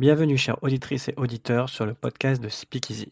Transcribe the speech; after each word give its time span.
Bienvenue 0.00 0.38
chères 0.38 0.56
auditrices 0.62 1.10
et 1.10 1.14
auditeurs 1.18 1.68
sur 1.68 1.84
le 1.84 1.92
podcast 1.92 2.42
de 2.42 2.48
Speakeasy. 2.48 3.10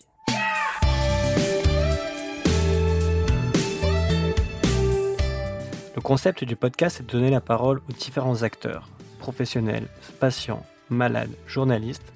Le 5.95 6.00
concept 6.00 6.45
du 6.45 6.56
podcast 6.56 7.00
est 7.00 7.02
de 7.02 7.13
donner 7.13 7.29
la 7.29 7.43
parole 7.43 7.83
aux 7.90 7.93
différents 7.93 8.43
acteurs, 8.43 8.88
professionnels, 9.18 9.86
patients, 10.18 10.64
malades, 10.88 11.36
journalistes, 11.46 12.11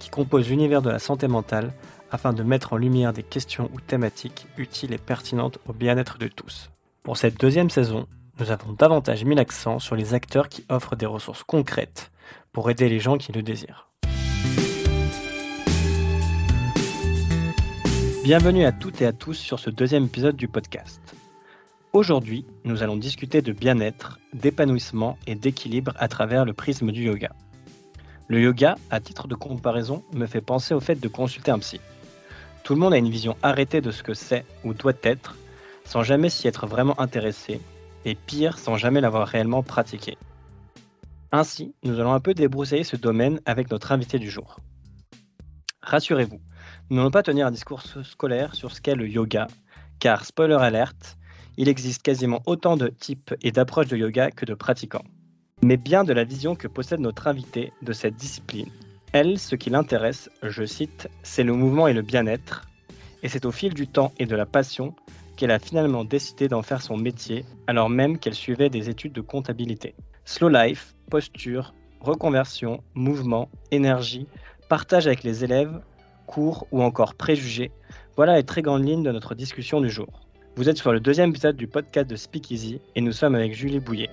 qui 0.00 0.10
composent 0.10 0.50
l'univers 0.50 0.82
de 0.82 0.90
la 0.90 0.98
santé 0.98 1.28
mentale 1.28 1.72
afin 2.10 2.32
de 2.32 2.42
mettre 2.42 2.72
en 2.72 2.78
lumière 2.78 3.12
des 3.12 3.22
questions 3.22 3.70
ou 3.74 3.80
thématiques 3.80 4.48
utiles 4.58 4.92
et 4.92 4.98
pertinentes 4.98 5.60
au 5.68 5.72
bien-être 5.72 6.18
de 6.18 6.26
tous. 6.26 6.72
Pour 7.04 7.16
cette 7.16 7.38
deuxième 7.38 7.70
saison, 7.70 8.08
nous 8.40 8.50
avons 8.50 8.72
davantage 8.72 9.24
mis 9.24 9.36
l'accent 9.36 9.78
sur 9.78 9.94
les 9.94 10.14
acteurs 10.14 10.48
qui 10.48 10.64
offrent 10.68 10.96
des 10.96 11.06
ressources 11.06 11.44
concrètes 11.44 12.10
pour 12.52 12.68
aider 12.70 12.88
les 12.88 12.98
gens 12.98 13.18
qui 13.18 13.30
le 13.30 13.42
désirent. 13.42 13.85
Bienvenue 18.26 18.64
à 18.64 18.72
toutes 18.72 19.02
et 19.02 19.06
à 19.06 19.12
tous 19.12 19.34
sur 19.34 19.60
ce 19.60 19.70
deuxième 19.70 20.06
épisode 20.06 20.34
du 20.34 20.48
podcast. 20.48 21.00
Aujourd'hui, 21.92 22.44
nous 22.64 22.82
allons 22.82 22.96
discuter 22.96 23.40
de 23.40 23.52
bien-être, 23.52 24.18
d'épanouissement 24.32 25.16
et 25.28 25.36
d'équilibre 25.36 25.92
à 25.96 26.08
travers 26.08 26.44
le 26.44 26.52
prisme 26.52 26.90
du 26.90 27.04
yoga. 27.04 27.30
Le 28.26 28.40
yoga, 28.40 28.78
à 28.90 28.98
titre 28.98 29.28
de 29.28 29.36
comparaison, 29.36 30.02
me 30.12 30.26
fait 30.26 30.40
penser 30.40 30.74
au 30.74 30.80
fait 30.80 30.96
de 30.96 31.06
consulter 31.06 31.52
un 31.52 31.60
psy. 31.60 31.80
Tout 32.64 32.74
le 32.74 32.80
monde 32.80 32.94
a 32.94 32.98
une 32.98 33.10
vision 33.10 33.36
arrêtée 33.44 33.80
de 33.80 33.92
ce 33.92 34.02
que 34.02 34.12
c'est 34.12 34.44
ou 34.64 34.74
doit 34.74 34.92
être, 35.04 35.36
sans 35.84 36.02
jamais 36.02 36.28
s'y 36.28 36.48
être 36.48 36.66
vraiment 36.66 37.00
intéressé, 37.00 37.60
et 38.04 38.16
pire, 38.16 38.58
sans 38.58 38.76
jamais 38.76 39.00
l'avoir 39.00 39.28
réellement 39.28 39.62
pratiqué. 39.62 40.18
Ainsi, 41.30 41.76
nous 41.84 42.00
allons 42.00 42.12
un 42.12 42.18
peu 42.18 42.34
débroussailler 42.34 42.82
ce 42.82 42.96
domaine 42.96 43.40
avec 43.46 43.70
notre 43.70 43.92
invité 43.92 44.18
du 44.18 44.28
jour. 44.28 44.58
Rassurez-vous, 45.80 46.40
nous 46.88 46.96
n'allons 46.98 47.10
pas 47.10 47.22
tenir 47.22 47.46
un 47.46 47.50
discours 47.50 47.82
scolaire 47.82 48.54
sur 48.54 48.72
ce 48.72 48.80
qu'est 48.80 48.94
le 48.94 49.08
yoga, 49.08 49.48
car, 49.98 50.24
spoiler 50.24 50.54
alerte, 50.54 51.16
il 51.56 51.68
existe 51.68 52.02
quasiment 52.02 52.42
autant 52.46 52.76
de 52.76 52.88
types 52.88 53.34
et 53.42 53.50
d'approches 53.50 53.88
de 53.88 53.96
yoga 53.96 54.30
que 54.30 54.44
de 54.44 54.54
pratiquants. 54.54 55.04
Mais 55.62 55.76
bien 55.76 56.04
de 56.04 56.12
la 56.12 56.22
vision 56.22 56.54
que 56.54 56.68
possède 56.68 57.00
notre 57.00 57.26
invité 57.26 57.72
de 57.82 57.92
cette 57.92 58.14
discipline. 58.14 58.70
Elle, 59.12 59.38
ce 59.38 59.56
qui 59.56 59.70
l'intéresse, 59.70 60.30
je 60.42 60.64
cite, 60.64 61.08
c'est 61.22 61.42
le 61.42 61.54
mouvement 61.54 61.88
et 61.88 61.92
le 61.92 62.02
bien-être, 62.02 62.68
et 63.22 63.28
c'est 63.28 63.46
au 63.46 63.50
fil 63.50 63.74
du 63.74 63.88
temps 63.88 64.12
et 64.18 64.26
de 64.26 64.36
la 64.36 64.46
passion 64.46 64.94
qu'elle 65.36 65.50
a 65.50 65.58
finalement 65.58 66.04
décidé 66.04 66.46
d'en 66.46 66.62
faire 66.62 66.82
son 66.82 66.96
métier, 66.96 67.44
alors 67.66 67.90
même 67.90 68.18
qu'elle 68.18 68.34
suivait 68.34 68.70
des 68.70 68.88
études 68.88 69.12
de 69.12 69.20
comptabilité. 69.20 69.94
Slow 70.24 70.50
life, 70.50 70.94
posture, 71.10 71.74
reconversion, 72.00 72.82
mouvement, 72.94 73.50
énergie, 73.72 74.28
partage 74.68 75.06
avec 75.06 75.24
les 75.24 75.42
élèves, 75.42 75.80
cours 76.26 76.66
ou 76.72 76.82
encore 76.82 77.14
préjugés, 77.14 77.70
voilà 78.16 78.36
les 78.36 78.44
très 78.44 78.60
grandes 78.60 78.86
lignes 78.86 79.02
de 79.02 79.12
notre 79.12 79.34
discussion 79.34 79.80
du 79.80 79.88
jour. 79.88 80.26
Vous 80.56 80.68
êtes 80.68 80.78
sur 80.78 80.92
le 80.92 81.00
deuxième 81.00 81.30
épisode 81.30 81.56
du 81.56 81.66
podcast 81.66 82.08
de 82.08 82.16
Speakeasy 82.16 82.80
et 82.94 83.00
nous 83.00 83.12
sommes 83.12 83.34
avec 83.34 83.54
Julie 83.54 83.80
Bouillet. 83.80 84.10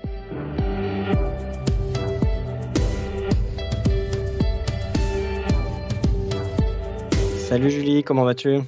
Salut 7.38 7.70
Julie, 7.70 8.04
comment 8.04 8.24
vas-tu? 8.24 8.60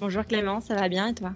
Bonjour 0.00 0.24
Clément, 0.24 0.60
ça 0.60 0.74
va 0.74 0.88
bien 0.88 1.08
et 1.08 1.14
toi? 1.14 1.32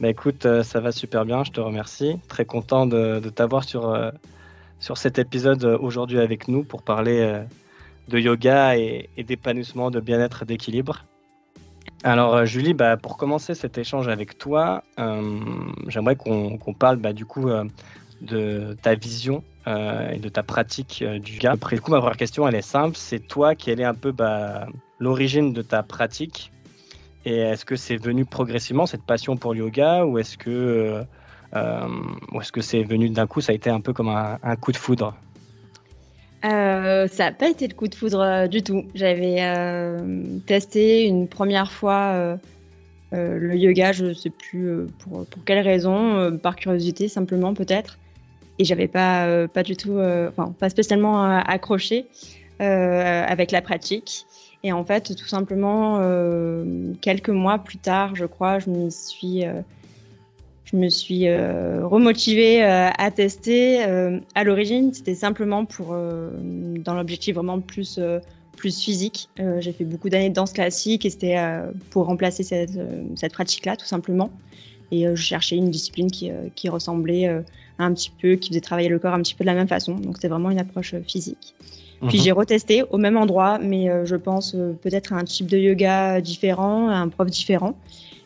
Bah 0.00 0.08
écoute, 0.08 0.46
euh, 0.46 0.62
ça 0.62 0.80
va 0.80 0.90
super 0.90 1.24
bien, 1.24 1.44
je 1.44 1.52
te 1.52 1.60
remercie. 1.60 2.18
Très 2.26 2.44
content 2.44 2.86
de, 2.86 3.20
t'avoir 3.28 3.62
sur, 3.62 3.90
euh, 3.90 4.10
sur 4.80 4.98
cet 4.98 5.18
épisode 5.18 5.64
euh, 5.64 5.78
aujourd'hui 5.78 6.18
avec 6.18 6.48
nous 6.48 6.64
pour 6.64 6.82
parler 6.82 7.44
de 8.08 8.18
yoga 8.18 8.76
et, 8.76 9.08
d'épanouissement, 9.18 9.90
de 9.90 10.00
bien-être, 10.00 10.44
d'équilibre. 10.44 11.04
Alors 12.04 12.44
Julie, 12.46 12.74
bah, 12.74 12.96
pour 12.96 13.16
commencer 13.16 13.54
cet 13.54 13.78
échange 13.78 14.08
avec 14.08 14.38
toi, 14.38 14.82
j'aimerais 15.86 16.16
qu'on 16.16 16.74
parle 16.76 16.96
bah, 16.96 17.12
du 17.12 17.26
coup 17.26 17.48
de 18.20 18.76
ta 18.82 18.94
vision 18.94 19.44
et 19.66 20.18
de 20.18 20.28
ta 20.28 20.42
pratique 20.42 21.04
du 21.04 21.34
yoga. 21.34 21.52
Après, 21.52 21.76
du 21.76 21.82
coup, 21.82 21.92
ma 21.92 21.98
première 21.98 22.16
question, 22.16 22.48
elle 22.48 22.56
est 22.56 22.62
simple. 22.62 22.96
C'est 22.96 23.20
toi, 23.20 23.54
quelle 23.54 23.80
est 23.80 23.84
un 23.84 23.94
peu 23.94 24.10
bah, 24.10 24.66
l'origine 24.98 25.52
de 25.52 25.62
ta 25.62 25.82
pratique? 25.82 26.52
Et 27.24 27.36
est-ce 27.36 27.64
que 27.64 27.76
c'est 27.76 27.96
venu 27.96 28.24
progressivement 28.24 28.86
cette 28.86 29.04
passion 29.04 29.36
pour 29.36 29.54
le 29.54 29.60
yoga 29.60 30.04
ou 30.04 30.18
euh, 30.18 31.04
euh, 31.54 31.88
est-ce 32.40 32.52
que 32.52 32.60
c'est 32.60 32.82
venu 32.82 33.10
d'un 33.10 33.26
coup 33.26 33.40
Ça 33.40 33.52
a 33.52 33.54
été 33.54 33.70
un 33.70 33.80
peu 33.80 33.92
comme 33.92 34.08
un, 34.08 34.56
coup 34.56 34.72
de 34.72 34.76
foudre? 34.76 35.14
Euh, 36.44 37.06
ça 37.08 37.26
n'a 37.26 37.32
pas 37.32 37.48
été 37.48 37.68
le 37.68 37.74
coup 37.74 37.88
de 37.88 37.94
foudre 37.94 38.48
du 38.48 38.62
tout. 38.62 38.84
J'avais 38.94 39.38
testé 40.46 41.04
une 41.04 41.28
première 41.28 41.70
fois 41.70 42.38
le 43.12 43.54
yoga, 43.54 43.92
je 43.92 44.06
ne 44.06 44.14
sais 44.14 44.30
plus 44.30 44.86
pour, 44.98 45.26
pour, 45.26 45.44
quelle 45.44 45.64
raison, 45.64 46.36
par 46.38 46.56
curiosité 46.56 47.08
simplement 47.08 47.54
peut-être. 47.54 47.98
Et 48.58 48.64
j'avais 48.64 48.88
pas, 48.88 49.46
pas 49.48 49.62
du 49.62 49.76
tout, 49.76 49.98
enfin 50.00 50.52
pas 50.58 50.68
spécialement 50.68 51.22
accroché 51.24 52.06
avec 52.58 53.52
la 53.52 53.62
pratique. 53.62 54.26
Et 54.64 54.72
en 54.72 54.84
fait, 54.84 55.14
tout 55.16 55.26
simplement, 55.26 55.98
euh, 56.00 56.92
quelques 57.00 57.30
mois 57.30 57.58
plus 57.58 57.78
tard, 57.78 58.14
je 58.14 58.24
crois, 58.26 58.60
je 58.60 58.70
me 58.70 58.90
suis, 58.90 59.44
euh, 59.44 59.60
je 60.72 60.78
me 60.78 60.88
suis 60.88 61.28
euh, 61.28 61.86
remotivée 61.86 62.62
à 62.62 63.10
tester. 63.10 63.82
à 64.34 64.44
l'origine, 64.44 64.92
c'était 64.92 65.14
simplement 65.14 65.64
pour, 65.64 65.94
dans 65.94 66.94
l'objectif 66.94 67.34
vraiment 67.34 67.60
plus, 67.60 68.00
plus 68.56 68.80
physique. 68.80 69.28
J'ai 69.58 69.72
fait 69.72 69.84
beaucoup 69.84 70.08
d'années 70.08 70.30
de 70.30 70.34
danse 70.34 70.52
classique 70.52 71.04
et 71.04 71.10
c'était 71.10 71.36
pour 71.90 72.06
remplacer 72.06 72.42
cette, 72.42 72.78
cette 73.16 73.32
pratique-là, 73.32 73.76
tout 73.76 73.86
simplement. 73.86 74.30
Et 74.90 75.04
je 75.04 75.22
cherchais 75.22 75.56
une 75.56 75.70
discipline 75.70 76.10
qui, 76.10 76.30
qui 76.54 76.68
ressemblait 76.68 77.28
un 77.78 77.92
petit 77.92 78.10
peu, 78.10 78.36
qui 78.36 78.48
faisait 78.48 78.60
travailler 78.60 78.88
le 78.88 78.98
corps 78.98 79.14
un 79.14 79.22
petit 79.22 79.34
peu 79.34 79.44
de 79.44 79.50
la 79.50 79.54
même 79.54 79.68
façon. 79.68 79.94
Donc 79.94 80.16
c'était 80.16 80.28
vraiment 80.28 80.50
une 80.50 80.58
approche 80.58 80.94
physique. 81.06 81.54
Puis 82.08 82.18
mhm. 82.18 82.24
j'ai 82.24 82.32
retesté 82.32 82.82
au 82.90 82.98
même 82.98 83.16
endroit, 83.16 83.58
mais 83.58 83.88
euh, 83.88 84.04
je 84.04 84.16
pense 84.16 84.54
euh, 84.54 84.72
peut-être 84.82 85.12
à 85.12 85.16
un 85.16 85.24
type 85.24 85.46
de 85.46 85.56
yoga 85.56 86.20
différent, 86.20 86.88
à 86.88 86.94
un 86.94 87.08
prof 87.08 87.30
différent. 87.30 87.76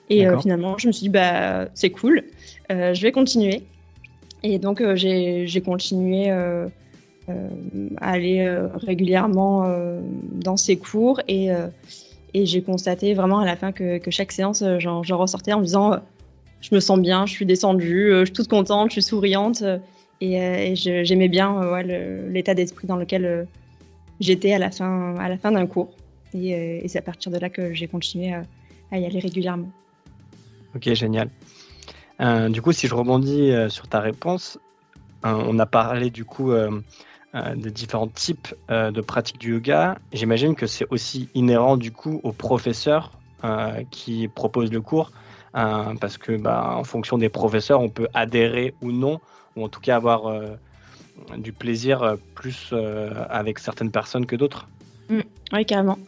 Et 0.08 0.26
euh, 0.26 0.38
finalement, 0.38 0.78
je 0.78 0.86
me 0.86 0.92
suis 0.92 1.02
dit, 1.02 1.08
bah, 1.08 1.66
c'est 1.74 1.90
cool, 1.90 2.22
je 2.70 3.00
vais 3.02 3.12
continuer. 3.12 3.62
Et 4.42 4.58
donc, 4.58 4.82
j'ai 4.94 5.62
continué 5.64 6.30
à 6.30 6.68
aller 8.00 8.58
régulièrement 8.74 9.70
dans 10.32 10.56
ces 10.56 10.76
cours. 10.76 11.20
Et, 11.28 11.50
j'ai 12.34 12.60
constaté 12.60 13.14
vraiment 13.14 13.38
à 13.38 13.46
la 13.46 13.56
fin 13.56 13.72
que, 13.72 13.96
que 13.96 14.10
chaque 14.10 14.30
séance, 14.30 14.62
j'en 14.78 15.02
ressortais 15.02 15.54
en 15.54 15.60
me 15.60 15.64
disant, 15.64 15.96
je 16.60 16.74
me 16.74 16.80
sens 16.80 17.00
bien, 17.00 17.24
je 17.24 17.32
suis 17.32 17.46
descendue, 17.46 18.10
je 18.10 18.24
suis 18.26 18.32
toute 18.32 18.48
contente, 18.48 18.90
je 18.90 18.94
suis 18.94 19.02
souriante. 19.02 19.64
Et, 20.20 20.74
j'aimais 20.76 21.28
bien 21.28 21.60
l'état 22.28 22.54
d'esprit 22.54 22.86
dans 22.86 22.96
lequel 22.96 23.46
j'étais 24.20 24.52
à 24.52 24.58
la 24.58 24.70
fin, 24.70 25.14
fin 25.40 25.52
d'un 25.52 25.66
cours. 25.66 25.90
Euh, 26.44 26.80
et 26.82 26.88
c'est 26.88 26.98
à 26.98 27.02
partir 27.02 27.32
de 27.32 27.38
là 27.38 27.48
que 27.48 27.72
j'ai 27.74 27.88
continué 27.88 28.32
à, 28.32 28.98
y 28.98 29.04
aller 29.04 29.18
régulièrement. 29.18 29.70
Ok, 30.74 30.92
génial. 30.94 31.30
Euh, 32.20 32.48
du 32.48 32.62
coup, 32.62 32.72
si 32.72 32.86
je 32.86 32.94
rebondis 32.94 33.50
euh, 33.50 33.68
sur 33.68 33.88
ta 33.88 34.00
réponse, 34.00 34.58
on 35.22 35.58
a 35.58 35.66
parlé 35.66 36.10
du 36.10 36.24
coup 36.24 36.52
de 36.52 37.68
différents 37.68 38.06
types 38.06 38.54
de 38.68 39.00
pratiques 39.00 39.40
du 39.40 39.54
yoga. 39.54 39.98
J'imagine 40.12 40.54
que 40.54 40.68
c'est 40.68 40.86
aussi 40.90 41.28
inhérent 41.34 41.76
du 41.76 41.90
coup 41.90 42.20
aux 42.22 42.30
professeurs 42.30 43.10
qui 43.90 44.28
proposent 44.28 44.70
le 44.70 44.80
cours, 44.80 45.10
parce 45.52 46.16
que 46.16 46.36
bah, 46.36 46.74
en 46.76 46.84
fonction 46.84 47.18
des 47.18 47.28
professeurs, 47.28 47.80
on 47.80 47.88
peut 47.88 48.06
adhérer 48.14 48.72
ou 48.82 48.92
non, 48.92 49.18
ou 49.56 49.64
en 49.64 49.68
tout 49.68 49.80
cas 49.80 49.96
avoir 49.96 50.30
du 51.36 51.52
plaisir 51.52 52.02
euh, 52.02 52.16
plus 52.34 52.70
euh, 52.72 53.10
avec 53.28 53.58
certaines 53.58 53.90
personnes 53.90 54.26
que 54.26 54.36
d'autres. 54.36 54.68
Mm. 55.08 55.20
oui, 55.52 55.66
carrément. 55.66 55.98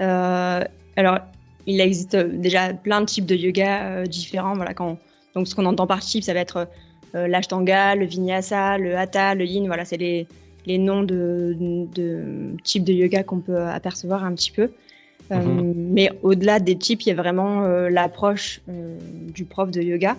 Euh, 0.00 0.64
alors, 0.96 1.18
il 1.66 1.80
existe 1.80 2.16
déjà 2.16 2.72
plein 2.72 3.00
de 3.00 3.06
types 3.06 3.26
de 3.26 3.34
yoga 3.34 4.06
différents. 4.06 4.54
Voilà, 4.54 4.74
quand, 4.74 4.98
donc, 5.34 5.48
ce 5.48 5.54
qu'on 5.54 5.66
entend 5.66 5.86
par 5.86 6.00
type, 6.00 6.24
ça 6.24 6.34
va 6.34 6.40
être 6.40 6.68
l'ashtanga, 7.14 7.94
le 7.94 8.04
vinyasa, 8.04 8.76
le 8.76 8.96
hatha, 8.96 9.34
le 9.34 9.44
yin. 9.44 9.66
Voilà, 9.66 9.84
c'est 9.84 9.96
les, 9.96 10.26
les 10.66 10.78
noms 10.78 11.02
de, 11.02 11.56
de, 11.94 12.56
types 12.64 12.84
de 12.84 12.92
yoga 12.92 13.22
qu'on 13.22 13.40
peut 13.40 13.60
apercevoir 13.62 14.24
un 14.24 14.34
petit 14.34 14.50
peu. 14.50 14.70
Mm-hmm. 15.30 15.74
mais 15.92 16.10
au-delà 16.22 16.58
des 16.58 16.76
types, 16.76 17.02
il 17.02 17.08
y 17.08 17.12
a 17.12 17.14
vraiment 17.14 17.62
l'approche 17.88 18.60
du 18.66 19.44
prof 19.44 19.70
de 19.70 19.82
yoga 19.82 20.16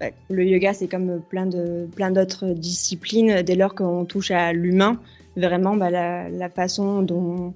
bah, 0.00 0.06
le 0.30 0.44
yoga, 0.44 0.72
c'est 0.72 0.88
comme 0.88 1.20
plein 1.20 1.44
de 1.44 1.86
plein 1.94 2.10
d'autres 2.10 2.46
disciplines. 2.54 3.42
Dès 3.42 3.54
lors 3.54 3.74
qu'on 3.74 4.06
touche 4.06 4.30
à 4.30 4.52
l'humain, 4.54 4.98
vraiment, 5.36 5.76
bah, 5.76 5.90
la, 5.90 6.48
façon 6.48 7.02
dont 7.02 7.52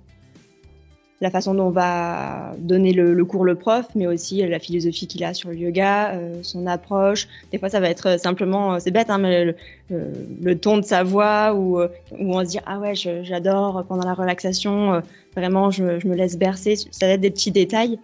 la 1.21 1.31
façon 1.31 1.55
dont 1.55 1.67
on 1.67 1.71
va 1.71 2.53
donner 2.59 2.93
le, 2.93 3.25
cours 3.25 3.45
le 3.45 3.55
prof, 3.55 3.87
mais 3.95 4.07
aussi 4.07 4.47
la 4.47 4.59
philosophie 4.59 5.07
qu'il 5.07 5.25
a 5.25 5.33
sur 5.33 5.49
le 5.51 5.57
yoga, 5.57 6.13
euh, 6.13 6.43
son 6.43 6.67
approche. 6.67 7.29
Des 7.53 7.59
fois, 7.59 7.69
ça 7.69 7.81
va 7.81 7.89
être 7.89 8.19
simplement, 8.21 8.79
c'est 8.81 8.91
bête, 8.91 9.11
hein, 9.11 9.19
mais 9.19 9.55
le, 9.91 10.59
ton 10.59 10.79
de 10.79 10.83
sa 10.83 11.03
voix 11.03 11.55
ou 11.55 11.81
où, 11.81 11.87
on 12.19 12.45
se 12.45 12.51
dit 12.51 12.59
ah 12.67 12.79
ouais, 12.79 12.95
j'adore 12.95 13.85
pendant 13.89 14.05
la 14.05 14.15
relaxation, 14.15 15.03
vraiment, 15.37 15.71
je, 15.71 15.99
je, 15.99 16.09
me 16.09 16.15
laisse 16.15 16.37
bercer. 16.37 16.77
Ça 16.91 17.07
va 17.07 17.13
être 17.13 17.21
des 17.21 17.31
petits 17.31 17.53
détails, 17.53 17.99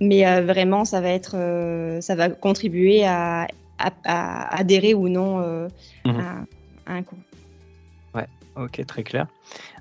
mais 0.00 0.24
vraiment, 0.40 0.84
ça 0.84 1.00
va 1.00 1.10
être, 1.10 1.36
ça 2.00 2.14
va 2.14 2.28
contribuer 2.30 3.04
à, 3.04 3.48
à, 3.78 4.56
adhérer 4.56 4.94
ou 4.94 5.08
non 5.08 5.38
mmh 6.04 6.10
à, 6.10 6.46
à 6.86 6.94
un 6.94 7.02
cours. 7.02 7.18
Ouais, 8.14 8.26
ok, 8.56 8.86
très 8.86 9.02
clair. 9.02 9.26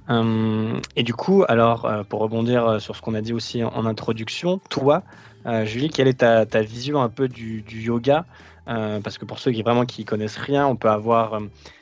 Hum, 0.09 0.81
et 0.97 1.03
du 1.03 1.13
coup, 1.13 1.45
alors, 1.47 1.85
euh, 1.85 2.03
pour 2.03 2.19
rebondir 2.19 2.67
euh, 2.67 2.79
sur 2.79 2.95
ce 2.95 3.01
qu'on 3.01 3.13
a 3.13 3.21
dit 3.21 3.31
aussi 3.31 3.63
en, 3.63 3.85
introduction, 3.85 4.59
toi, 4.69 5.03
euh, 5.45 5.65
Julie, 5.65 5.89
quelle 5.89 6.09
est 6.09 6.19
ta, 6.19 6.61
vision 6.61 7.01
un 7.01 7.09
peu 7.09 7.27
du, 7.27 7.63
yoga? 7.69 8.25
Parce 8.65 9.17
que 9.17 9.25
pour 9.25 9.39
ceux 9.39 9.51
qui 9.51 9.61
vraiment 9.61 9.85
qui 9.85 10.05
connaissent 10.05 10.37
rien, 10.37 10.65
on 10.67 10.77
peut 10.77 10.89
avoir 10.89 11.41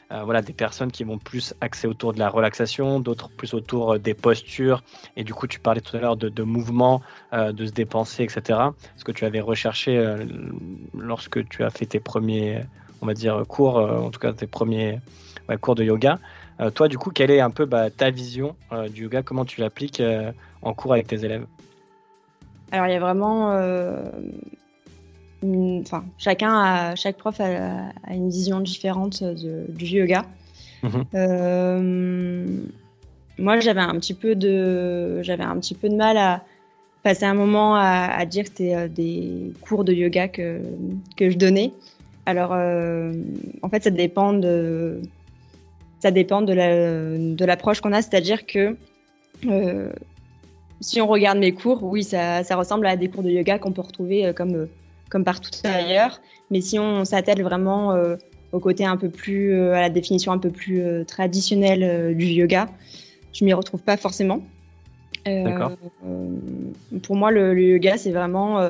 voilà, 0.09 0.41
des 0.41 0.51
personnes 0.51 0.91
qui 0.91 1.03
vont 1.03 1.19
plus 1.19 1.53
axer 1.61 1.87
autour 1.87 2.11
de 2.11 2.19
la 2.19 2.27
relaxation, 2.27 2.99
d'autres 2.99 3.29
plus 3.29 3.53
autour 3.53 3.99
des 3.99 4.15
postures. 4.15 4.81
Et 5.15 5.23
du 5.23 5.31
coup, 5.35 5.45
tu 5.45 5.59
parlais 5.59 5.81
tout 5.81 5.95
à 5.95 5.99
l'heure 5.99 6.17
de, 6.17 6.27
de 6.27 6.41
mouvements, 6.41 7.03
de 7.31 7.65
se 7.67 7.71
dépenser, 7.71 8.23
etc. 8.23 8.59
Ce 8.97 9.03
que 9.03 9.11
tu 9.11 9.25
avais 9.25 9.41
recherché 9.41 10.03
lorsque 10.97 11.47
tu 11.49 11.63
as 11.63 11.69
fait 11.69 11.85
tes 11.85 11.99
premiers, 11.99 12.63
on 13.03 13.05
va 13.05 13.13
dire, 13.13 13.43
cours, 13.47 13.75
en 13.77 14.09
tout 14.09 14.19
cas 14.19 14.33
tes 14.33 14.47
premiers 14.47 14.99
cours 15.59 15.75
de 15.75 15.83
yoga. 15.83 16.17
Euh, 16.59 16.69
toi, 16.69 16.87
du 16.87 16.97
coup, 16.97 17.11
quelle 17.11 17.31
est 17.31 17.39
un 17.39 17.49
peu 17.49 17.65
bah, 17.65 17.89
ta 17.89 18.09
vision 18.09 18.55
euh, 18.71 18.89
du 18.89 19.03
yoga? 19.03 19.23
Comment 19.23 19.45
tu 19.45 19.61
l'appliques 19.61 19.99
euh, 19.99 20.31
en 20.61 20.73
cours 20.73 20.93
avec 20.93 21.07
tes 21.07 21.23
élèves? 21.25 21.45
Alors, 22.71 22.87
il 22.87 22.93
y 22.93 22.95
a 22.95 22.99
vraiment. 22.99 23.47
Enfin, 25.43 26.05
chacun, 26.17 26.53
a, 26.53 26.95
chaque 26.95 27.17
prof 27.17 27.39
a, 27.39 27.91
une 28.09 28.29
vision 28.29 28.59
différente 28.59 29.23
du 29.23 29.85
yoga. 29.85 30.25
Mhm. 30.83 31.05
moi, 33.37 33.59
j'avais 33.59 33.81
un 33.81 33.95
petit 33.95 34.13
peu 34.13 34.35
de, 34.35 35.21
j'avais 35.23 35.43
un 35.43 35.59
petit 35.59 35.75
peu 35.75 35.89
de 35.89 35.95
mal 35.95 36.17
à 36.17 36.43
passer 37.03 37.25
un 37.25 37.33
moment 37.33 37.75
à, 37.75 38.23
dire 38.25 38.43
que 38.43 38.49
c'était 38.49 38.87
des 38.87 39.51
cours 39.61 39.83
de 39.83 39.93
yoga 39.93 40.27
que, 40.27 40.61
que 41.17 41.29
je 41.31 41.37
donnais. 41.37 41.73
Alors, 42.27 42.51
en 42.51 43.69
fait, 43.69 43.83
ça 43.83 43.89
dépend 43.89 44.33
de, 44.33 45.01
ça 46.01 46.11
dépend 46.11 46.41
de 46.41 47.45
l'approche 47.45 47.79
qu'on 47.79 47.93
a, 47.93 48.01
c'est-à-dire 48.01 48.45
que 48.45 48.75
euh, 49.45 49.91
si 50.79 50.99
on 50.99 51.07
regarde 51.07 51.37
mes 51.37 51.51
cours, 51.53 51.83
oui, 51.83 52.03
ça, 52.03 52.43
ressemble 52.55 52.87
à 52.87 52.95
des 52.95 53.07
cours 53.07 53.23
de 53.23 53.29
yoga 53.29 53.59
qu'on 53.59 53.71
peut 53.71 53.81
retrouver 53.81 54.25
euh, 54.25 54.33
comme, 54.33 54.55
euh, 54.55 54.65
comme 55.09 55.23
partout 55.23 55.51
ailleurs. 55.63 56.19
Mais 56.49 56.61
si 56.61 56.79
on 56.79 57.05
s'attelle 57.05 57.43
vraiment 57.43 57.95
au 58.51 58.59
côté 58.59 58.83
un 58.83 58.97
peu 58.97 59.09
plus, 59.09 59.53
à 59.53 59.79
la 59.79 59.89
définition 59.89 60.33
un 60.33 60.37
peu 60.37 60.49
plus 60.49 60.83
traditionnelle 61.05 62.15
du 62.17 62.25
yoga, 62.25 62.67
je 63.31 63.45
m'y 63.45 63.53
retrouve 63.53 63.81
pas 63.81 63.95
forcément. 63.95 64.41
pour 65.23 67.15
moi, 67.15 67.31
le, 67.31 67.53
le 67.53 67.61
yoga, 67.61 67.97
c'est 67.97 68.11
vraiment 68.11 68.69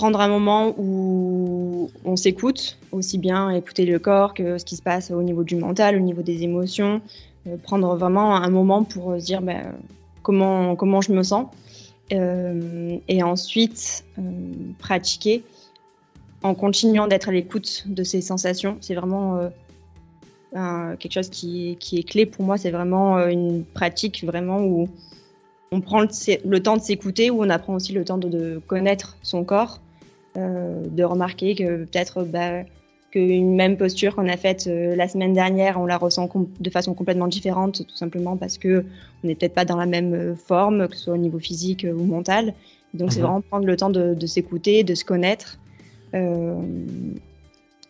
prendre 0.00 0.22
un 0.22 0.28
moment 0.28 0.74
où 0.78 1.90
on 2.06 2.16
s'écoute, 2.16 2.78
aussi 2.90 3.18
bien 3.18 3.50
écouter 3.50 3.84
le 3.84 3.98
corps 3.98 4.32
que 4.32 4.56
ce 4.56 4.64
qui 4.64 4.76
se 4.76 4.80
passe 4.80 5.10
au 5.10 5.22
niveau 5.22 5.44
du 5.44 5.56
mental, 5.56 5.94
au 5.94 6.00
niveau 6.00 6.22
des 6.22 6.42
émotions, 6.42 7.02
euh, 7.46 7.58
prendre 7.58 7.94
vraiment 7.96 8.34
un 8.34 8.48
moment 8.48 8.82
pour 8.82 9.20
se 9.20 9.26
dire 9.26 9.42
ben, 9.42 9.74
comment, 10.22 10.74
comment 10.74 11.02
je 11.02 11.12
me 11.12 11.22
sens, 11.22 11.48
euh, 12.14 12.96
et 13.08 13.22
ensuite 13.22 14.06
euh, 14.18 14.22
pratiquer 14.78 15.44
en 16.42 16.54
continuant 16.54 17.06
d'être 17.06 17.28
à 17.28 17.32
l'écoute 17.32 17.84
de 17.86 18.02
ces 18.02 18.22
sensations. 18.22 18.78
C'est 18.80 18.94
vraiment 18.94 19.50
quelque 20.98 21.12
chose 21.12 21.28
qui, 21.28 21.76
qui, 21.78 21.98
est 21.98 22.08
clé 22.08 22.24
pour 22.24 22.42
moi, 22.46 22.56
c'est 22.56 22.70
vraiment 22.70 23.18
une 23.28 23.64
pratique 23.64 24.24
vraiment 24.24 24.62
où 24.62 24.88
on 25.72 25.80
prend 25.80 26.00
le, 26.00 26.58
temps 26.58 26.76
de 26.76 26.82
s'écouter, 26.82 27.30
où 27.30 27.44
on 27.44 27.50
apprend 27.50 27.74
aussi 27.74 27.92
le 27.92 28.04
temps 28.04 28.18
de, 28.18 28.60
connaître 28.66 29.18
son 29.22 29.44
corps, 29.44 29.80
euh, 30.36 30.86
de 30.86 31.02
remarquer 31.02 31.56
que 31.56 31.84
peut-être 31.84 32.22
bah, 32.22 32.62
qu'une 33.10 33.56
même 33.56 33.76
posture 33.76 34.14
qu'on 34.14 34.28
a 34.28 34.36
faite 34.36 34.68
euh, 34.68 34.94
la 34.94 35.08
semaine 35.08 35.32
dernière, 35.32 35.80
on 35.80 35.86
la 35.86 35.98
ressent 35.98 36.30
de 36.60 36.70
façon 36.70 36.94
complètement 36.94 37.26
différente, 37.26 37.84
tout 37.84 37.96
simplement 37.96 38.36
parce 38.36 38.56
que 38.56 38.84
on 39.24 39.26
n'est 39.26 39.34
peut-être 39.34 39.54
pas 39.54 39.64
dans 39.64 39.76
la 39.76 39.86
même 39.86 40.14
euh, 40.14 40.36
forme, 40.36 40.86
que 40.86 40.94
ce 40.94 41.04
soit 41.04 41.14
au 41.14 41.18
niveau 41.18 41.40
physique 41.40 41.84
ou 41.84 42.04
mental. 42.04 42.54
Donc 42.94 43.12
c'est 43.12 43.18
mhm. 43.18 43.26
vraiment 43.26 43.40
prendre 43.40 43.66
le 43.66 43.76
temps 43.76 43.90
de, 43.90 44.26
s'écouter, 44.26 44.84
de 44.84 44.94
se 44.94 45.04
connaître. 45.04 45.58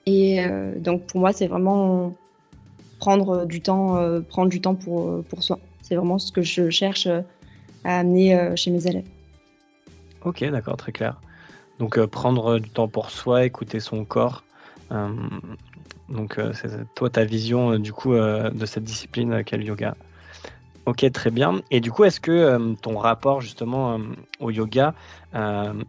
et 0.06 0.44
donc 0.76 1.02
pour 1.06 1.20
moi, 1.20 1.32
c'est 1.32 1.46
vraiment 1.46 2.14
prendre 2.98 3.46
du 3.46 3.62
temps, 3.62 3.98
prendre 4.28 4.50
du 4.50 4.60
temps 4.60 4.74
pour, 4.74 5.24
pour 5.24 5.42
soi. 5.42 5.58
C'est 5.80 5.94
vraiment 5.94 6.18
ce 6.18 6.32
que 6.32 6.42
je 6.42 6.68
cherche 6.68 7.06
à 7.06 7.98
amener 7.98 8.52
chez 8.56 8.70
mes 8.70 8.86
élèves. 8.86 9.06
Ok, 10.22 10.44
d'accord, 10.50 10.76
très 10.76 10.92
clair. 10.92 11.18
Donc 11.80 11.96
euh, 11.96 12.06
prendre 12.06 12.58
du 12.58 12.68
temps 12.68 12.88
pour 12.88 13.10
soi, 13.10 13.44
écouter 13.44 13.80
son 13.80 14.04
corps. 14.04 14.44
Euh, 14.92 15.08
donc 16.10 16.38
euh, 16.38 16.52
c'est 16.52 16.68
toi 16.94 17.08
ta 17.08 17.24
vision 17.24 17.78
du 17.78 17.92
coup 17.92 18.14
de 18.14 18.66
cette 18.66 18.84
discipline 18.84 19.42
qu'est 19.42 19.56
le 19.56 19.64
yoga? 19.64 19.96
Ok, 20.86 21.10
très 21.12 21.30
bien. 21.30 21.60
Et 21.70 21.80
du 21.80 21.90
coup, 21.90 22.04
est-ce 22.04 22.20
que 22.20 22.74
ton 22.82 22.98
rapport 22.98 23.40
justement 23.40 23.98
au 24.40 24.50
yoga, 24.50 24.94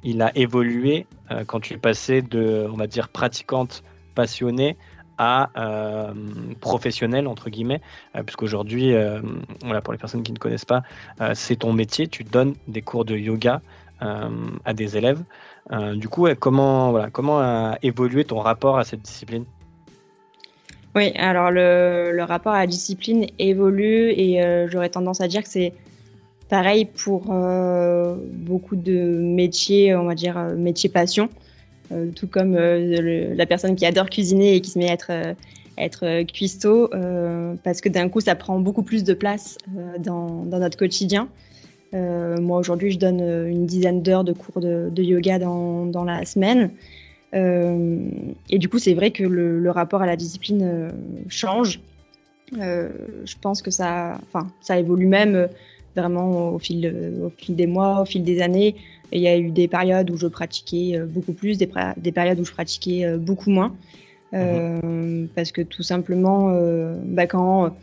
il 0.04 0.22
a 0.22 0.38
évolué 0.38 1.08
quand 1.48 1.60
tu 1.60 1.74
es 1.74 1.78
passé 1.78 2.22
de, 2.22 2.68
on 2.72 2.76
va 2.76 2.88
dire, 2.88 3.10
pratiquante 3.10 3.84
passionnée 4.16 4.78
à 5.18 5.50
professionnelle 6.60 7.26
entre 7.28 7.50
guillemets, 7.50 7.82
puisqu'aujourd'hui, 8.26 8.94
voilà, 9.64 9.82
pour 9.82 9.94
les 9.94 9.98
personnes 9.98 10.24
qui 10.24 10.34
ne 10.34 10.40
connaissent 10.40 10.66
pas, 10.66 10.84
c'est 11.34 11.56
ton 11.56 11.74
métier. 11.74 12.08
Tu 12.08 12.24
donnes 12.24 12.54
des 12.68 12.82
cours 12.82 13.06
de 13.06 13.16
yoga 13.16 13.62
à 14.02 14.74
des 14.74 14.98
élèves. 14.98 15.24
Euh, 15.72 15.96
du 15.96 16.08
coup, 16.08 16.28
comment, 16.40 16.92
voilà, 16.92 17.10
comment 17.10 17.40
a 17.40 17.78
évolué 17.82 18.26
ton 18.26 18.40
rapport 18.40 18.78
à 18.78 18.84
cette 18.84 19.02
discipline? 19.02 19.46
Oui, 20.96 21.12
alors 21.16 21.52
le, 21.52 22.22
rapport 22.24 22.54
à 22.54 22.60
la 22.60 22.68
discipline 22.68 23.28
évolue 23.40 24.12
et 24.12 24.44
euh, 24.44 24.68
j'aurais 24.70 24.90
tendance 24.90 25.22
à 25.22 25.28
dire 25.28 25.44
que 25.44 25.50
c'est 25.50 25.74
pareil 26.50 26.86
pour 26.86 27.28
euh, 27.32 28.16
beaucoup 28.34 28.76
de 28.76 29.18
métiers, 29.22 29.96
on 29.96 30.04
va 30.04 30.16
dire 30.16 30.38
métiers 30.58 30.90
passion. 30.90 31.30
tout 32.16 32.28
comme 32.28 32.56
la 32.56 33.46
personne 33.46 33.76
qui 33.76 33.86
adore 33.86 34.10
cuisiner 34.10 34.56
et 34.56 34.62
qui 34.62 34.72
se 34.72 34.80
met 34.80 34.90
à 34.90 34.94
être, 34.94 35.12
être 35.78 36.24
cuistot, 36.24 36.90
parce 37.64 37.80
que 37.80 37.88
d'un 37.88 38.10
coup, 38.10 38.20
ça 38.20 38.36
prend 38.36 38.60
beaucoup 38.60 38.84
plus 38.84 39.06
de 39.06 39.14
place 39.14 39.58
dans, 40.00 40.44
dans 40.44 40.60
notre 40.60 40.78
quotidien. 40.78 41.30
Euh, 41.94 42.40
moi, 42.40 42.60
aujourd'hui, 42.60 42.92
je 42.92 43.00
donne 43.00 43.22
euh, 43.22 43.50
une 43.50 43.66
dizaine 43.66 44.02
d'heures 44.02 44.24
de 44.24 44.34
cours 44.34 44.62
de, 44.62 45.02
yoga 45.02 45.40
dans, 45.40 45.86
dans, 45.86 46.04
la 46.04 46.26
semaine. 46.26 46.72
Euh, 47.34 48.00
et 48.50 48.60
du 48.60 48.70
coup, 48.70 48.80
c'est 48.80 48.94
vrai 48.94 49.12
que 49.12 49.24
le, 49.24 49.70
rapport 49.72 50.02
à 50.02 50.06
la 50.06 50.16
discipline 50.16 50.92
change. 51.28 51.80
je 52.54 53.36
pense 53.42 53.62
que 53.62 53.72
ça, 53.72 54.20
enfin, 54.28 54.48
ça 54.62 54.78
évolue 54.78 55.08
même 55.08 55.48
vraiment 55.96 56.52
au 56.52 56.60
fil, 56.60 56.94
au 57.24 57.30
fil 57.38 57.56
des 57.56 57.68
mois, 57.68 58.02
au 58.02 58.06
fil 58.06 58.24
des 58.24 58.42
années. 58.42 58.76
il 59.12 59.22
y 59.22 59.28
a 59.28 59.38
eu 59.38 59.52
des 59.52 59.68
périodes 59.68 60.10
où 60.10 60.18
je 60.18 60.28
pratiquais 60.28 61.00
beaucoup 61.06 61.34
plus, 61.34 61.58
des, 61.58 61.70
des 61.98 62.12
périodes 62.12 62.40
où 62.40 62.46
je 62.46 62.52
pratiquais 62.52 63.18
beaucoup 63.18 63.50
moins. 63.50 63.76
Mhm. 64.32 65.28
Parce 65.36 65.52
que 65.52 65.62
tout 65.62 65.84
simplement, 65.84 66.58
bah, 67.06 67.28
quand 67.28 67.74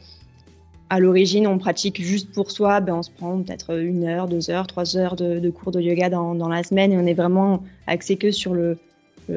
à 0.91 1.01
l'origine, 1.01 1.47
on 1.47 1.59
pratique 1.59 2.01
juste 2.01 2.33
pour 2.33 2.51
soi, 2.51 2.81
ben, 2.81 2.95
on 2.95 3.03
se 3.03 3.11
prend 3.11 3.43
peut-être 3.43 3.79
une 3.79 4.05
heure, 4.05 4.27
deux 4.27 4.51
heures, 4.51 4.67
trois 4.67 4.97
heures 4.97 5.17
de, 5.17 5.51
cours 5.51 5.73
de 5.73 5.81
yoga 5.81 6.09
dans, 6.09 6.35
dans, 6.35 6.49
la 6.49 6.63
semaine 6.63 6.93
et 6.93 6.97
on 6.97 7.07
est 7.07 7.15
vraiment 7.15 7.63
axé 7.87 8.17
que 8.17 8.31
sur 8.31 8.55
le, 8.55 8.79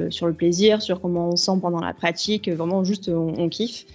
sur 0.10 0.27
le 0.27 0.34
plaisir, 0.34 0.81
sur 0.81 1.01
comment 1.01 1.29
on 1.29 1.36
sent 1.36 1.60
pendant 1.62 1.81
la 1.81 1.93
pratique, 1.93 2.50
vraiment 2.50 2.84
juste 2.84 3.10
on, 3.10 3.50
kiffe. 3.50 3.86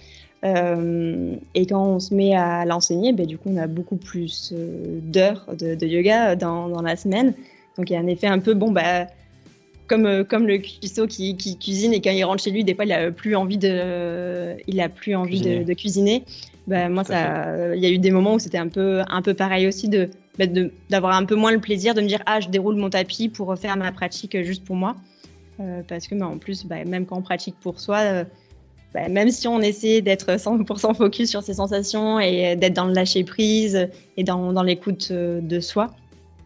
Euh, 0.45 1.35
et 1.55 1.65
quand 1.65 1.83
on 1.83 1.99
se 1.99 2.13
met 2.13 2.35
à 2.35 2.63
l'enseigner, 2.65 3.11
ben, 3.13 3.25
du 3.25 3.37
coup, 3.37 3.49
on 3.51 3.57
a 3.57 3.67
beaucoup 3.67 3.97
plus 3.97 4.53
euh, 4.55 4.99
d'heures 5.01 5.47
de, 5.57 5.73
de, 5.73 5.87
yoga 5.87 6.35
dans, 6.35 6.69
dans, 6.69 6.81
la 6.81 6.95
semaine. 6.95 7.33
Donc 7.75 7.89
il 7.89 7.93
y 7.93 7.95
a 7.95 7.99
un 7.99 8.07
effet 8.07 8.27
un 8.27 8.39
peu, 8.39 8.53
bon, 8.53 8.71
bah, 8.71 9.07
comme, 9.87 10.05
euh, 10.05 10.23
comme 10.23 10.45
le 10.45 10.59
cuistot 10.59 11.07
qui, 11.07 11.35
qui, 11.37 11.57
cuisine 11.57 11.93
et 11.93 12.01
quand 12.01 12.11
il 12.11 12.23
rentre 12.23 12.43
chez 12.43 12.51
lui, 12.51 12.63
des 12.63 12.75
fois, 12.75 12.85
il 12.85 12.91
a 12.91 13.11
plus 13.11 13.35
envie 13.35 13.57
de, 13.57 14.55
il 14.67 14.79
a 14.79 14.89
plus 14.89 15.15
envie 15.15 15.41
De, 15.41 15.63
de 15.63 15.73
cuisiner. 15.73 16.23
Bah, 16.67 16.89
moi, 16.89 17.03
ça, 17.03 17.73
il 17.75 17.81
y 17.81 17.85
a 17.85 17.89
eu 17.89 17.97
des 17.97 18.11
moments 18.11 18.33
où 18.35 18.39
c'était 18.39 18.57
un 18.57 18.67
peu, 18.67 19.01
un 19.07 19.21
peu 19.21 19.33
pareil 19.33 19.67
aussi 19.67 19.87
de, 19.87 20.09
bah, 20.37 20.45
d'avoir 20.89 21.15
un 21.15 21.25
peu 21.25 21.35
moins 21.35 21.51
le 21.51 21.59
plaisir 21.59 21.93
de 21.93 22.01
me 22.01 22.07
dire 22.07 22.21
ah 22.25 22.39
je 22.39 22.49
déroule 22.49 22.75
mon 22.75 22.89
tapis 22.89 23.29
pour 23.29 23.57
faire 23.57 23.77
ma 23.77 23.91
pratique 23.91 24.41
juste 24.43 24.65
pour 24.65 24.75
moi, 24.75 24.95
euh, 25.59 25.81
parce 25.87 26.07
que 26.07 26.15
bah, 26.15 26.27
en 26.27 26.37
plus, 26.37 26.65
même 26.65 27.05
quand 27.05 27.17
on 27.17 27.21
pratique 27.21 27.55
pour 27.61 27.79
soi, 27.79 27.99
euh, 27.99 28.23
même 29.09 29.31
si 29.31 29.47
on 29.47 29.61
essaie 29.61 30.01
d'être 30.01 30.37
100% 30.37 30.95
focus 30.95 31.29
sur 31.29 31.41
ses 31.41 31.53
sensations 31.53 32.19
et 32.19 32.55
d'être 32.55 32.73
dans 32.73 32.85
le 32.85 32.93
lâcher 32.93 33.23
prise 33.23 33.87
et 34.17 34.23
dans, 34.23 34.51
dans 34.53 34.63
l'écoute 34.63 35.11
de 35.11 35.59
soi, 35.59 35.91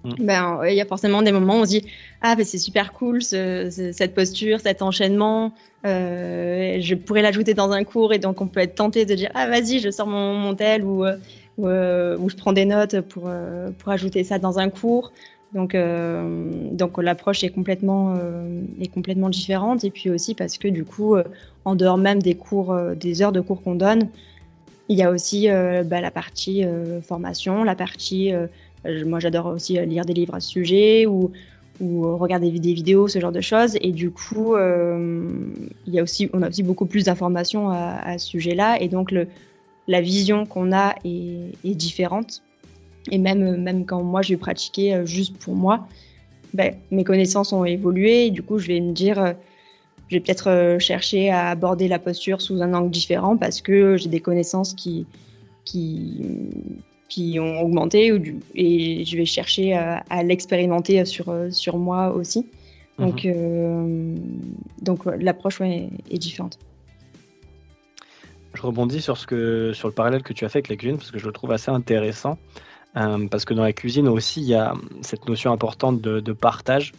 mm. 0.04 0.14
ben, 0.20 0.62
il 0.68 0.76
y 0.76 0.82
a 0.82 0.86
forcément 0.86 1.22
des 1.22 1.32
moments 1.32 1.56
où 1.56 1.62
on 1.62 1.66
se 1.66 1.70
dit 1.70 1.86
ah 2.22 2.36
c'est 2.44 2.58
super 2.58 2.94
cool 2.94 3.22
cette 3.22 4.14
posture, 4.14 4.60
cet 4.60 4.82
enchaînement, 4.82 5.54
euh, 5.86 6.78
je 6.80 6.96
pourrais 6.96 7.22
l'ajouter 7.22 7.54
dans 7.54 7.72
un 7.72 7.84
cours 7.84 8.14
et 8.14 8.20
donc 8.20 8.42
on 8.42 8.48
peut 8.48 8.60
être 8.60 8.76
tenté 8.76 9.06
de 9.06 9.16
dire 9.16 9.32
ah 9.34 9.48
vas-y 9.48 9.80
je 9.80 9.90
sors 9.90 10.08
mon, 10.08 10.34
mon 10.34 10.56
tel 10.56 10.84
ou, 10.84 11.06
je 11.58 12.36
prends 12.36 12.54
des 12.54 12.66
notes 12.66 13.02
pour, 13.02 13.30
pour 13.78 13.90
ajouter 13.92 14.24
ça 14.24 14.40
dans 14.40 14.60
un 14.60 14.70
cours. 14.70 15.12
Donc, 15.54 15.76
euh, 15.76 16.70
donc 16.72 16.98
l'approche 16.98 17.44
est 17.44 17.50
complètement, 17.50 18.16
euh, 18.18 18.62
est 18.80 18.88
complètement 18.88 19.30
différente. 19.30 19.84
Et 19.84 19.92
puis 19.92 20.10
aussi 20.10 20.34
parce 20.34 20.58
que 20.58 20.68
du 20.68 20.86
coup, 20.86 21.16
euh, 21.16 21.24
en 21.66 21.76
dehors 21.76 21.98
même 21.98 22.22
des 22.22 22.36
cours, 22.36 22.78
des 22.96 23.22
heures 23.22 23.32
de 23.32 23.42
cours 23.42 23.62
qu'on 23.62 23.76
donne, 23.76 24.08
il 24.90 24.98
y 24.98 25.04
a 25.04 25.12
aussi 25.12 25.48
bah, 25.48 26.02
la 26.02 26.12
partie 26.12 26.66
formation, 27.04 27.64
la 27.64 27.76
partie. 27.76 28.34
Moi, 29.06 29.20
j'adore 29.20 29.48
aussi 29.48 29.74
lire 29.86 30.06
des 30.06 30.14
livres 30.14 30.36
à 30.36 30.40
ce 30.40 30.50
sujet 30.50 31.06
ou, 31.06 31.32
regarder 31.82 32.52
des 32.52 32.74
vidéos, 32.74 33.08
ce 33.08 33.20
genre 33.20 33.32
de 33.32 33.42
choses. 33.42 33.76
Et 33.82 33.92
du 33.92 34.12
coup, 34.12 34.56
il 34.56 35.94
y 35.94 36.00
a 36.00 36.04
aussi, 36.04 36.30
on 36.34 36.42
a 36.44 36.50
aussi 36.50 36.64
beaucoup 36.64 36.86
plus 36.86 37.06
d'informations 37.06 37.70
à, 37.70 38.18
ce 38.18 38.28
sujet-là. 38.28 38.80
Et 38.82 38.88
donc, 38.88 39.12
la 39.88 40.02
vision 40.02 40.46
qu'on 40.46 40.72
a 40.72 40.96
est, 41.04 41.76
différente. 41.76 42.42
Et 43.12 43.18
même, 43.18 43.62
même 43.62 43.86
quand 43.86 44.04
moi, 44.04 44.22
je 44.22 44.30
vais 44.30 44.38
pratiquer 44.38 44.94
euh, 44.94 45.06
juste 45.06 45.36
pour 45.38 45.56
moi, 45.56 45.88
ben, 46.54 46.76
mes 46.92 47.04
connaissances 47.04 47.52
ont 47.52 47.66
évolué. 47.66 48.28
Et 48.28 48.32
du 48.32 48.44
coup, 48.44 48.60
je 48.60 48.68
vais 48.68 48.80
me 48.80 48.94
dire, 48.94 49.20
euh, 49.20 49.34
je 50.08 50.16
vais 50.16 50.20
peut-être 50.20 50.50
euh, 50.50 50.80
chercher 50.80 51.32
à 51.32 51.50
aborder 51.50 51.88
la 51.88 51.98
posture 52.00 52.42
sous 52.42 52.62
un 52.62 52.74
angle 52.74 52.92
différent 52.92 53.38
parce 53.38 53.62
que 53.62 53.98
j'ai 53.98 54.10
des 54.10 54.20
connaissances 54.20 54.74
qui, 54.74 55.06
qui 57.12 57.40
ont 57.42 57.62
augmenté 57.62 58.14
ou 58.14 58.22
et 58.56 59.04
je 59.04 59.18
vais 59.18 59.26
chercher 59.26 59.74
à, 59.74 60.24
l'expérimenter 60.24 61.04
sur, 61.04 61.28
sur 61.52 61.78
moi 61.78 62.14
aussi. 62.14 62.48
Donc, 62.98 63.26
mhm. 63.26 64.16
donc 64.82 65.06
l'approche 65.06 65.60
est 65.62 66.18
différente. 66.18 66.58
Je 68.54 68.62
rebondis 68.62 69.02
sur, 69.02 69.18
ce 69.18 69.28
que, 69.28 69.74
sur 69.74 69.90
le 69.90 69.94
parallèle 69.94 70.24
que 70.24 70.34
tu 70.34 70.46
as 70.46 70.50
fait 70.50 70.60
avec 70.60 70.70
la 70.70 70.78
cuisine 70.78 70.98
parce 70.98 71.12
que 71.12 71.20
je 71.20 71.26
le 71.26 71.34
trouve 71.34 71.52
assez 71.52 71.72
intéressant. 71.72 72.38
Euh, 72.96 73.28
parce 73.28 73.46
que 73.46 73.54
dans 73.54 73.64
la 73.64 73.74
cuisine 73.74 74.08
aussi, 74.08 74.42
il 74.42 74.48
y 74.48 74.56
a 74.56 74.74
cette 75.02 75.28
notion 75.28 75.52
importante 75.52 76.02
de, 76.02 76.34
partage. 76.34 76.94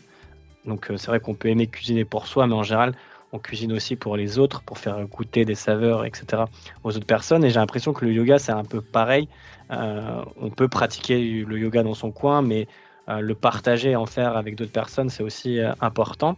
Donc 0.66 0.90
euh, 0.90 0.96
c'est 0.96 1.08
vrai 1.08 1.20
qu'on 1.20 1.34
peut 1.34 1.48
aimer 1.48 1.66
cuisiner 1.66 2.04
pour 2.04 2.26
soi, 2.26 2.46
mais 2.46 2.54
en 2.54 2.62
général, 2.62 2.94
on 3.32 3.38
cuisine 3.38 3.72
aussi 3.72 3.96
pour 3.96 4.16
les 4.16 4.38
autres, 4.38 4.62
pour 4.62 4.78
faire 4.78 5.02
goûter 5.06 5.44
des 5.44 5.54
saveurs, 5.54 6.04
etc. 6.04 6.44
aux 6.84 6.96
autres 6.96 7.06
personnes. 7.06 7.44
Et 7.44 7.50
j'ai 7.50 7.58
l'impression 7.58 7.92
que 7.92 8.04
le 8.04 8.12
yoga, 8.12 8.38
c'est 8.38 8.52
un 8.52 8.64
peu 8.64 8.80
pareil. 8.80 9.28
Euh, 9.70 10.22
on 10.40 10.50
peut 10.50 10.68
pratiquer 10.68 11.18
le 11.18 11.58
yoga 11.58 11.82
dans 11.82 11.94
son 11.94 12.10
coin, 12.10 12.42
mais 12.42 12.66
le 13.08 13.34
partager, 13.34 13.94
en 13.96 14.06
faire 14.06 14.36
avec 14.36 14.54
d'autres 14.54 14.72
personnes, 14.72 15.10
c'est 15.10 15.22
aussi 15.22 15.58
important. 15.80 16.36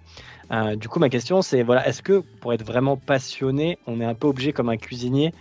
du 0.76 0.88
coup, 0.88 0.98
ma 0.98 1.08
question, 1.08 1.40
c'est 1.42 1.62
voilà, 1.62 1.86
est-ce 1.86 2.02
que 2.02 2.24
pour 2.40 2.52
être 2.52 2.64
vraiment 2.64 2.96
passionné, 2.96 3.78
on 3.86 4.00
est 4.00 4.04
un 4.04 4.14
peu 4.14 4.26
obligé, 4.26 4.52
comme 4.52 4.70
un 4.70 4.76
cuisinier, 4.76 5.32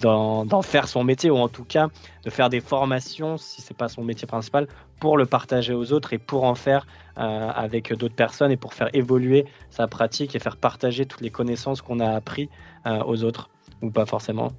d'en 0.00 0.62
faire 0.62 0.88
son 0.88 1.04
métier 1.04 1.30
ou 1.30 1.36
en 1.36 1.48
tout 1.48 1.64
cas 1.64 1.88
de 2.24 2.30
faire 2.30 2.48
des 2.48 2.60
formations 2.60 3.36
si 3.36 3.60
c'est 3.62 3.76
pas 3.76 3.88
son 3.88 4.02
métier 4.02 4.26
principal 4.26 4.66
pour 5.00 5.16
le 5.16 5.26
partager 5.26 5.72
aux 5.72 5.92
autres 5.92 6.12
et 6.12 6.18
pour 6.18 6.44
en 6.44 6.54
faire 6.54 6.86
euh, 7.18 7.50
avec 7.54 7.92
d'autres 7.92 8.14
personnes 8.14 8.50
et 8.50 8.56
pour 8.56 8.74
faire 8.74 8.88
évoluer 8.92 9.44
sa 9.70 9.86
pratique 9.86 10.34
et 10.34 10.38
faire 10.38 10.56
partager 10.56 11.06
toutes 11.06 11.20
les 11.20 11.30
connaissances 11.30 11.82
qu'on 11.82 12.00
a 12.00 12.10
appris 12.10 12.48
euh, 12.86 13.02
aux 13.06 13.24
autres 13.24 13.50
ou 13.82 13.90
pas 13.90 14.06
forcément 14.06 14.52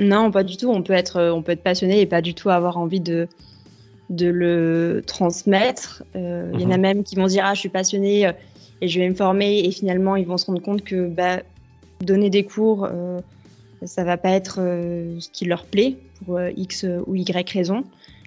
Non, 0.00 0.30
pas 0.30 0.44
du 0.44 0.56
tout. 0.56 0.70
On 0.70 0.82
peut 0.82 0.92
être 0.92 1.30
on 1.30 1.42
peut 1.42 1.52
être 1.52 1.62
passionné 1.62 2.00
et 2.00 2.06
pas 2.06 2.20
du 2.20 2.34
tout 2.34 2.50
avoir 2.50 2.78
envie 2.78 3.00
de 3.00 3.28
de 4.10 4.26
le 4.26 5.02
transmettre. 5.06 6.04
Euh, 6.14 6.50
il 6.54 6.60
y 6.60 6.66
en 6.66 6.70
a 6.70 6.76
mhm. 6.76 6.82
même 6.82 7.04
qui 7.04 7.16
vont 7.16 7.26
dire 7.26 7.44
ah 7.46 7.54
je 7.54 7.60
suis 7.60 7.68
passionné 7.68 8.30
et 8.80 8.88
je 8.88 9.00
vais 9.00 9.08
me 9.08 9.14
former 9.14 9.60
et 9.60 9.70
finalement 9.70 10.16
ils 10.16 10.26
vont 10.26 10.36
se 10.36 10.46
rendre 10.46 10.62
compte 10.62 10.82
que 10.82 11.08
bah, 11.08 11.40
donner 12.00 12.30
des 12.30 12.44
cours 12.44 12.88
ça 13.84 14.04
va 14.04 14.16
pas 14.16 14.30
être 14.30 14.58
euh, 14.60 15.18
ce 15.20 15.28
qui 15.30 15.44
leur 15.44 15.64
plaît 15.64 15.96
pour 16.24 16.38
euh, 16.38 16.50
X 16.56 16.86
ou 17.06 17.14
Y 17.14 17.50
raison. 17.50 17.84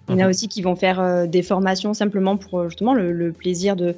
Il 0.07 0.13
y 0.13 0.15
en 0.15 0.19
a 0.19 0.23
mhm. 0.23 0.29
aussi 0.29 0.47
qui 0.47 0.61
vont 0.61 0.75
faire 0.75 0.99
euh, 0.99 1.27
des 1.27 1.43
formations 1.43 1.93
simplement 1.93 2.37
pour 2.37 2.69
justement 2.69 2.93
le, 2.93 3.31
plaisir 3.31 3.75
de 3.75 3.95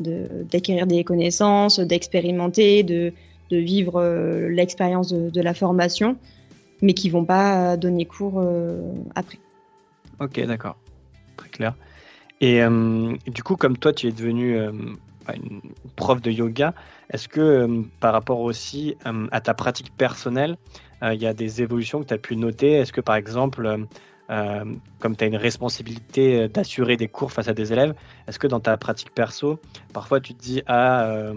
d'acquérir 0.00 0.88
des 0.88 1.04
connaissances, 1.04 1.78
d'expérimenter, 1.78 2.82
de, 2.82 3.12
de, 3.50 3.56
vivre 3.56 4.02
l'expérience 4.50 5.12
de, 5.12 5.40
la 5.40 5.54
formation, 5.54 6.16
mais 6.82 6.94
qui 6.94 7.10
vont 7.10 7.24
pas 7.24 7.76
donner 7.76 8.04
cours 8.04 8.44
après. 9.14 9.38
Ok, 10.18 10.44
d'accord, 10.46 10.76
très 11.36 11.48
clair. 11.48 11.76
Et 12.40 12.60
du 13.28 13.44
coup, 13.44 13.54
comme 13.54 13.78
toi, 13.78 13.92
tu 13.92 14.08
es 14.08 14.10
devenu 14.12 14.58
une 15.32 15.60
prof 15.94 16.20
de 16.20 16.32
yoga, 16.32 16.74
est-ce 17.12 17.28
que 17.28 17.84
par 18.00 18.12
rapport 18.12 18.40
aussi 18.40 18.96
à 19.30 19.40
ta 19.40 19.54
pratique 19.54 19.96
personnelle, 19.96 20.56
il 21.12 21.20
y 21.20 21.26
a 21.26 21.34
des 21.34 21.62
évolutions 21.62 22.00
que 22.00 22.06
tu 22.06 22.14
as 22.14 22.18
pu 22.18 22.36
noter 22.36 22.72
Est-ce 22.72 22.92
que 22.92 23.00
par 23.00 23.16
exemple, 23.16 23.66
euh, 23.66 23.78
euh, 24.30 24.64
comme 25.00 25.16
tu 25.16 25.24
as 25.24 25.26
une 25.26 25.36
responsabilité 25.36 26.48
d'assurer 26.48 26.96
des 26.96 27.08
cours 27.08 27.32
face 27.32 27.48
à 27.48 27.54
des 27.54 27.72
élèves, 27.72 27.94
est-ce 28.26 28.38
que 28.38 28.46
dans 28.46 28.60
ta 28.60 28.76
pratique 28.76 29.12
perso, 29.14 29.60
parfois 29.92 30.20
tu 30.20 30.34
te 30.34 30.42
dis 30.42 30.62
ah 30.66 31.04
euh, 31.04 31.34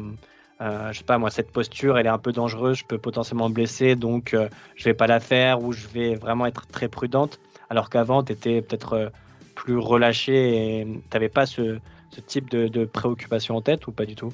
je 0.60 0.98
sais 0.98 1.04
pas 1.04 1.18
moi, 1.18 1.30
cette 1.30 1.52
posture, 1.52 1.98
elle 1.98 2.06
est 2.06 2.10
un 2.10 2.18
peu 2.18 2.32
dangereuse, 2.32 2.78
je 2.78 2.86
peux 2.86 2.98
potentiellement 2.98 3.50
me 3.50 3.54
blesser, 3.54 3.96
donc 3.96 4.36
je 4.76 4.84
vais 4.84 4.94
pas 4.94 5.08
la 5.08 5.20
faire 5.20 5.62
ou 5.62 5.72
je 5.72 5.88
vais 5.88 6.16
vraiment 6.16 6.46
être 6.46 6.66
très 6.68 6.88
prudente. 6.88 7.40
Alors 7.70 7.90
qu'avant, 7.90 8.24
tu 8.24 8.32
étais 8.32 8.62
peut-être 8.62 9.12
plus 9.54 9.78
relâché 9.78 10.80
et 10.80 10.86
tu 10.86 11.00
n'avais 11.14 11.30
pas 11.30 11.46
ce, 11.46 11.78
type 12.26 12.50
de, 12.50 12.86
préoccupation 12.86 13.56
en 13.56 13.62
tête 13.62 13.86
ou 13.86 13.92
pas 13.92 14.06
du 14.06 14.16
tout? 14.16 14.34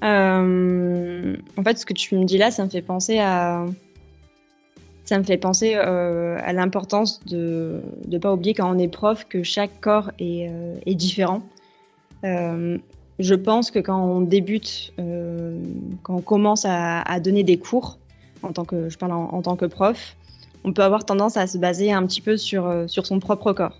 En 0.00 1.62
fait, 1.62 1.78
ce 1.78 1.84
que 1.84 1.92
tu 1.92 2.16
me 2.16 2.24
dis 2.24 2.38
là, 2.38 2.50
ça 2.50 2.64
me 2.64 2.70
fait 2.70 2.82
penser 2.82 3.18
à, 3.18 3.66
ça 5.04 5.18
me 5.18 5.24
fait 5.24 5.36
penser 5.36 5.74
euh, 5.76 6.38
à 6.42 6.52
l'importance 6.52 7.24
de 7.26 7.82
ne 8.08 8.18
pas 8.18 8.32
oublier 8.32 8.54
quand 8.54 8.74
on 8.74 8.78
est 8.78 8.88
prof 8.88 9.26
que 9.28 9.42
chaque 9.42 9.80
corps 9.80 10.10
est, 10.18 10.48
euh, 10.48 10.76
est 10.86 10.94
différent. 10.94 11.42
Euh, 12.24 12.78
je 13.18 13.34
pense 13.34 13.70
que 13.70 13.78
quand 13.78 14.02
on 14.02 14.22
débute, 14.22 14.92
quand 16.02 16.16
on 16.16 16.20
commence 16.20 16.64
à, 16.64 17.02
à, 17.02 17.20
donner 17.20 17.44
des 17.44 17.58
cours, 17.58 17.98
en 18.42 18.52
tant 18.52 18.64
que, 18.64 18.88
je 18.88 18.98
parle 18.98 19.12
en, 19.12 19.28
en, 19.32 19.42
tant 19.42 19.56
que 19.56 19.66
prof, 19.66 20.16
on 20.64 20.72
peut 20.72 20.82
avoir 20.82 21.04
tendance 21.04 21.36
à 21.36 21.46
se 21.46 21.58
baser 21.58 21.92
un 21.92 22.04
petit 22.06 22.20
peu 22.20 22.36
sur, 22.36 22.84
sur 22.88 23.06
son 23.06 23.20
propre 23.20 23.52
corps. 23.52 23.78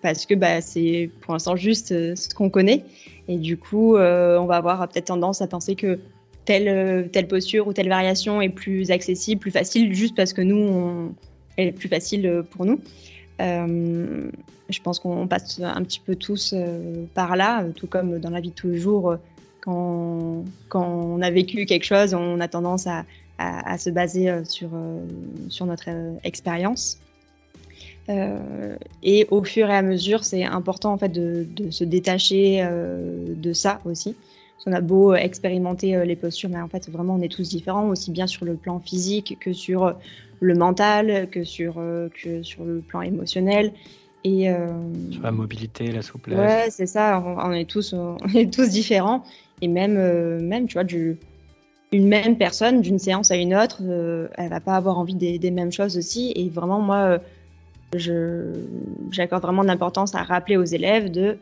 parce 0.00 0.24
que 0.24 0.34
bah, 0.34 0.62
c'est 0.62 1.10
pour 1.20 1.34
l'instant 1.34 1.56
juste 1.56 1.88
ce 1.88 2.34
qu'on 2.34 2.48
connaît. 2.48 2.84
Et 3.28 3.36
du 3.36 3.58
coup, 3.58 3.96
on 3.96 4.46
va 4.46 4.56
avoir 4.56 4.88
peut-être 4.88 5.06
tendance 5.06 5.42
à 5.42 5.48
penser 5.48 5.74
que 5.74 5.98
telle, 6.46 6.68
euh, 6.68 7.02
telle 7.12 7.28
posture 7.28 7.66
ou 7.66 7.74
telle 7.74 7.90
variation 7.90 8.40
est 8.40 8.48
plus 8.48 8.90
accessible, 8.90 9.40
plus 9.40 9.50
facile, 9.50 9.92
juste 9.92 10.16
parce 10.16 10.32
que 10.32 10.40
nous, 10.40 11.14
elle 11.58 11.68
est 11.68 11.72
plus 11.72 11.88
facile 11.88 12.26
euh, 12.26 12.42
pour 12.42 12.64
nous. 12.64 12.80
Euh, 13.42 14.30
je 14.70 14.80
pense 14.80 14.98
qu'on 14.98 15.26
passe 15.26 15.60
un 15.60 15.82
petit 15.82 16.00
peu 16.00 16.16
tous 16.16 16.54
par 17.14 17.36
là, 17.36 17.64
tout 17.76 17.86
comme 17.86 18.18
dans 18.18 18.30
la 18.30 18.40
vie 18.40 18.50
de 18.50 18.54
tous 18.54 18.68
les 18.68 18.78
jours. 18.78 19.16
Quand, 19.60 20.44
quand, 20.68 20.84
on 20.84 21.20
a 21.22 21.30
vécu 21.30 21.66
quelque 21.66 21.84
chose, 21.84 22.14
on 22.14 22.40
a 22.40 22.48
tendance 22.48 22.88
à, 22.88 23.04
à, 23.38 23.78
se 23.78 23.90
baser 23.90 24.44
sur, 24.44 24.70
sur 25.48 25.66
notre 25.66 25.88
expérience. 26.24 26.98
et 28.08 29.26
au 29.30 29.44
fur 29.44 29.70
et 29.70 29.76
à 29.76 29.82
mesure, 29.82 30.24
c'est 30.24 30.44
important 30.44 30.94
en 30.94 30.98
fait 30.98 31.10
de, 31.10 31.46
de 31.54 31.70
se 31.70 31.84
détacher 31.84 32.66
de 32.68 33.52
ça 33.52 33.80
aussi 33.84 34.16
on 34.66 34.72
a 34.72 34.80
beau 34.80 35.12
euh, 35.12 35.16
expérimenter 35.16 35.96
euh, 35.96 36.04
les 36.04 36.16
postures, 36.16 36.50
mais 36.50 36.60
en 36.60 36.68
fait, 36.68 36.90
vraiment, 36.90 37.14
on 37.14 37.22
est 37.22 37.32
tous 37.32 37.48
différents, 37.48 37.88
aussi 37.88 38.10
bien 38.10 38.26
sur 38.26 38.44
le 38.44 38.54
plan 38.54 38.80
physique 38.80 39.38
que 39.40 39.52
sur 39.52 39.84
euh, 39.84 39.92
le 40.40 40.54
mental, 40.54 41.28
que 41.30 41.44
sur, 41.44 41.74
que 42.22 42.42
sur 42.42 42.64
le 42.64 42.80
plan 42.80 43.00
émotionnel. 43.00 43.72
Et, 44.24 44.50
sur 45.10 45.22
la 45.22 45.30
mobilité, 45.30 45.90
la 45.92 46.02
souplesse. 46.02 46.36
Ouais, 46.36 46.66
c'est 46.68 46.86
ça, 46.86 47.22
on, 47.24 47.52
est 47.52 47.64
tous, 47.64 47.94
on 47.94 48.18
est 48.34 48.52
tous 48.52 48.68
différents. 48.68 49.22
Et 49.62 49.68
même, 49.68 49.94
même 50.40 50.66
tu 50.66 50.74
vois, 50.74 50.84
du, 50.84 51.16
une 51.92 52.06
même 52.06 52.36
personne, 52.36 52.82
d'une 52.82 52.98
séance 52.98 53.30
à 53.30 53.36
une 53.36 53.54
autre, 53.54 53.80
elle 54.36 54.50
va 54.50 54.60
pas 54.60 54.74
avoir 54.74 54.98
envie 54.98 55.14
des, 55.14 55.38
des, 55.38 55.50
mêmes 55.50 55.72
choses 55.72 55.96
aussi. 55.96 56.32
Et 56.36 56.50
vraiment, 56.50 56.80
moi, 56.80 57.18
j'accorde 57.94 59.42
vraiment 59.42 59.64
d'importance 59.64 60.14
à 60.14 60.22
rappeler 60.22 60.58
aux 60.58 60.64
élèves 60.64 61.10
de 61.10 61.38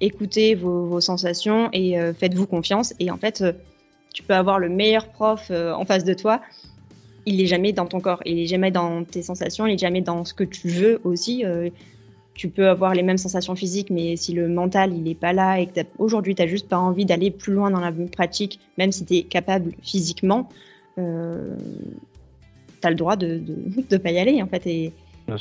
écoutez 0.00 0.54
vos, 0.54 1.00
sensations 1.00 1.68
et 1.72 1.98
euh, 1.98 2.12
faites-vous 2.12 2.46
confiance. 2.46 2.94
Et 3.00 3.10
en 3.10 3.16
fait, 3.16 3.40
euh, 3.40 3.52
tu 4.12 4.22
peux 4.22 4.34
avoir 4.34 4.58
le 4.58 4.68
meilleur 4.68 5.08
prof 5.08 5.48
euh, 5.50 5.72
en 5.72 5.84
face 5.84 6.04
de 6.04 6.14
toi. 6.14 6.40
Il 7.26 7.38
n'est 7.38 7.46
jamais 7.46 7.72
dans 7.72 7.86
ton 7.86 8.00
corps, 8.00 8.20
il 8.26 8.36
n'est 8.36 8.46
jamais 8.46 8.70
dans 8.70 9.02
tes 9.04 9.22
sensations, 9.22 9.66
il 9.66 9.72
n'est 9.72 9.78
jamais 9.78 10.02
dans 10.02 10.24
ce 10.24 10.34
que 10.34 10.44
tu 10.44 10.68
veux 10.68 11.00
aussi. 11.04 11.42
tu 12.34 12.50
peux 12.50 12.68
avoir 12.68 12.94
les 12.94 13.02
mêmes 13.02 13.16
sensations 13.16 13.54
physiques, 13.54 13.88
mais 13.88 14.16
si 14.16 14.34
le 14.34 14.46
mental 14.46 14.92
il 14.92 15.08
est 15.08 15.14
pas 15.14 15.32
là 15.32 15.58
et 15.58 15.66
que 15.66 15.80
aujourd'hui 15.96 16.34
tu 16.34 16.42
n'as 16.42 16.48
juste 16.48 16.68
pas 16.68 16.76
envie 16.76 17.06
d'aller 17.06 17.30
plus 17.30 17.54
loin 17.54 17.70
dans 17.70 17.80
la 17.80 17.92
pratique, 18.12 18.60
même 18.76 18.92
si 18.92 19.06
tu 19.06 19.14
es 19.14 19.22
capable 19.22 19.72
physiquement, 19.82 20.50
tu 20.96 21.02
as 22.82 22.90
le 22.90 22.94
droit 22.94 23.16
de 23.16 23.40
ne 23.90 23.96
pas 24.02 24.10
y 24.10 24.18
aller 24.18 24.42
en 24.42 24.46
fait. 24.46 24.66
Et, 24.66 24.92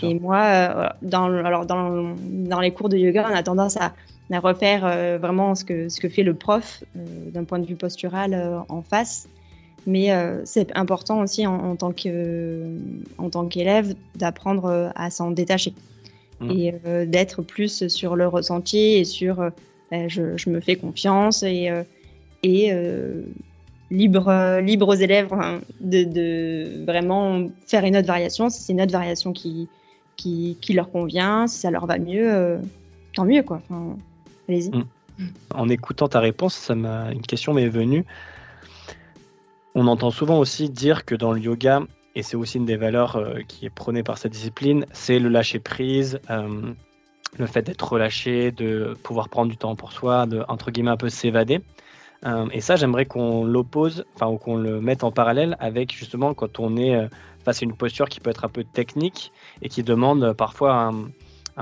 et 0.04 0.14
moi, 0.14 0.96
dans, 1.02 1.26
alors 1.26 1.66
dans, 1.66 2.16
dans, 2.30 2.62
les 2.62 2.72
cours 2.72 2.88
de 2.88 2.96
yoga, 2.96 3.28
on 3.30 3.36
a 3.36 3.44
tendance 3.44 3.76
à, 3.76 3.92
à 4.32 4.40
refaire 4.40 4.86
euh, 4.86 5.18
vraiment 5.22 5.56
ce 5.56 5.66
que, 5.66 5.90
ce 5.90 6.00
que 6.00 6.10
fait 6.10 6.24
le 6.24 6.34
prof 6.34 6.84
euh, 6.96 7.00
d'un 7.32 7.44
point 7.44 7.60
de 7.60 7.66
vue 7.66 7.76
postural 7.76 8.64
en 8.70 8.82
face. 8.82 9.28
Mais 9.86 10.12
c'est 10.46 10.74
important 10.78 11.20
aussi 11.20 11.46
en, 11.46 11.72
en 11.72 11.76
tant 11.76 11.92
qu'élève 11.92 13.96
d'apprendre 14.16 14.94
à 14.96 15.10
s'en 15.10 15.32
détacher 15.32 15.74
mmh. 16.40 16.52
et 16.52 16.74
d'être 17.06 17.42
plus 17.42 17.90
sur 17.90 18.16
le 18.16 18.30
ressenti 18.30 18.78
et 18.78 19.04
sur 19.04 19.52
ben, 19.92 20.08
je, 20.08 20.38
je, 20.38 20.50
me 20.50 20.62
fais 20.62 20.78
confiance 20.78 21.44
et, 21.44 21.70
et 22.44 22.72
libre, 23.92 24.60
libre 24.62 24.88
aux 24.88 24.94
élèves 24.94 25.34
hein, 25.34 25.60
de, 25.82 26.06
de, 26.06 26.86
vraiment 26.86 27.50
faire 27.68 27.84
une 27.84 27.98
autre 27.98 28.08
variation. 28.08 28.50
Si 28.50 28.64
c'est 28.64 28.72
une 28.72 28.82
autre 28.82 28.94
variation 28.94 29.34
qui, 29.34 29.68
qui, 30.16 30.74
leur 30.74 30.92
convient, 30.92 31.48
si 31.48 31.60
ça 31.60 31.72
leur 31.72 31.86
va 31.86 31.98
mieux, 31.98 32.34
euh, 32.34 32.58
tant 33.16 33.26
mieux 33.26 33.44
quoi. 33.44 33.62
Enfin, 33.70 33.98
Mm. 34.62 35.28
En 35.54 35.70
écoutant 35.70 36.08
ta 36.08 36.20
réponse, 36.20 36.56
ça 36.56 36.76
m'a 36.76 37.12
une 37.12 37.22
question 37.22 37.54
m'est 37.54 37.68
venue. 37.68 38.06
On 39.76 39.88
entend 39.88 40.12
souvent 40.12 40.40
aussi 40.40 40.70
dire 40.70 41.06
que 41.06 41.16
dans 41.16 41.32
le 41.34 41.40
yoga, 41.40 41.82
et 42.16 42.24
c'est 42.24 42.36
aussi 42.36 42.58
une 42.58 42.66
des 42.66 42.78
valeurs 42.78 43.16
euh, 43.16 43.40
qui 43.48 43.66
est 43.66 43.72
prônée 43.72 44.04
par 44.04 44.18
cette 44.18 44.32
discipline, 44.32 44.86
c'est 44.92 45.20
le 45.20 45.30
lâcher 45.30 45.60
prise, 45.60 46.20
euh, 46.30 46.74
le 47.38 47.48
fait 47.48 47.64
d'être 47.64 47.92
relâché, 47.92 48.52
de 48.52 48.96
pouvoir 49.04 49.30
prendre 49.30 49.50
du 49.50 49.58
temps 49.58 49.76
pour 49.76 49.92
soi, 49.92 50.28
de 50.28 50.44
entre 50.48 50.70
guillemets 50.70 50.92
un 50.92 50.98
peu 50.98 51.10
s'évader. 51.10 51.62
et 52.52 52.62
ça, 52.62 52.76
j'aimerais 52.76 53.06
qu'on 53.06 53.44
l'oppose, 53.44 54.06
enfin, 54.16 54.38
qu'on 54.38 54.56
le 54.56 54.80
mette 54.80 55.04
en 55.04 55.12
parallèle 55.12 55.58
avec 55.60 55.92
justement 55.92 56.34
quand 56.36 56.60
on 56.60 56.78
est 56.78 57.10
face 57.44 57.64
à 57.64 57.66
une 57.66 57.76
posture 57.76 58.08
qui 58.08 58.20
peut 58.20 58.30
être 58.30 58.46
un 58.46 58.50
peu 58.50 58.64
technique 58.64 59.32
et 59.64 59.68
qui 59.68 59.82
demande 59.82 60.34
parfois 60.34 60.74
un, 60.76 60.94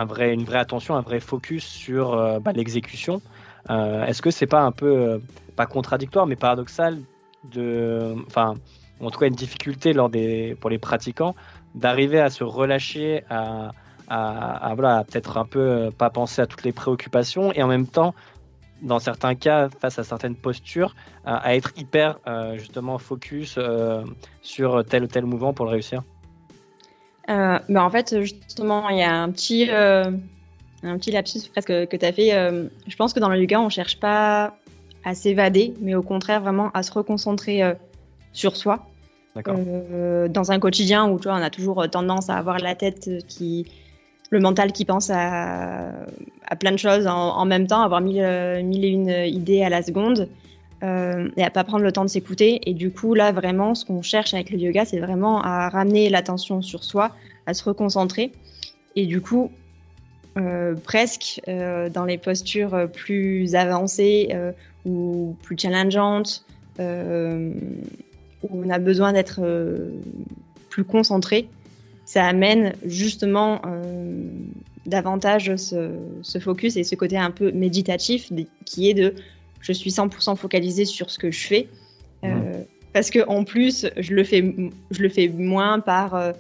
vrai, 0.06 0.34
une 0.34 0.44
vraie 0.44 0.60
attention, 0.60 0.96
un 0.96 1.02
vrai 1.02 1.20
focus 1.20 1.66
sur 1.66 2.14
euh, 2.14 2.40
bah, 2.40 2.52
l'exécution. 2.54 3.22
Euh, 3.70 4.06
est-ce 4.06 4.22
que 4.22 4.32
c'est 4.32 4.48
pas 4.48 4.62
un 4.62 4.72
peu, 4.72 4.88
euh, 4.88 5.20
pas 5.56 5.66
contradictoire, 5.66 6.26
mais 6.26 6.36
paradoxal, 6.36 7.00
de, 7.44 8.16
enfin, 8.28 8.56
en 9.00 9.10
tout 9.10 9.20
cas 9.20 9.28
une 9.28 9.36
difficulté 9.36 9.94
lors 9.94 10.10
des, 10.10 10.56
pour 10.60 10.70
les 10.70 10.78
pratiquants 10.78 11.36
d'arriver 11.76 12.20
à 12.20 12.30
se 12.30 12.44
relâcher, 12.44 13.24
à, 13.30 13.72
à, 14.08 14.74
voilà, 14.76 15.06
peut-être 15.06 15.38
un 15.38 15.46
peu 15.46 15.90
pas 15.98 16.10
penser 16.10 16.42
à 16.42 16.48
toutes 16.48 16.64
les 16.64 16.74
préoccupations 16.74 17.54
et 17.54 17.64
en 17.64 17.68
même 17.68 17.88
temps 17.88 18.14
dans 18.82 19.00
certains 19.00 19.36
cas, 19.36 19.70
face 19.70 20.00
à 20.00 20.04
certaines 20.04 20.36
postures, 20.36 20.96
à, 21.24 21.56
être 21.56 21.72
hyper 21.78 22.20
justement 22.56 22.98
focus 22.98 23.58
sur 24.42 24.84
tel 24.84 25.04
ou 25.04 25.08
tel 25.08 25.26
mouvement 25.26 25.54
pour 25.54 25.66
le 25.66 25.72
réussir? 25.72 26.04
Euh, 27.32 27.60
bah, 27.70 27.84
en 27.84 27.90
fait, 27.90 28.22
justement, 28.22 28.90
il 28.90 28.98
y 28.98 29.04
a 29.04 29.14
un 29.14 29.32
petit, 29.32 29.68
euh, 29.70 30.12
un 30.84 30.98
petit 30.98 31.12
lapsus 31.12 31.40
presque 31.52 31.88
que 31.88 31.96
tu 31.96 32.06
as 32.06 32.12
fait. 32.12 32.34
Euh, 32.34 32.68
je 32.88 32.96
pense 32.96 33.14
que 33.14 33.20
dans 33.20 33.30
le 33.30 33.40
yoga, 33.40 33.60
on 33.60 33.70
cherche 33.70 34.00
pas 34.00 34.56
à 35.04 35.16
s'évader, 35.16 35.74
mais 35.82 35.96
au 35.96 36.04
contraire, 36.04 36.42
vraiment 36.42 36.70
à 36.74 36.84
se 36.84 36.92
reconcentrer 36.92 37.64
sur 38.34 38.56
soi. 38.56 38.86
dans 39.36 40.52
un 40.52 40.60
quotidien 40.60 41.10
où 41.10 41.18
tu 41.18 41.24
vois, 41.28 41.38
on 41.38 41.42
a 41.42 41.50
toujours 41.50 41.90
tendance 41.90 42.30
à 42.30 42.36
avoir 42.36 42.60
la 42.60 42.76
tête 42.76 43.10
qui. 43.28 43.66
le 44.30 44.40
mental 44.40 44.72
qui 44.72 44.86
pense 44.86 45.10
à, 45.10 45.90
à 46.48 46.56
plein 46.56 46.72
de 46.72 46.78
choses 46.78 47.08
en, 47.08 47.46
même 47.46 47.66
temps, 47.66 47.82
avoir 47.82 48.02
mille, 48.02 48.62
mille 48.64 48.86
et 48.86 48.90
une 48.90 49.10
idées 49.10 49.64
à 49.64 49.70
la 49.70 49.82
seconde. 49.82 50.28
Et 50.84 51.44
à 51.44 51.50
pas 51.52 51.64
prendre 51.64 51.84
le 51.84 51.92
temps 51.92 52.06
de 52.06 52.10
s'écouter. 52.10 52.60
Et 52.66 52.74
du 52.74 52.92
coup, 52.92 53.14
là, 53.14 53.32
vraiment, 53.32 53.76
ce 53.76 53.86
qu'on 53.86 54.02
cherche 54.02 54.34
avec 54.34 54.50
le 54.50 54.58
yoga, 54.58 54.84
c'est 54.84 55.00
vraiment 55.00 55.42
à 55.42 55.70
ramener 55.70 56.10
l'attention 56.10 56.62
sur 56.62 56.84
soi, 56.84 57.16
à 57.46 57.54
se 57.54 57.64
reconcentrer. 57.64 58.32
Et 58.96 59.06
du 59.06 59.22
coup, 59.22 59.52
euh, 60.38 60.76
presque 60.76 61.42
euh, 61.50 61.90
dans 61.90 62.06
les 62.06 62.18
postures 62.18 62.88
plus 62.94 63.54
avancées 63.54 64.30
euh, 64.32 64.54
ou 64.86 65.36
plus 65.44 65.58
challengeantes, 65.60 66.46
où 66.80 68.50
on 68.50 68.70
a 68.70 68.80
besoin 68.80 69.14
d'être 69.14 69.42
plus 70.70 70.84
concentré, 70.84 71.48
ça 72.06 72.26
amène 72.26 72.74
justement 72.88 73.62
davantage 74.88 75.56
ce, 75.58 76.40
focus 76.40 76.76
et 76.76 76.84
ce 76.84 76.96
côté 76.96 77.18
un 77.20 77.30
peu 77.30 77.52
méditatif 77.52 78.32
qui 78.66 78.90
est 78.90 78.96
de 78.96 79.14
je 79.62 79.72
suis 79.74 79.92
100% 79.92 80.36
focalisé 80.36 80.86
sur 80.86 81.10
ce 81.10 81.20
que 81.20 81.32
je 81.32 81.48
fais. 81.48 81.68
Mmh. 82.24 82.30
Parce 82.94 83.10
que 83.10 83.26
en 83.28 83.44
plus, 83.44 83.88
je 83.98 84.14
le 84.14 84.24
fais, 84.24 84.56
je 84.92 85.02
le 85.02 85.10
fais 85.10 85.30
moins 85.30 85.80
par 85.80 86.34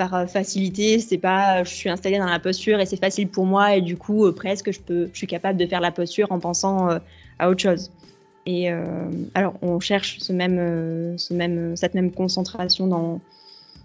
par 0.00 0.14
euh, 0.14 0.26
facilité. 0.26 0.98
C'est 0.98 1.18
pas, 1.18 1.62
je 1.62 1.68
suis 1.68 1.90
installée 1.90 2.18
dans 2.18 2.24
la 2.24 2.40
posture 2.40 2.80
et 2.80 2.86
c'est 2.86 2.98
facile 2.98 3.28
pour 3.28 3.44
moi 3.44 3.76
et 3.76 3.82
du 3.82 3.98
coup 3.98 4.24
euh, 4.24 4.32
presque 4.32 4.72
je 4.72 4.80
peux, 4.80 5.10
je 5.12 5.18
suis 5.18 5.26
capable 5.26 5.58
de 5.58 5.66
faire 5.66 5.82
la 5.82 5.92
posture 5.92 6.32
en 6.32 6.40
pensant 6.40 6.90
euh, 6.90 6.98
à 7.38 7.50
autre 7.50 7.60
chose. 7.60 7.92
Et 8.46 8.70
alors 9.34 9.54
on 9.60 9.78
cherche 9.80 10.18
ce 10.18 10.32
même, 10.32 11.16
ce 11.18 11.34
même, 11.34 11.76
cette 11.76 11.94
même 11.94 12.10
concentration 12.10 12.86
dans, 12.86 13.20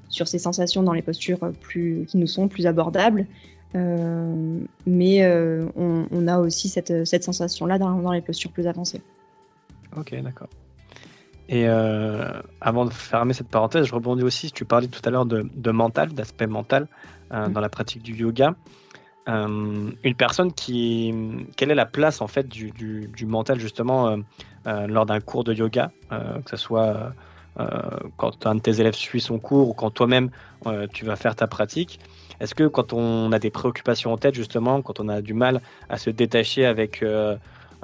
sur 0.08 0.30
ces 0.30 0.40
sensations 0.40 0.82
dans 0.82 0.94
les 0.94 1.02
postures 1.02 1.52
plus, 1.60 2.06
qui 2.08 2.18
nous 2.18 2.26
sont 2.26 2.48
plus 2.48 2.66
abordables. 2.66 3.28
Mais 3.76 5.28
on, 5.76 6.28
a 6.28 6.40
aussi 6.40 6.70
cette, 6.70 7.06
cette 7.06 7.24
sensation-là 7.24 7.78
dans, 7.78 8.00
dans 8.00 8.12
les 8.12 8.22
postures 8.22 8.52
plus 8.52 8.68
avancées. 8.68 9.02
Ok, 9.98 10.16
d'accord. 10.22 10.50
Et 11.48 11.68
euh, 11.68 12.42
avant 12.60 12.86
de 12.86 12.90
fermer 12.92 13.34
cette 13.34 13.50
parenthèse, 13.50 13.86
je 13.86 13.94
rebondis 13.94 14.24
aussi, 14.24 14.52
tu 14.52 14.66
parlais 14.66 14.88
tout 14.88 15.02
à 15.06 15.12
l'heure 15.12 15.26
de, 15.26 15.72
mental, 15.72 16.14
d'aspect 16.14 16.48
mental 16.48 16.88
euh, 17.32 17.48
mm. 17.48 17.54
dans 17.54 17.62
la 17.62 17.70
pratique 17.70 18.02
du 18.02 18.16
yoga. 18.16 18.56
Euh, 19.28 19.92
une 20.04 20.16
personne 20.16 20.54
qui, 20.54 21.14
quelle 21.56 21.72
est 21.72 21.76
la 21.76 21.86
place 21.86 22.22
en 22.22 22.28
fait 22.28 22.48
du, 22.48 22.72
du, 22.72 23.26
mental 23.26 23.60
justement 23.60 24.18
lors 24.66 25.06
d'un 25.08 25.20
cours 25.20 25.44
de 25.44 25.54
yoga, 25.54 25.92
que 26.12 26.50
ce 26.50 26.58
soit 26.58 27.14
quand 28.18 28.46
un 28.46 28.56
de 28.56 28.60
tes 28.60 28.82
élèves 28.82 28.94
suit 28.94 29.22
son 29.22 29.40
cours 29.40 29.70
ou 29.70 29.74
quand 29.74 29.90
toi-même 29.90 30.30
tu 30.94 31.06
vas 31.06 31.16
faire 31.16 31.36
ta 31.36 31.48
pratique? 31.48 32.00
Est-ce 32.40 32.56
que 32.56 32.68
quand 32.68 32.94
on 32.94 33.32
a 33.32 33.40
des 33.40 33.50
préoccupations 33.50 34.12
en 34.12 34.18
tête 34.18 34.36
justement, 34.36 34.82
quand 34.82 35.00
on 35.00 35.10
a 35.10 35.22
du 35.22 35.34
mal 35.34 35.62
à 35.90 35.98
se 35.98 36.10
détacher 36.10 36.66
avec 36.66 37.04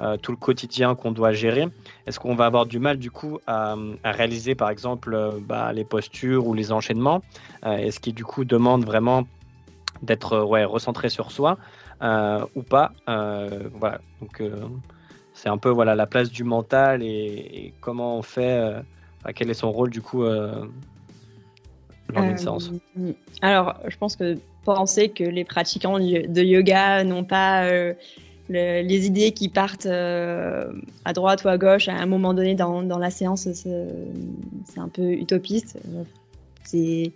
euh, 0.00 0.16
tout 0.16 0.32
le 0.32 0.36
quotidien 0.36 0.94
qu'on 0.94 1.12
doit 1.12 1.32
gérer, 1.32 1.68
est-ce 2.06 2.18
qu'on 2.18 2.34
va 2.34 2.46
avoir 2.46 2.66
du 2.66 2.80
mal 2.80 2.98
du 2.98 3.10
coup 3.10 3.38
à, 3.46 3.76
réaliser 4.04 4.54
par 4.54 4.70
exemple 4.70 5.14
euh, 5.14 5.32
bah, 5.40 5.72
les 5.72 5.84
postures 5.84 6.46
ou 6.46 6.54
les 6.54 6.72
enchaînements 6.72 7.22
euh, 7.64 7.76
Est-ce 7.76 8.00
qui 8.00 8.12
du 8.12 8.24
coup 8.24 8.44
demande 8.44 8.84
vraiment 8.84 9.24
d'être 10.02 10.40
ouais, 10.40 10.64
recentré 10.64 11.08
sur 11.08 11.30
soi 11.30 11.56
ou 12.56 12.62
pas 12.62 12.90
Voilà, 13.06 14.00
donc 14.20 14.42
c'est 15.34 15.48
un 15.48 15.58
peu 15.58 15.68
voilà 15.68 15.94
la 15.94 16.06
place 16.06 16.30
du 16.30 16.42
mental 16.42 17.04
et, 17.04 17.72
comment 17.80 18.18
on 18.18 18.22
fait, 18.22 18.82
quel 19.36 19.50
est 19.50 19.54
son 19.54 19.70
rôle 19.70 19.90
du 19.90 20.02
coup 20.02 20.24
séance 22.36 22.70
Alors, 23.40 23.76
je 23.88 23.96
pense 23.96 24.16
que 24.16 24.38
penser 24.64 25.08
que 25.08 25.24
les 25.24 25.44
pratiquants 25.44 25.98
de 25.98 26.42
yoga 26.42 27.04
n'ont 27.04 27.24
pas 27.24 27.68
les 28.52 29.06
idées 29.06 29.32
qui 29.32 29.48
partent 29.48 29.86
euh, 29.86 30.72
à 31.04 31.12
droite 31.12 31.44
ou 31.44 31.48
à 31.48 31.58
gauche 31.58 31.88
à 31.88 31.94
un 31.94 32.06
moment 32.06 32.34
donné 32.34 32.54
dans, 32.54 32.82
dans 32.82 32.98
la 32.98 33.10
séance, 33.10 33.48
c'est 33.52 34.78
un 34.78 34.88
peu 34.88 35.12
utopiste. 35.12 35.78
C'est 36.64 37.12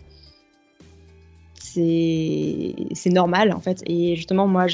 c'est 1.58 3.10
normal 3.10 3.52
en 3.52 3.60
fait. 3.60 3.82
Et 3.86 4.16
justement, 4.16 4.46
moi, 4.46 4.66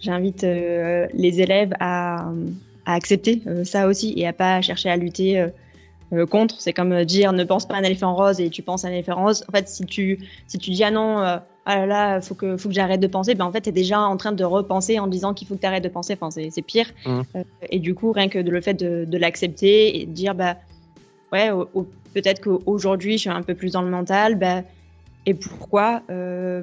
j'invite 0.00 0.44
euh, 0.44 1.08
les 1.12 1.40
élèves 1.40 1.72
à, 1.80 2.30
à 2.86 2.94
accepter 2.94 3.42
euh, 3.48 3.64
ça 3.64 3.88
aussi 3.88 4.14
et 4.16 4.28
à 4.28 4.32
pas 4.32 4.60
chercher 4.60 4.90
à 4.90 4.96
lutter 4.96 5.44
contre. 6.26 6.60
C'est 6.60 6.72
comme 6.72 7.04
dire 7.04 7.32
ne 7.32 7.44
pense 7.44 7.66
pas 7.66 7.74
à 7.74 7.78
un 7.78 7.82
éléphant 7.82 8.14
rose 8.14 8.40
et 8.40 8.50
tu 8.50 8.62
penses 8.62 8.84
à 8.84 8.88
un 8.88 8.92
éléphant 8.92 9.22
rose. 9.22 9.44
En 9.48 9.52
fait, 9.52 9.68
si 9.68 9.84
tu 9.84 10.28
si 10.46 10.58
tu 10.58 10.70
dis 10.70 10.84
ah 10.84 10.90
non 10.90 11.40
ah 11.64 11.76
là 11.76 11.86
là, 11.86 12.20
faut 12.20 12.34
que, 12.34 12.56
faut 12.56 12.68
que 12.68 12.74
j'arrête 12.74 13.00
de 13.00 13.06
penser, 13.06 13.34
ben 13.34 13.44
en 13.44 13.52
fait, 13.52 13.60
tu 13.60 13.68
es 13.68 13.72
déjà 13.72 14.00
en 14.00 14.16
train 14.16 14.32
de 14.32 14.44
repenser 14.44 14.98
en 14.98 15.06
disant 15.06 15.32
qu'il 15.32 15.46
faut 15.46 15.54
que 15.54 15.60
tu 15.60 15.66
arrêtes 15.66 15.84
de 15.84 15.88
penser. 15.88 16.16
Enfin, 16.20 16.30
c'est 16.30 16.62
pire. 16.62 16.86
Mmh. 17.06 17.20
Euh, 17.36 17.44
et 17.70 17.78
du 17.78 17.94
coup, 17.94 18.12
rien 18.12 18.28
que 18.28 18.38
le 18.38 18.60
fait 18.60 18.74
de, 18.74 19.04
de 19.04 19.18
l'accepter 19.18 20.00
et 20.00 20.06
de 20.06 20.10
dire, 20.10 20.34
bah, 20.34 20.56
ouais, 21.32 21.50
peut-être 22.14 22.40
qu'aujourd'hui, 22.40 23.12
je 23.12 23.22
suis 23.22 23.30
un 23.30 23.42
peu 23.42 23.54
plus 23.54 23.72
dans 23.72 23.82
le 23.82 23.90
mental, 23.90 24.34
bah, 24.36 24.62
et 25.24 25.34
pourquoi 25.34 26.02
euh, 26.10 26.62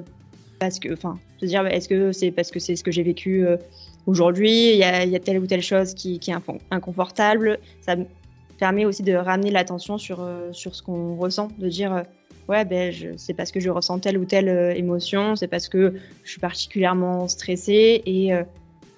Parce 0.58 0.78
que, 0.78 0.92
enfin, 0.92 1.18
se 1.38 1.46
dire, 1.46 1.62
bah, 1.62 1.70
est-ce 1.70 1.88
que 1.88 2.12
c'est 2.12 2.30
parce 2.30 2.50
que 2.50 2.58
c'est 2.58 2.76
ce 2.76 2.84
que 2.84 2.90
j'ai 2.90 3.02
vécu 3.02 3.46
euh, 3.46 3.56
aujourd'hui 4.06 4.72
Il 4.72 4.76
y 4.76 4.84
a, 4.84 5.06
y 5.06 5.16
a, 5.16 5.20
telle 5.20 5.38
ou 5.38 5.46
telle 5.46 5.62
chose 5.62 5.94
qui, 5.94 6.18
qui 6.18 6.30
est 6.30 6.36
inconfortable. 6.70 7.58
Ça 7.80 7.96
permet 8.60 8.84
aussi 8.84 9.02
de 9.02 9.14
ramener 9.14 9.50
l'attention 9.50 9.98
sur, 9.98 10.24
sur 10.52 10.74
ce 10.74 10.82
qu'on 10.82 11.16
ressent, 11.16 11.48
de 11.58 11.68
dire 11.68 12.04
ouais, 12.48 12.64
ben, 12.64 12.94
c'est 13.16 13.34
parce 13.34 13.50
que 13.50 13.58
je 13.58 13.70
ressens 13.70 13.98
telle 13.98 14.18
ou 14.18 14.24
telle 14.24 14.76
émotion, 14.76 15.34
c'est 15.34 15.48
parce 15.48 15.68
que 15.68 15.94
je 16.22 16.30
suis 16.30 16.40
particulièrement 16.40 17.26
stressée 17.26 18.02
et 18.06 18.32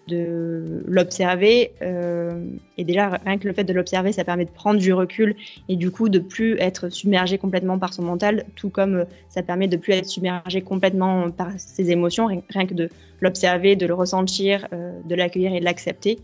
de 0.09 0.83
l'observer. 0.87 1.73
Euh, 1.83 2.45
et 2.77 2.85
déjà, 2.85 3.21
rien 3.25 3.39
que 3.39 3.47
le 3.47 3.55
fait 3.55 3.65
de 3.65 3.73
l'observer, 3.73 4.13
ça 4.13 4.25
permet 4.25 4.45
de 4.45 4.51
prendre 4.51 4.81
du 4.81 4.93
recul 4.93 5.37
et 5.69 5.77
du 5.77 5.91
coup 5.91 6.09
de 6.09 6.19
plus 6.19 6.59
être 6.59 6.89
submergé 6.89 7.39
complètement 7.39 7.79
par 7.79 7.95
son 7.95 8.03
mental, 8.03 8.45
tout 8.57 8.71
comme 8.71 8.97
euh, 8.97 9.05
ça 9.29 9.43
permet 9.43 9.69
de 9.69 9.77
plus 9.77 9.93
être 9.93 10.07
submergé 10.07 10.63
complètement 10.63 11.31
par 11.31 11.51
ses 11.57 11.91
émotions, 11.91 12.27
rien 12.27 12.67
que 12.67 12.75
de 12.75 12.89
l'observer, 13.21 13.77
de 13.77 13.87
le 13.87 13.95
ressentir, 13.95 14.67
euh, 14.73 14.93
de 15.05 15.15
l'accueillir 15.15 15.55
et 15.55 15.61
de 15.61 15.65
l'accepter. 15.65 16.19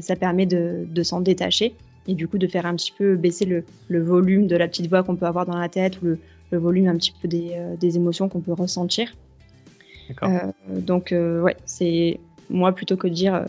ça 0.00 0.16
permet 0.16 0.44
de, 0.44 0.86
de 0.86 1.02
s'en 1.02 1.20
détacher 1.22 1.74
et 2.08 2.14
du 2.14 2.26
coup 2.26 2.38
de 2.38 2.48
faire 2.48 2.66
un 2.66 2.74
petit 2.74 2.92
peu 2.92 3.14
baisser 3.14 3.44
le, 3.44 3.64
le 3.88 4.02
volume 4.02 4.48
de 4.48 4.56
la 4.56 4.66
petite 4.66 4.88
voix 4.88 5.04
qu'on 5.04 5.14
peut 5.14 5.26
avoir 5.26 5.46
dans 5.46 5.56
la 5.56 5.68
tête 5.68 6.02
ou 6.02 6.06
le, 6.06 6.18
le 6.50 6.58
volume 6.58 6.88
un 6.88 6.96
petit 6.96 7.12
peu 7.22 7.28
des, 7.28 7.56
des 7.78 7.96
émotions 7.96 8.28
qu'on 8.28 8.40
peut 8.40 8.54
ressentir. 8.54 9.14
donc 10.68 11.12
ouais, 11.12 11.56
c'est 11.64 12.18
moi, 12.50 12.72
plutôt 12.72 12.96
que 12.96 13.08
de 13.08 13.14
dire 13.14 13.34
euh, 13.34 13.44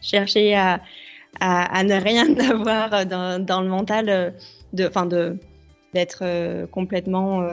chercher 0.00 0.54
à, 0.54 0.80
à, 1.40 1.82
ne 1.84 1.94
rien 1.94 2.26
avoir 2.50 3.06
dans, 3.06 3.44
dans 3.44 3.60
le 3.60 3.68
mental, 3.68 4.08
euh, 4.08 4.30
de, 4.72 4.86
enfin 4.86 5.06
de 5.06 5.38
d'être 5.94 6.18
euh, 6.22 6.66
complètement 6.66 7.48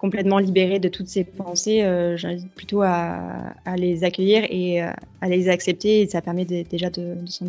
complètement 0.00 0.38
libéré 0.38 0.78
de 0.78 0.88
toutes 0.88 1.08
ces 1.08 1.24
pensées, 1.24 1.82
j'invite 2.16 2.50
plutôt 2.54 2.82
à, 2.82 3.54
les 3.76 4.02
accueillir 4.02 4.44
et 4.48 4.80
à 4.80 5.28
les 5.28 5.48
accepter. 5.48 6.00
Et 6.00 6.08
ça 6.08 6.22
permet 6.22 6.44
déjà 6.46 6.88
de, 6.88 7.16
s'en 7.26 7.44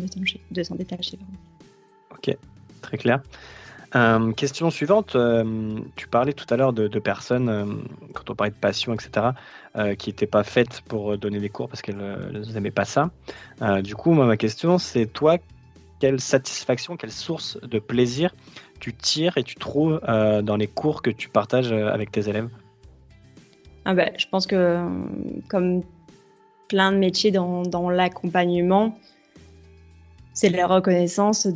détacher. 0.76 1.18
Ok, 2.10 2.36
très 2.82 2.98
clair. 2.98 3.22
Euh, 3.94 4.32
question 4.32 4.70
suivante, 4.70 5.16
euh, 5.16 5.78
tu 5.96 6.08
parlais 6.08 6.32
tout 6.32 6.46
à 6.48 6.56
l'heure 6.56 6.72
de, 6.72 6.86
personnes, 6.98 7.48
euh, 7.48 7.66
quand 8.14 8.30
on 8.30 8.34
parlait 8.34 8.50
de 8.50 8.56
passion, 8.56 8.94
etc., 8.94 9.26
qui 9.98 10.10
n'étaient 10.10 10.26
pas 10.26 10.44
faites 10.44 10.82
pour 10.82 11.16
donner 11.16 11.40
des 11.40 11.48
cours 11.48 11.66
parce 11.66 11.80
qu'elles 11.80 12.42
n'aimaient 12.52 12.70
pas 12.70 12.84
ça. 12.84 13.10
du 13.82 13.94
coup, 13.94 14.12
ma 14.12 14.36
question, 14.36 14.76
c'est 14.76 15.06
toi, 15.06 15.38
quelle 16.02 16.20
satisfaction, 16.20 16.96
quelle 16.96 17.12
source 17.12 17.60
de 17.62 17.78
plaisir 17.78 18.34
tu 18.80 18.92
tires 18.92 19.38
et 19.38 19.44
tu 19.44 19.54
trouves 19.54 20.00
dans 20.00 20.56
les 20.56 20.66
cours 20.66 21.00
que 21.00 21.10
tu 21.10 21.28
partages 21.28 21.70
avec 21.70 22.10
tes 22.10 22.28
élèves? 22.28 22.48
Ah 23.84 23.94
ben, 23.94 24.10
Je 24.18 24.26
pense 24.26 24.48
que, 24.48 24.84
comme 25.48 25.82
plein 26.66 26.90
de 26.90 26.96
métiers 26.96 27.30
dans, 27.30 27.88
l'accompagnement, 27.88 28.98
c'est 30.34 30.48
la 30.48 30.66
reconnaissance 30.66 31.46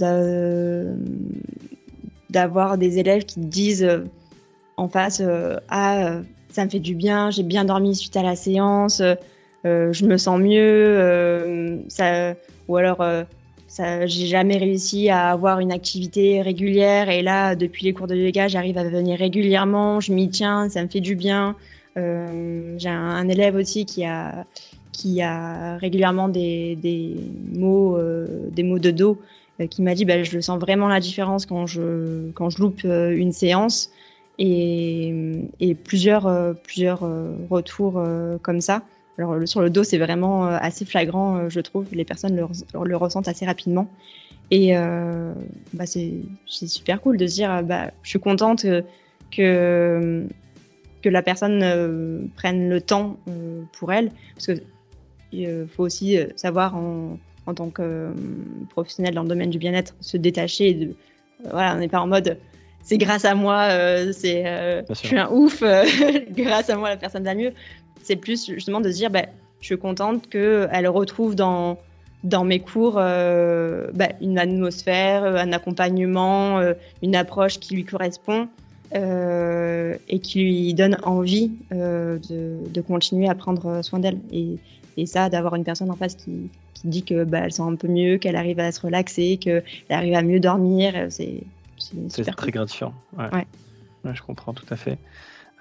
d'avoir 2.30 2.78
des 2.78 2.98
élèves 3.00 3.24
qui 3.24 3.40
disent 3.40 3.82
euh, 3.82 4.04
en 4.76 4.88
face 4.88 5.20
euh, 5.20 5.56
Ah, 5.70 6.06
euh, 6.06 6.22
ça 6.50 6.64
me 6.64 6.70
fait 6.70 6.78
du 6.78 6.94
bien, 6.94 7.32
j'ai 7.32 7.42
bien 7.42 7.64
dormi 7.64 7.96
suite 7.96 8.16
à 8.16 8.22
la 8.22 8.36
séance, 8.36 9.02
je 9.64 10.06
me 10.06 10.16
sens 10.16 10.38
mieux, 10.38 11.82
ou 12.68 12.76
alors 12.76 13.26
j'ai 13.78 14.26
jamais 14.26 14.56
réussi 14.56 15.08
à 15.10 15.30
avoir 15.30 15.60
une 15.60 15.72
activité 15.72 16.42
régulière 16.42 17.08
et 17.08 17.22
là, 17.22 17.54
depuis 17.54 17.84
les 17.84 17.92
cours 17.92 18.06
de 18.06 18.14
yoga, 18.14 18.48
j'arrive 18.48 18.78
à 18.78 18.84
venir 18.84 19.18
régulièrement, 19.18 20.00
je 20.00 20.12
m'y 20.12 20.28
tiens, 20.28 20.68
ça 20.68 20.82
me 20.82 20.88
fait 20.88 21.00
du 21.00 21.14
bien. 21.14 21.56
j'ai 21.96 22.88
un, 22.88 23.28
élève 23.28 23.56
aussi 23.56 23.84
qui 23.84 24.04
a, 24.04 24.46
qui 24.92 25.22
a 25.22 25.76
régulièrement 25.78 26.28
des, 26.28 26.76
des 26.76 27.16
mots, 27.52 27.98
des 28.50 28.62
mots 28.62 28.78
de 28.78 28.90
dos 28.90 29.18
euh, 29.60 29.66
qui 29.66 29.82
m'a 29.82 29.94
dit 29.94 30.04
bah, 30.04 30.22
je 30.22 30.40
sens 30.40 30.60
vraiment 30.60 30.88
la 30.88 31.00
différence 31.00 31.46
quand 31.46 31.66
je, 31.66 32.30
quand 32.32 32.50
je 32.50 32.60
loupe 32.60 32.82
euh, 32.84 33.16
une 33.16 33.32
séance 33.32 33.90
et, 34.38 35.14
et 35.60 35.74
plusieurs, 35.74 36.26
euh, 36.26 36.52
plusieurs 36.52 37.00
retours 37.50 38.02
comme 38.42 38.60
ça. 38.60 38.82
Alors 39.18 39.36
sur 39.46 39.62
le 39.62 39.70
dos, 39.70 39.84
c'est 39.84 39.98
vraiment 39.98 40.46
assez 40.46 40.84
flagrant, 40.84 41.48
je 41.48 41.60
trouve. 41.60 41.86
Les 41.92 42.04
personnes 42.04 42.36
le, 42.36 42.46
le 42.84 42.96
ressentent 42.96 43.28
assez 43.28 43.46
rapidement. 43.46 43.88
Et 44.50 44.76
euh, 44.76 45.32
bah 45.72 45.86
c'est 45.86 46.22
super 46.46 47.00
cool 47.00 47.16
de 47.16 47.26
se 47.26 47.34
dire, 47.34 47.62
bah, 47.64 47.90
je 48.02 48.10
suis 48.10 48.20
contente 48.20 48.66
que, 49.30 50.26
que 51.02 51.08
la 51.08 51.22
personne 51.22 52.30
prenne 52.36 52.68
le 52.68 52.80
temps 52.80 53.16
pour 53.72 53.92
elle. 53.92 54.10
Parce 54.34 54.46
qu'il 54.46 55.66
faut 55.74 55.82
aussi 55.84 56.18
savoir 56.36 56.76
en, 56.76 57.18
en 57.46 57.54
tant 57.54 57.70
que 57.70 57.82
euh, 57.82 58.12
professionnel 58.70 59.14
dans 59.14 59.22
le 59.22 59.28
domaine 59.28 59.50
du 59.50 59.58
bien-être, 59.58 59.94
se 60.00 60.16
détacher. 60.16 60.74
De, 60.74 60.86
euh, 60.86 61.48
voilà, 61.50 61.74
on 61.74 61.78
n'est 61.78 61.88
pas 61.88 62.00
en 62.00 62.06
mode 62.06 62.38
c'est 62.82 62.98
grâce 62.98 63.24
à 63.24 63.34
moi, 63.34 63.62
euh, 63.70 64.12
c'est 64.12 64.44
je 64.88 64.94
suis 64.94 65.18
un 65.18 65.28
ouf, 65.32 65.60
grâce 66.30 66.70
à 66.70 66.76
moi 66.76 66.90
la 66.90 66.96
personne 66.96 67.24
va 67.24 67.34
mieux. 67.34 67.52
C'est 68.06 68.16
plus 68.16 68.46
justement 68.46 68.80
de 68.80 68.90
se 68.90 68.96
dire, 68.96 69.10
bah, 69.10 69.26
je 69.60 69.66
suis 69.66 69.78
contente 69.78 70.28
qu'elle 70.28 70.88
retrouve 70.88 71.34
dans, 71.34 71.78
dans 72.24 72.44
mes 72.44 72.60
cours 72.60 72.94
bah, 72.94 74.08
une 74.20 74.38
atmosphère, 74.38 75.24
un 75.24 75.52
accompagnement, 75.52 76.60
une 77.02 77.16
approche 77.16 77.58
qui 77.58 77.74
lui 77.74 77.84
correspond. 77.84 78.48
et 78.94 80.18
qui 80.22 80.40
lui 80.40 80.74
donne 80.74 80.98
envie 81.02 81.50
de, 81.70 82.20
de, 82.70 82.80
continuer 82.80 83.28
à 83.28 83.34
prendre 83.34 83.82
soin 83.82 83.98
d'elle. 83.98 84.18
Et, 84.30 84.58
et 84.96 85.06
ça, 85.06 85.28
d'avoir 85.28 85.54
une 85.56 85.64
personne 85.64 85.90
en 85.90 85.96
face 85.96 86.14
qui, 86.14 86.48
qui 86.76 86.88
dit 86.88 87.02
que 87.02 87.24
bah, 87.24 87.40
elle 87.44 87.52
sent 87.52 87.62
un 87.62 87.74
peu 87.74 87.88
mieux, 87.88 88.18
qu'elle 88.18 88.36
arrive 88.36 88.60
à 88.60 88.72
se 88.72 88.80
relaxer, 88.80 89.38
qu'elle 89.38 89.62
arrive 89.90 90.14
à 90.14 90.22
mieux 90.22 90.40
dormir, 90.40 90.92
euh, 90.94 91.06
c'est 91.10 91.42
c'est 92.08 92.24
très 92.34 92.50
gratifiant. 92.50 92.94
Ouais. 93.16 93.28
ouais. 93.32 94.14
je 94.14 94.22
comprends 94.22 94.52
tout 94.54 94.66
à 94.70 94.76
fait. 94.76 94.98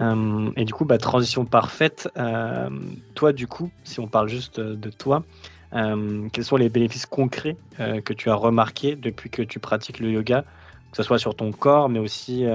Euh, 0.01 0.51
et 0.58 0.65
du 0.65 0.73
coup, 0.73 0.86
bah, 0.86 0.97
transition 0.97 1.45
parfaite. 1.45 2.10
Euh, 2.17 2.69
toi, 3.13 3.34
du 3.34 3.47
coup, 3.47 3.69
si 3.84 3.99
on 3.99 4.08
parle 4.08 4.27
juste 4.27 4.60
de 4.60 4.89
toi, 4.89 5.23
quels 5.71 6.45
sont 6.45 6.55
les 6.55 6.69
bénéfices 6.69 7.05
concrets 7.05 7.58
que 7.77 8.13
tu 8.13 8.29
as 8.29 8.36
remarqués 8.36 8.95
depuis 8.95 9.29
que 9.29 9.41
tu 9.41 9.60
pratiques 9.60 9.99
le 9.99 10.10
yoga, 10.10 10.43
que 10.91 10.97
ce 10.97 11.03
soit 11.03 11.19
sur 11.19 11.36
ton 11.36 11.51
corps, 11.51 11.89
mais 11.89 11.99
aussi, 11.99 12.45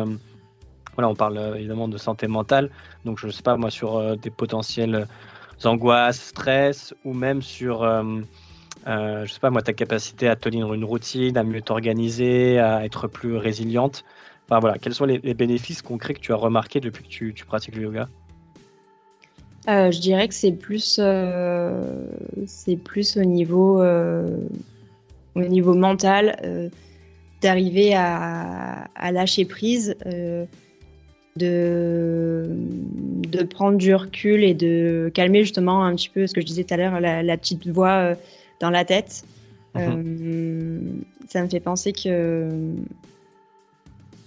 voilà, 0.95 1.09
on 1.11 1.15
parle 1.15 1.55
évidemment 1.59 1.87
de 1.87 1.99
santé 1.99 2.29
mentale, 2.29 2.71
donc 3.05 3.19
je 3.19 3.27
ne 3.27 3.33
sais 3.33 3.43
pas 3.43 3.59
moi 3.59 3.71
sur 3.71 4.17
des 4.17 4.31
potentiels 4.31 5.07
angoisses, 5.67 6.21
stress, 6.21 6.95
ou 7.05 7.13
même 7.13 7.43
sur, 7.43 7.83
euh, 7.83 8.03
euh, 8.87 9.27
je 9.27 9.33
sais 9.33 9.41
pas 9.41 9.51
moi, 9.51 9.63
ta 9.63 9.73
capacité 9.73 10.29
à 10.29 10.37
tenir 10.37 10.73
une 10.73 10.85
routine, 10.85 11.37
à 11.37 11.45
mieux 11.45 11.63
t'organiser, 11.63 12.59
à 12.59 12.85
être 12.85 13.09
plus 13.09 13.37
résiliente. 13.37 14.05
Enfin 14.51 14.61
voilà, 14.61 14.79
quels 14.79 14.95
sont 14.95 15.05
les, 15.05 15.19
bénéfices 15.35 15.81
concrets 15.81 16.15
que 16.15 16.21
tu 16.21 16.33
as 16.33 16.37
remarqués 16.37 16.81
depuis 16.81 17.05
que 17.05 17.09
tu, 17.09 17.45
pratiques 17.47 17.77
le 17.77 17.83
yoga? 17.83 18.09
Euh, 19.69 19.93
Je 19.93 20.01
dirais 20.01 20.27
que 20.27 20.35
c'est 20.35 20.53
plus, 20.53 21.01
c'est 22.47 22.77
plus 22.77 23.17
au 23.17 23.25
niveau, 23.25 23.81
au 23.81 25.41
niveau 25.41 25.75
mental 25.75 26.71
d'arriver 27.41 27.95
à, 27.95 28.89
à, 28.97 29.13
lâcher 29.13 29.45
prise 29.45 29.97
de, 31.37 32.47
de 33.29 33.43
prendre 33.43 33.79
du 33.79 33.95
recul 33.95 34.45
et 34.45 34.55
de 34.55 35.11
calmer 35.15 35.41
justement 35.41 35.85
un 35.85 35.95
petit 35.95 36.09
peu 36.09 36.27
ce 36.27 36.35
que 36.35 36.41
je 36.41 36.47
disais 36.47 36.65
tout 36.65 36.75
à 36.75 36.77
l'heure, 36.77 37.01
la, 37.01 37.37
petite 37.37 37.67
voix 37.69 37.91
euh, 37.91 38.15
dans 38.61 38.71
la 38.71 38.85
tête. 38.85 39.25
Mhm. 39.75 39.83
Euh, 39.83 40.81
ça 41.29 41.43
me 41.43 41.49
fait 41.49 41.61
penser 41.61 41.93
que 41.93 42.49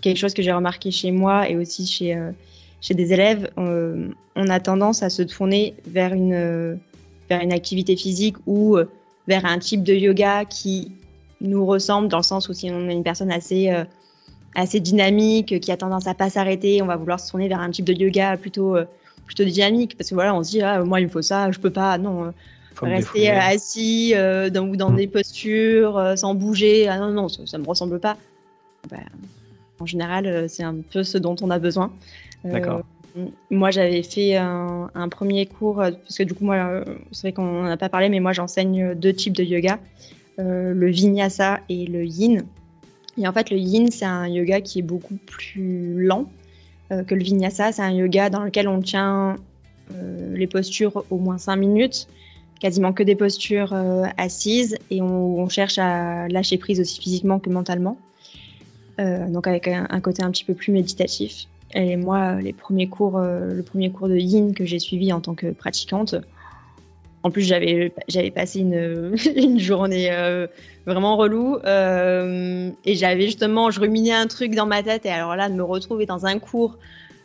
quelque 0.03 0.17
chose 0.17 0.33
que 0.33 0.41
j'ai 0.41 0.51
remarqué 0.51 0.91
chez 0.91 1.11
moi 1.11 1.49
et 1.49 1.57
aussi 1.57 1.87
chez, 1.87 2.15
euh, 2.15 2.31
chez 2.81 2.93
des 2.93 3.13
élèves, 3.13 3.49
on, 3.57 4.11
a 4.35 4.59
tendance 4.59 5.03
à 5.03 5.09
se 5.09 5.23
tourner 5.23 5.75
vers 5.87 6.13
une, 6.13 6.79
vers 7.29 7.41
une 7.41 7.53
activité 7.53 7.95
physique 7.95 8.35
ou 8.45 8.77
vers 9.27 9.45
un 9.45 9.57
type 9.59 9.83
de 9.83 9.93
yoga 9.93 10.45
qui 10.45 10.91
nous 11.39 11.65
ressemble 11.65 12.07
dans 12.07 12.17
le 12.17 12.23
sens 12.23 12.49
où 12.49 12.53
si 12.53 12.69
on 12.71 12.89
est 12.89 12.93
une 12.93 13.03
personne 13.03 13.31
assez 13.31 13.71
assez 14.55 14.79
dynamique, 14.79 15.59
qui 15.59 15.71
a 15.71 15.77
tendance 15.77 16.07
à 16.07 16.13
pas 16.13 16.29
s'arrêter. 16.29 16.81
On 16.81 16.85
va 16.85 16.95
vouloir 16.95 17.19
se 17.19 17.29
tourner 17.29 17.47
vers 17.47 17.59
un 17.59 17.71
type 17.71 17.85
de 17.85 17.93
yoga 17.93 18.37
plutôt, 18.37 18.75
euh, 18.75 18.85
plutôt 19.25 19.43
dynamique 19.43 19.97
parce 19.97 20.09
que 20.09 20.15
voilà, 20.15 20.35
on 20.35 20.43
se 20.43 20.51
dit 20.51 20.61
ah, 20.61 20.83
moi 20.83 20.99
il 20.99 21.05
me 21.05 21.09
faut 21.11 21.21
ça, 21.21 21.51
je 21.51 21.59
peux 21.59 21.71
pas, 21.71 21.97
non. 21.97 22.25
Euh, 22.25 22.31
rester 22.81 23.31
euh, 23.31 23.39
assis 23.39 24.13
dans, 24.51 24.67
ou 24.67 24.75
dans 24.75 24.89
mm. 24.89 24.95
des 24.95 25.07
postures 25.07 26.13
sans 26.15 26.33
bouger, 26.35 26.87
ah 26.87 26.97
non, 26.97 27.11
non, 27.11 27.29
ça, 27.29 27.57
ne 27.57 27.63
me 27.63 27.67
ressemble 27.67 27.99
pas. 27.99 28.17
Ben, 28.89 29.03
en 29.79 29.85
général, 29.85 30.49
c'est 30.49 30.63
un 30.63 30.75
peu 30.75 31.03
ce 31.03 31.17
dont 31.17 31.35
on 31.41 31.49
a 31.49 31.59
besoin. 31.59 31.91
D'accord. 32.43 32.83
Moi, 33.51 33.69
j'avais 33.69 34.01
fait 34.01 34.37
un, 34.37 34.89
un, 34.95 35.09
premier 35.09 35.45
cours, 35.45 35.75
parce 35.75 36.17
que 36.17 36.23
du 36.23 36.33
coup, 36.33 36.45
moi, 36.45 36.83
c'est 37.11 37.27
vrai 37.27 37.33
qu'on 37.33 37.63
n'en 37.63 37.69
a 37.69 37.77
pas 37.77 37.89
parlé, 37.89 38.09
mais 38.09 38.19
moi, 38.19 38.33
j'enseigne 38.33 38.95
deux 38.95 39.13
types 39.13 39.35
de 39.35 39.43
yoga, 39.43 39.79
le 40.37 40.87
vinyasa 40.87 41.59
et 41.69 41.85
le 41.85 42.05
yin. 42.05 42.43
Et 43.17 43.27
en 43.27 43.33
fait, 43.33 43.51
le 43.51 43.57
yin, 43.57 43.91
c'est 43.91 44.05
un 44.05 44.27
yoga 44.27 44.61
qui 44.61 44.79
est 44.79 44.83
beaucoup 44.83 45.17
plus 45.25 46.03
lent 46.03 46.25
euh, 46.91 47.03
que 47.03 47.15
le 47.15 47.23
vinyasa. 47.23 47.71
C'est 47.71 47.81
un 47.81 47.91
yoga 47.91 48.29
dans 48.29 48.43
lequel 48.43 48.67
on 48.67 48.81
tient 48.81 49.37
euh, 49.93 50.35
les 50.35 50.47
postures 50.47 51.05
au 51.09 51.17
moins 51.17 51.37
5 51.37 51.55
minutes, 51.55 52.07
quasiment 52.59 52.93
que 52.93 53.03
des 53.03 53.15
postures 53.15 53.73
euh, 53.73 54.05
assises, 54.17 54.77
et 54.89 55.01
on, 55.01 55.39
on, 55.39 55.49
cherche 55.49 55.77
à 55.77 56.27
lâcher 56.27 56.57
prise 56.57 56.79
aussi 56.79 56.99
physiquement 56.99 57.39
que 57.39 57.49
mentalement. 57.49 57.97
Donc 58.97 59.47
avec 59.47 59.67
un, 59.67 59.99
côté 60.01 60.23
un 60.23 60.31
petit 60.31 60.43
peu 60.45 60.53
plus 60.53 60.71
méditatif. 60.71 61.47
et 61.73 61.95
moi, 61.95 62.35
les 62.41 62.53
premiers 62.53 62.87
cours, 62.87 63.19
le 63.19 63.63
premier 63.63 63.91
cours 63.91 64.07
de 64.07 64.17
yin 64.17 64.53
que 64.53 64.65
j'ai 64.65 64.79
suivi 64.79 65.11
en 65.11 65.21
tant 65.21 65.33
que 65.33 65.47
pratiquante, 65.51 66.15
en 67.23 67.31
plus, 67.31 67.43
j'avais, 67.43 67.93
j'avais 68.09 68.31
passé 68.31 68.59
une, 68.59 69.15
une 69.35 69.57
journée 69.57 70.11
euh, 70.11 70.45
vraiment 70.85 71.15
relou. 71.15 71.57
Euh, 71.65 72.69
et 72.83 72.95
j'avais 72.95 73.25
justement, 73.25 73.71
je 73.71 73.79
ruminais 73.79 74.11
un 74.11 74.27
truc 74.27 74.53
dans 74.53 74.65
ma 74.65 74.83
tête. 74.83 75.05
Et 75.05 75.09
alors 75.09 75.35
là, 75.35 75.49
de 75.49 75.55
me 75.55 75.63
retrouver 75.63 76.05
dans 76.05 76.25
un 76.25 76.37
cours 76.37 76.77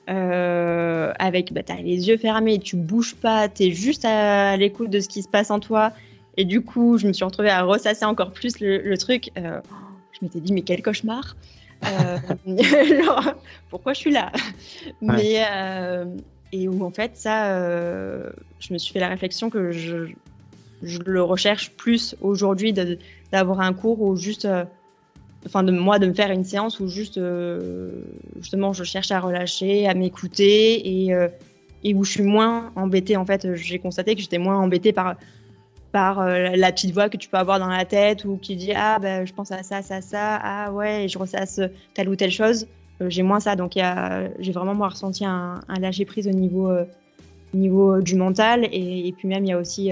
euh, 0.08 1.12
avec, 1.18 1.52
bah, 1.52 1.62
t'as 1.64 1.76
les 1.76 2.08
yeux 2.08 2.16
fermés, 2.16 2.60
tu 2.60 2.76
bouges 2.76 3.16
pas, 3.16 3.48
t'es 3.48 3.72
juste 3.72 4.04
à, 4.04 4.56
l'écoute 4.56 4.88
de 4.88 5.00
ce 5.00 5.08
qui 5.08 5.22
se 5.22 5.28
passe 5.28 5.50
en 5.50 5.58
toi. 5.58 5.92
Et 6.36 6.44
du 6.44 6.60
coup, 6.60 6.96
je 6.96 7.08
me 7.08 7.12
suis 7.12 7.24
retrouvée 7.24 7.50
à 7.50 7.62
ressasser 7.62 8.04
encore 8.04 8.30
plus 8.30 8.60
le, 8.60 8.96
truc. 8.96 9.32
je 9.34 10.18
m'étais 10.22 10.38
dit, 10.38 10.52
mais 10.52 10.62
quel 10.62 10.82
cauchemar! 10.82 11.34
pourquoi 13.70 13.92
je 13.92 13.98
suis 13.98 14.12
là? 14.12 14.32
Mais 15.00 15.42
et 16.52 16.68
où 16.68 16.84
en 16.84 16.90
fait 16.90 17.12
ça, 17.14 17.56
euh, 17.56 18.30
je 18.58 18.72
me 18.72 18.78
suis 18.78 18.92
fait 18.92 19.00
la 19.00 19.08
réflexion 19.08 19.50
que 19.50 19.70
je, 19.70 20.08
je 20.82 20.98
le 21.04 21.22
recherche 21.22 21.72
plus 21.72 22.16
aujourd'hui 22.20 22.72
d'avoir 23.32 23.60
un 23.60 23.72
cours 23.72 24.00
où 24.00 24.16
juste, 24.16 24.44
euh, 24.46 24.64
enfin 25.46 25.62
de 25.62 25.72
moi 25.72 25.98
de 25.98 26.06
me 26.06 26.14
faire 26.14 26.30
une 26.30 26.44
séance 26.44 26.80
où 26.80 26.88
juste 26.88 27.18
euh, 27.18 28.02
justement 28.40 28.72
je 28.72 28.84
cherche 28.84 29.10
à 29.10 29.20
relâcher, 29.20 29.86
à 29.86 29.94
m'écouter 29.94 31.06
et, 31.06 31.14
et 31.84 31.94
où 31.94 32.04
je 32.04 32.12
suis 32.12 32.22
moins 32.22 32.72
embêtée 32.76 33.16
en 33.16 33.26
fait. 33.26 33.54
J'ai 33.54 33.78
constaté 33.78 34.14
que 34.14 34.22
j'étais 34.22 34.38
moins 34.38 34.56
embêtée 34.56 34.92
par 34.92 35.16
par 35.92 36.24
la 36.26 36.72
petite 36.72 36.92
voix 36.92 37.08
que 37.08 37.16
tu 37.16 37.28
peux 37.28 37.38
avoir 37.38 37.58
dans 37.58 37.68
la 37.68 37.84
tête 37.84 38.24
ou 38.24 38.36
qui 38.36 38.56
dit 38.56 38.72
ah 38.74 38.98
ben 39.00 39.26
je 39.26 39.32
pense 39.32 39.50
à 39.52 39.62
ça 39.62 39.80
ça 39.80 40.02
ça 40.02 40.38
ah 40.42 40.70
ouais 40.70 41.04
et 41.04 41.08
je 41.08 41.18
ressasse 41.18 41.60
telle 41.94 42.10
ou 42.10 42.16
telle 42.16 42.30
chose 42.30 42.66
euh, 43.00 43.10
j'ai 43.10 43.22
moins 43.22 43.40
ça. 43.40 43.56
Donc 43.56 43.72
j'ai 44.38 44.52
vraiment 44.52 44.74
moi 44.74 44.88
ressenti 44.88 45.24
un, 45.24 45.60
lâcher 45.80 46.04
prise 46.04 46.26
au 46.26 46.32
niveau, 46.32 46.70
euh, 46.70 46.84
niveau 47.54 47.96
euh, 47.96 48.02
du 48.02 48.14
mental. 48.14 48.68
Et, 48.72 49.12
puis 49.16 49.28
même 49.28 49.44
il 49.44 49.48
y 49.48 49.52
a 49.52 49.58
aussi 49.58 49.90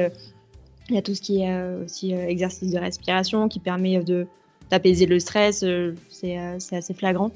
il 0.88 0.94
y 0.94 0.98
a 0.98 1.02
tout 1.02 1.14
ce 1.14 1.20
qui 1.20 1.42
est 1.42 1.74
aussi 1.84 2.12
exercice 2.12 2.70
de 2.70 2.78
respiration 2.78 3.48
qui 3.48 3.58
permet 3.58 3.98
de 4.02 4.26
d'apaiser 4.70 5.06
le 5.06 5.20
stress. 5.20 5.64
c'est 6.08 6.36
assez 6.72 6.94
flagrant 6.94 7.30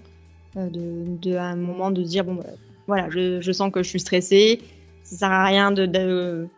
de, 0.57 1.37
à 1.37 1.45
un 1.45 1.57
moment 1.57 1.93
de 1.93 2.03
dire 2.03 2.25
bon 2.25 2.35
bah, 2.35 2.45
voilà 2.89 3.09
je, 3.09 3.41
je, 3.41 3.53
sens 3.53 3.71
que 3.73 3.83
je 3.83 3.89
suis 3.89 4.01
stressée. 4.01 4.61
Ça 5.05 5.17
sert 5.17 5.31
à 5.31 5.45
rien 5.45 5.73
de 5.73 6.49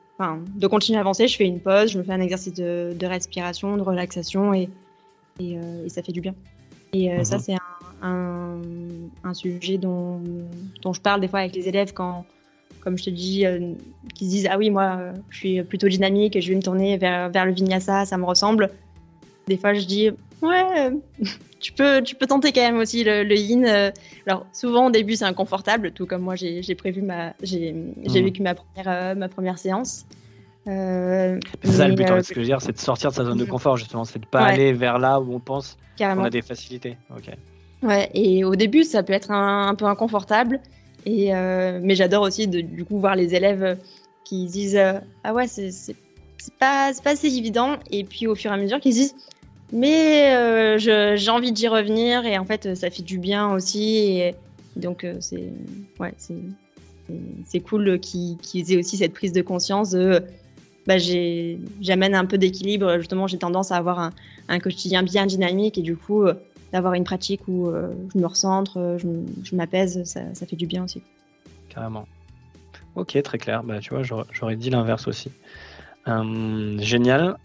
de 0.55 0.67
continuer 0.67 0.99
à 0.99 1.01
avancer, 1.01 1.29
je 1.29 1.37
fais 1.37 1.47
une 1.47 1.61
pause, 1.61 1.93
je 1.93 1.99
me 1.99 2.03
fais 2.03 2.13
un 2.13 2.21
exercice 2.21 2.55
de, 2.55 2.95
de 2.99 3.07
respiration, 3.07 3.77
de 3.77 3.83
relaxation 3.83 4.55
et, 4.55 4.69
et, 5.41 5.59
ça 5.89 6.03
fait 6.03 6.13
du 6.13 6.21
bien. 6.21 6.35
Et 6.93 7.25
ça, 7.25 7.37
mhm. 7.37 7.43
c'est 7.43 7.55
un, 8.03 8.61
un, 9.25 9.35
sujet 9.35 9.79
dont, 9.79 10.21
dont, 10.83 10.93
je 10.93 11.01
parle 11.01 11.21
des 11.21 11.29
fois 11.29 11.41
avec 11.41 11.55
les 11.55 11.69
élèves 11.69 11.93
quand, 11.93 12.27
comme 12.81 12.99
je 12.99 13.05
te 13.05 13.11
dis, 13.11 13.47
euh, 13.47 13.73
qui 14.15 14.27
se 14.27 14.31
disent 14.31 14.49
Ah 14.51 14.59
oui, 14.59 14.71
moi, 14.71 15.13
je 15.31 15.37
suis 15.39 15.63
plutôt 15.63 15.89
dynamique, 15.89 16.39
je 16.41 16.49
vais 16.49 16.57
me 16.57 16.63
tourner 16.63 16.97
vers, 16.99 17.31
vers 17.31 17.47
le 17.47 17.53
vinyasa, 17.53 18.05
ça 18.05 18.19
me 18.19 18.25
ressemble. 18.25 18.71
Des 19.47 19.57
fois, 19.57 19.75
je 19.75 19.85
dis 19.85 20.11
Ouais, 20.43 20.91
tu 21.61 21.73
peux, 21.73 22.03
tu 22.03 22.17
peux 22.17 22.27
tenter 22.27 22.53
quand 22.53 22.61
même 22.61 22.79
aussi 22.79 23.05
le, 23.05 23.35
yin. 23.35 23.65
Euh. 23.65 23.91
Alors, 24.27 24.45
souvent, 24.53 24.89
au 24.89 24.91
début, 24.91 25.15
c'est 25.15 25.25
inconfortable, 25.25 25.93
tout 25.93 26.05
comme 26.05 26.23
moi, 26.23 26.35
j'ai 26.35 26.75
prévu 26.75 27.01
ma. 27.01 27.33
J'ai 27.43 27.73
mmh. 27.73 28.13
vécu 28.13 28.43
ma 28.43 28.55
première, 28.55 28.89
euh, 28.89 29.15
ma 29.15 29.29
première 29.29 29.59
séance. 29.59 30.05
c'est 30.67 31.39
ça 31.65 31.89
le 31.89 31.95
but, 31.95 32.07
ce 32.07 32.29
que 32.29 32.35
je 32.35 32.41
veux 32.41 32.47
dire, 32.47 32.61
c'est 32.61 32.73
de 32.73 32.79
sortir 32.79 33.11
de 33.11 33.15
sa 33.15 33.25
zone 33.25 33.39
de 33.39 33.45
confort, 33.45 33.77
justement, 33.77 34.05
c'est 34.05 34.19
de 34.19 34.27
pas 34.27 34.43
aller 34.43 34.73
vers 34.73 34.99
là 34.99 35.21
où 35.21 35.33
on 35.33 35.41
pense 35.41 35.79
qu'on 35.97 36.25
a 36.25 36.31
des 36.31 36.43
facilités. 36.43 36.97
Ok. 37.17 37.31
Ouais, 37.83 38.11
et 38.15 38.45
au 38.45 38.55
début, 38.55 38.85
ça 38.85 39.03
peut 39.03 39.13
être 39.13 39.31
un, 39.31 39.75
peu 39.75 39.87
inconfortable. 39.87 40.61
Et, 41.05 41.35
euh, 41.35 41.81
mais 41.83 41.95
j'adore 41.95 42.23
aussi 42.23 42.47
de, 42.47 42.61
du 42.61 42.85
coup 42.85 42.99
voir 42.99 43.17
les 43.17 43.35
élèves 43.35 43.77
qui 44.25 44.47
disent 44.47 44.77
euh, 44.77 45.01
Ah 45.25 45.35
ouais, 45.35 45.49
c'est 45.49 45.97
pas, 46.59 46.93
pas 47.03 47.11
assez 47.11 47.37
évident. 47.37 47.77
Et 47.91 48.05
puis 48.05 48.27
au 48.27 48.35
fur 48.35 48.51
et 48.53 48.55
à 48.55 48.57
mesure, 48.57 48.81
qu'ils 48.81 48.95
disent 48.95 49.15
Mais 49.73 50.35
euh, 50.35 50.79
j'ai 51.17 51.31
envie 51.31 51.53
d'y 51.53 51.69
revenir. 51.69 52.27
Et 52.27 52.39
en 52.39 52.45
fait, 52.45 52.75
ça 52.75 52.91
fait 52.91 53.03
du 53.03 53.19
bien 53.19 53.53
aussi. 53.53 54.23
Donc, 54.77 55.07
c'est 55.21 55.53
ouais, 55.99 56.15
cool 57.61 57.99
qu'ils 58.01 58.73
aient 58.73 58.77
aussi 58.77 58.97
cette 58.97 59.15
prise 59.15 59.33
de 59.33 59.43
conscience 59.43 59.97
bah, 60.85 60.99
j'amène 60.99 62.15
un 62.17 62.25
peu 62.25 62.39
d'équilibre. 62.39 62.99
Justement, 62.99 63.29
j'ai 63.29 63.39
tendance 63.39 63.71
à 63.71 63.77
avoir 63.77 64.01
un, 64.01 64.11
un, 64.49 64.59
quotidien 64.59 65.05
bien 65.05 65.27
dynamique 65.27 65.79
et 65.79 65.83
du 65.83 65.97
coup, 65.97 66.27
d'avoir 66.73 66.95
une 66.95 67.05
pratique 67.05 67.43
où 67.47 67.69
euh, 67.69 67.93
je 68.13 68.19
me 68.19 68.27
recentre, 68.27 68.79
euh, 68.79 68.99
je, 68.99 69.55
m'apaise, 69.55 70.03
ça, 70.05 70.47
fait 70.47 70.57
du 70.57 70.67
bien 70.67 70.85
aussi. 70.85 71.03
Carrément. 71.69 72.07
Ok, 72.97 73.21
très 73.23 73.39
clair. 73.39 73.63
Bah, 73.63 73.79
tu 73.81 73.91
vois, 73.91 74.03
j'aurais 74.03 74.57
dit 74.57 74.71
l'inverse 74.71 75.07
aussi. 75.07 75.31
Euh, 76.09 76.79
génial. 76.79 77.37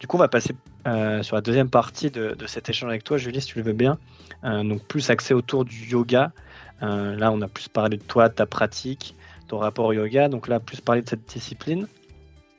Du 0.00 0.06
coup, 0.06 0.16
on 0.16 0.20
va 0.20 0.28
passer 0.28 0.54
sur 0.84 1.36
la 1.36 1.42
deuxième 1.42 1.70
partie 1.70 2.10
de, 2.10 2.36
cet 2.46 2.68
échange 2.68 2.88
avec 2.88 3.04
toi, 3.04 3.18
Julie, 3.18 3.40
si 3.40 3.48
tu 3.48 3.58
le 3.58 3.64
veux 3.64 3.72
bien. 3.72 3.98
donc, 4.42 4.82
plus 4.84 5.10
axé 5.10 5.34
autour 5.34 5.64
du 5.64 5.86
yoga. 5.86 6.32
là, 6.80 7.30
on 7.32 7.40
a 7.42 7.48
plus 7.48 7.68
parlé 7.68 7.96
de 7.96 8.02
toi, 8.02 8.28
de 8.28 8.34
ta 8.34 8.46
pratique, 8.46 9.14
ton 9.48 9.58
rapport 9.58 9.86
au 9.86 9.92
yoga. 9.92 10.28
Donc 10.28 10.48
là, 10.48 10.60
plus 10.60 10.80
parler 10.80 11.02
de 11.02 11.08
cette 11.08 11.26
discipline. 11.28 11.86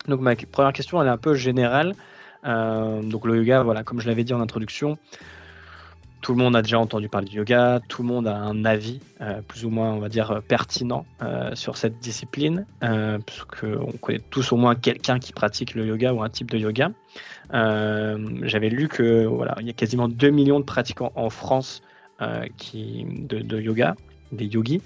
Donc, 0.08 0.22
ma 0.22 0.36
première 0.36 0.74
question, 0.74 1.02
elle 1.02 1.08
est 1.08 1.12
un 1.12 1.18
peu 1.18 1.34
générale. 1.34 1.96
donc, 2.44 3.26
le 3.26 3.38
yoga, 3.38 3.64
voilà, 3.64 3.84
comme 3.84 4.00
je 4.00 4.08
l'avais 4.08 4.24
dit 4.24 4.34
en 4.34 4.42
introduction, 4.42 4.98
tout 6.22 6.34
le 6.34 6.38
monde 6.40 6.56
a 6.56 6.62
déjà 6.62 6.80
entendu 6.80 7.08
parler 7.08 7.28
du 7.28 7.38
yoga, 7.38 7.80
tout 7.88 8.02
le 8.02 8.08
monde 8.10 8.28
a 8.28 8.36
un 8.36 8.66
avis 8.66 9.00
euh, 9.22 9.42
plus 9.42 9.66
ou 9.66 9.70
moins, 9.70 9.92
on 9.92 10.00
va 10.00 10.10
dire, 10.10 10.42
pertinent 10.48 11.06
euh, 11.22 11.56
sur 11.56 11.78
cette 11.78 12.00
discipline, 12.00 12.66
euh, 12.84 13.20
parce 13.26 13.46
qu'on 13.46 13.92
connaît 14.02 14.22
tous 14.30 14.52
au 14.52 14.58
moins 14.58 14.76
quelqu'un 14.76 15.20
qui 15.20 15.32
pratique 15.32 15.76
le 15.76 15.86
yoga 15.86 16.14
ou 16.14 16.22
un 16.22 16.30
type 16.30 16.52
de 16.52 16.58
yoga. 16.58 16.92
J'avais 17.52 18.70
lu 18.70 18.88
que 18.88 19.30
il 19.60 19.68
y 19.68 19.70
a 19.70 19.74
quasiment 19.74 20.08
2 20.08 20.30
millions 20.30 20.60
de 20.60 20.66
pratiquants 20.66 21.12
en 21.16 21.30
France 21.30 21.82
qui, 22.58 23.06
de, 23.08 23.60
yoga, 23.60 23.96
des 24.32 24.46
yogis. 24.46 24.82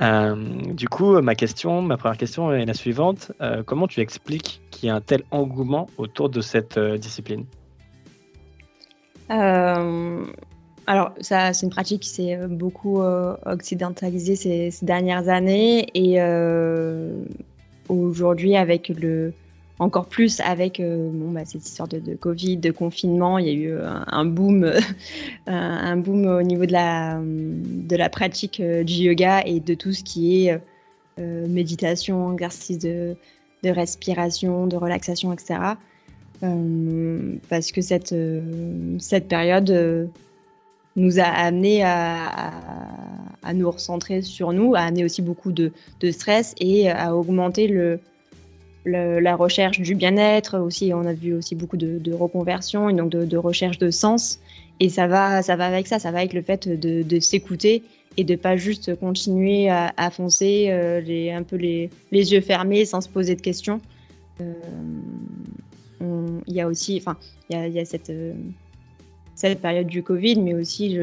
du 0.00 0.88
coup, 0.88 1.20
ma 1.20 1.34
question, 1.34 1.82
ma 1.82 1.96
première 1.96 2.18
question 2.18 2.52
est 2.52 2.64
la 2.64 2.74
suivante 2.74 3.32
comment 3.64 3.88
tu 3.88 4.00
expliques 4.00 4.60
qu'il 4.70 4.88
y 4.88 4.90
a 4.90 4.94
un 4.94 5.00
tel 5.00 5.22
engouement 5.32 5.88
autour 5.96 6.28
de 6.28 6.40
cette 6.40 6.78
discipline? 6.78 7.46
Alors, 10.86 11.12
ça, 11.20 11.52
c'est 11.52 11.66
une 11.66 11.70
pratique 11.70 12.02
qui 12.02 12.08
s'est 12.08 12.36
euh, 12.36 12.46
beaucoup 12.46 13.02
euh, 13.02 13.36
occidentalisée 13.44 14.36
ces, 14.36 14.70
dernières 14.82 15.28
années 15.28 15.88
et 15.94 16.20
euh, 16.20 17.24
aujourd'hui, 17.88 18.56
avec 18.56 18.88
le 18.88 19.32
encore 19.78 20.06
plus 20.06 20.40
avec 20.40 20.80
bon, 20.80 21.32
bah, 21.32 21.42
cette 21.44 21.66
histoire 21.66 21.86
de, 21.86 22.14
Covid, 22.14 22.56
de 22.56 22.70
confinement, 22.70 23.36
il 23.36 23.46
y 23.46 23.50
a 23.50 23.52
eu 23.52 23.74
un, 24.06 24.24
boom, 24.24 24.72
un 25.46 25.96
boom 25.98 26.24
au 26.24 26.40
niveau 26.40 26.64
de 26.64 26.72
la 26.72 27.20
de 27.20 27.94
la 27.94 28.08
pratique 28.08 28.62
du 28.62 28.94
yoga 28.94 29.42
et 29.44 29.60
de 29.60 29.74
tout 29.74 29.92
ce 29.92 30.02
qui 30.02 30.46
est 30.46 30.58
méditation, 31.18 32.32
exercice 32.32 32.78
de, 32.78 33.16
de 33.64 33.68
respiration, 33.68 34.66
de 34.66 34.76
relaxation, 34.76 35.34
etc. 35.34 35.58
parce 36.40 37.70
que 37.70 37.82
cette 37.82 38.14
cette 38.98 39.28
période 39.28 40.08
nous 40.96 41.20
a 41.20 41.24
amené 41.24 41.82
à, 41.84 42.52
nous 43.54 43.70
recentrer 43.70 44.22
sur 44.22 44.52
nous, 44.52 44.74
à 44.74 44.80
amener 44.80 45.04
aussi 45.04 45.22
beaucoup 45.22 45.52
de, 45.52 45.72
stress 46.10 46.54
et 46.58 46.90
à 46.90 47.14
augmenter 47.14 47.68
le, 47.68 48.00
la 48.84 49.36
recherche 49.36 49.80
du 49.80 49.94
bien-être. 49.94 50.58
Aussi, 50.58 50.92
on 50.94 51.04
a 51.06 51.12
vu 51.12 51.34
aussi 51.34 51.54
beaucoup 51.54 51.76
de, 51.76 51.98
de 51.98 52.12
reconversion 52.12 52.88
et 52.88 52.94
donc 52.94 53.10
de, 53.10 53.36
recherche 53.36 53.78
de 53.78 53.90
sens. 53.90 54.40
Et 54.80 54.88
ça 54.88 55.06
va, 55.06 55.42
ça 55.42 55.56
va 55.56 55.66
avec 55.66 55.86
ça, 55.86 55.98
ça 55.98 56.10
va 56.10 56.18
avec 56.18 56.32
le 56.32 56.42
fait 56.42 56.68
de, 56.68 57.20
s'écouter 57.20 57.82
et 58.16 58.24
de 58.24 58.34
pas 58.34 58.56
juste 58.56 58.94
continuer 58.98 59.68
à, 59.68 60.10
foncer 60.10 60.68
euh, 60.70 61.00
les, 61.00 61.30
un 61.30 61.42
peu 61.42 61.56
les, 61.56 61.90
les, 62.12 62.32
yeux 62.32 62.40
fermés 62.40 62.84
sans 62.84 63.00
se 63.00 63.08
poser 63.08 63.36
de 63.36 63.42
questions. 63.42 63.80
Euh, 64.40 64.52
il 66.46 66.54
y 66.54 66.60
a 66.60 66.66
aussi, 66.66 66.98
enfin, 66.98 67.16
il 67.50 67.72
y, 67.72 67.80
a, 67.80 67.84
cette 67.84 68.10
euh, 68.10 68.32
cette 69.36 69.60
période 69.60 69.86
du 69.86 70.02
Covid, 70.02 70.40
mais 70.40 70.54
aussi 70.54 70.98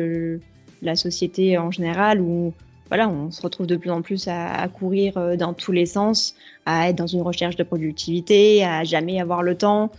la 0.82 0.96
société 0.98 1.58
en 1.58 1.72
général 1.72 2.20
où 2.20 2.54
voilà, 2.90 3.10
on 3.10 3.32
se 3.32 3.42
retrouve 3.42 3.66
de 3.66 3.76
plus 3.76 3.90
en 3.90 4.04
plus 4.04 4.28
à, 4.28 4.68
courir 4.68 5.18
euh, 5.18 5.36
dans 5.36 5.56
tous 5.56 5.72
les 5.72 5.88
sens, 5.88 6.36
à 6.68 6.90
être 6.90 6.96
dans 6.96 7.08
une 7.08 7.24
recherche 7.24 7.56
de 7.56 7.64
productivité, 7.64 8.64
à 8.64 8.84
jamais 8.84 9.20
avoir 9.20 9.42
le 9.42 9.56
temps. 9.56 9.90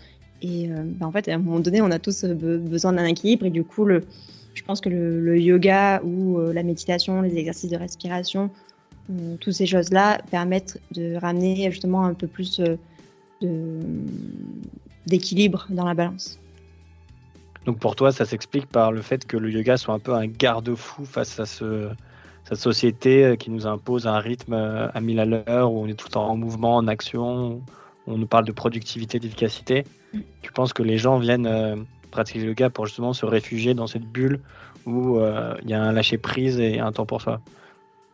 Et 0.42 0.70
euh, 0.70 0.76
bah, 0.84 1.06
en 1.06 1.10
fait, 1.10 1.28
à 1.28 1.34
un 1.34 1.38
moment 1.38 1.58
donné, 1.58 1.80
on 1.80 1.90
a 1.90 1.98
tous 1.98 2.24
besoin 2.24 2.92
d'un 2.92 3.06
équilibre. 3.06 3.46
Et 3.46 3.50
du 3.50 3.64
coup, 3.64 3.84
le, 3.84 4.04
je 4.54 4.62
pense 4.62 4.80
que 4.80 4.88
le, 4.88 5.40
yoga 5.40 6.02
ou 6.04 6.38
euh, 6.38 6.52
la 6.52 6.62
méditation, 6.62 7.20
les 7.20 7.36
exercices 7.36 7.70
de 7.70 7.76
respiration, 7.76 8.48
toutes 9.40 9.52
ces 9.52 9.66
choses-là 9.66 10.18
permettent 10.30 10.80
de 10.92 11.16
ramener 11.16 11.68
justement 11.70 12.06
un 12.06 12.14
peu 12.14 12.26
plus 12.26 12.62
d'équilibre 15.06 15.66
dans 15.68 15.84
la 15.84 15.92
balance. 15.92 16.38
Donc 17.66 17.78
pour 17.78 17.96
toi, 17.96 18.12
ça 18.12 18.24
s'explique 18.24 18.66
par 18.66 18.92
le 18.92 19.00
fait 19.00 19.26
que 19.26 19.36
le 19.36 19.50
yoga 19.50 19.76
soit 19.76 19.94
un 19.94 19.98
peu 19.98 20.12
un 20.12 20.26
garde-fou 20.26 21.04
face 21.04 21.40
à 21.40 21.46
ce, 21.46 21.88
cette 22.44 22.58
société 22.58 23.36
qui 23.38 23.50
nous 23.50 23.66
impose 23.66 24.06
un 24.06 24.18
rythme 24.18 24.52
à 24.52 25.00
1000 25.00 25.20
à 25.20 25.24
l'heure, 25.24 25.72
où 25.72 25.82
on 25.82 25.86
est 25.86 25.94
tout 25.94 26.06
le 26.08 26.12
temps 26.12 26.28
en 26.28 26.36
mouvement, 26.36 26.76
en 26.76 26.88
action, 26.88 27.52
où 27.54 27.62
on 28.06 28.18
nous 28.18 28.26
parle 28.26 28.44
de 28.44 28.52
productivité, 28.52 29.18
d'efficacité. 29.18 29.84
Mm. 30.12 30.20
Tu 30.42 30.52
penses 30.52 30.72
que 30.72 30.82
les 30.82 30.98
gens 30.98 31.18
viennent 31.18 31.86
pratiquer 32.10 32.40
le 32.40 32.48
yoga 32.48 32.70
pour 32.70 32.86
justement 32.86 33.12
se 33.12 33.24
réfugier 33.24 33.74
dans 33.74 33.86
cette 33.86 34.04
bulle 34.04 34.40
où 34.86 35.18
il 35.62 35.70
y 35.70 35.74
a 35.74 35.82
un 35.82 35.92
lâcher 35.92 36.18
prise 36.18 36.60
et 36.60 36.80
un 36.80 36.92
temps 36.92 37.06
pour 37.06 37.22
soi? 37.22 37.40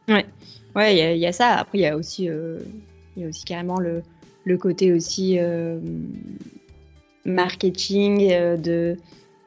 Ouais, 0.08 0.26
ouais, 0.76 1.14
il 1.14 1.18
y, 1.18 1.26
a 1.26 1.32
ça. 1.32 1.56
Après, 1.56 1.78
il 1.78 1.80
y 1.82 1.86
a 1.86 1.96
aussi, 1.96 2.24
y 3.16 3.24
a 3.24 3.28
aussi 3.28 3.44
carrément 3.44 3.80
le, 3.80 4.02
le 4.44 4.56
côté 4.56 4.92
aussi 4.92 5.38
marketing 7.24 8.28
de 8.56 8.96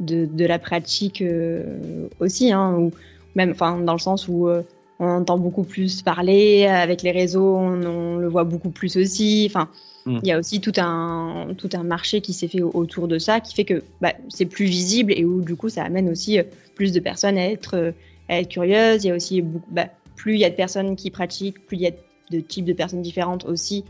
de, 0.03 0.25
de 0.25 0.45
la 0.45 0.59
pratique 0.59 1.21
euh, 1.21 2.07
aussi, 2.19 2.51
hein, 2.51 2.75
ou 2.77 2.91
même 3.35 3.51
enfin, 3.51 3.79
dans 3.79 3.93
le 3.93 3.99
sens 3.99 4.27
où 4.27 4.47
euh, 4.47 4.61
on 4.99 5.07
entend 5.07 5.37
beaucoup 5.37 5.63
plus 5.63 6.01
parler 6.01 6.65
avec 6.65 7.01
les 7.01 7.11
réseaux, 7.11 7.55
on, 7.57 8.17
le 8.17 8.27
voit 8.27 8.43
beaucoup 8.43 8.69
plus 8.69 8.95
aussi. 8.97 9.45
Enfin, 9.49 9.69
hmm. 10.05 10.19
il 10.21 10.27
y 10.27 10.31
a 10.31 10.39
aussi 10.39 10.61
tout 10.61 10.73
un, 10.77 11.47
tout 11.57 11.69
un 11.73 11.83
marché 11.83 12.21
qui 12.21 12.33
s'est 12.33 12.47
fait 12.47 12.61
autour 12.61 13.07
de 13.07 13.17
ça, 13.17 13.39
qui 13.39 13.53
fait 13.53 13.65
que 13.65 13.83
bah, 14.01 14.13
c'est 14.29 14.45
plus 14.45 14.65
visible 14.65 15.13
et 15.15 15.25
où 15.25 15.41
du 15.41 15.55
coup 15.55 15.69
ça 15.69 15.83
amène 15.83 16.09
aussi 16.09 16.39
euh, 16.39 16.43
plus 16.75 16.91
de 16.91 16.99
personnes 16.99 17.37
à 17.37 17.49
être, 17.49 17.93
à 18.29 18.39
être 18.39 18.49
curieuses. 18.49 19.03
Il 19.03 19.07
y 19.07 19.11
a 19.11 19.15
aussi 19.15 19.41
bah, 19.41 19.87
plus 20.15 20.35
il 20.35 20.39
y 20.39 20.45
a 20.45 20.49
de 20.49 20.55
personnes 20.55 20.95
qui 20.95 21.09
pratiquent, 21.09 21.65
plus 21.65 21.77
il 21.77 21.81
y 21.83 21.87
a 21.87 21.91
de 22.31 22.39
types 22.39 22.65
de 22.65 22.73
personnes 22.73 23.01
différentes 23.01 23.45
aussi, 23.45 23.83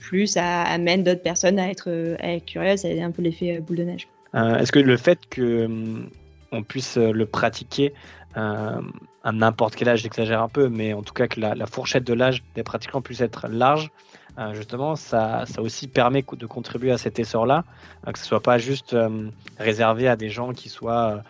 plus 0.00 0.26
ça 0.26 0.62
amène 0.62 1.04
d'autres 1.04 1.22
personnes 1.22 1.58
à 1.60 1.70
être, 1.70 2.16
à 2.18 2.32
être 2.32 2.44
curieuses. 2.44 2.80
C'est 2.80 3.00
un 3.00 3.12
peu 3.12 3.22
l'effet 3.22 3.60
boule 3.60 3.76
de 3.76 3.84
neige. 3.84 4.08
Euh, 4.34 4.58
est-ce 4.58 4.72
que 4.72 4.78
le 4.78 4.96
fait 4.96 5.18
que 5.28 5.66
hum, 5.66 6.10
on 6.52 6.62
puisse 6.62 6.96
euh, 6.96 7.12
le 7.12 7.26
pratiquer 7.26 7.94
euh, 8.36 8.80
à 9.24 9.32
n'importe 9.32 9.74
quel 9.74 9.88
âge, 9.88 10.02
j'exagère 10.02 10.42
un 10.42 10.48
peu, 10.48 10.68
mais 10.68 10.92
en 10.92 11.02
tout 11.02 11.14
cas 11.14 11.26
que 11.26 11.40
la, 11.40 11.66
fourchette 11.66 12.04
de 12.04 12.14
l'âge 12.14 12.42
des 12.54 12.62
pratiquants 12.62 13.00
puisse 13.00 13.20
être 13.20 13.48
large, 13.48 13.90
justement, 14.52 14.94
ça, 14.94 15.44
ça 15.46 15.60
aussi 15.60 15.88
permet 15.88 16.22
de 16.22 16.46
contribuer 16.46 16.92
à 16.92 16.98
cet 16.98 17.18
essor-là, 17.18 17.64
que 18.06 18.16
ce 18.16 18.24
soit 18.24 18.40
pas 18.40 18.56
juste 18.56 18.96
réservé 19.58 20.06
à 20.06 20.14
des 20.14 20.28
gens 20.30 20.52
qui 20.52 20.68
soient 20.68 21.24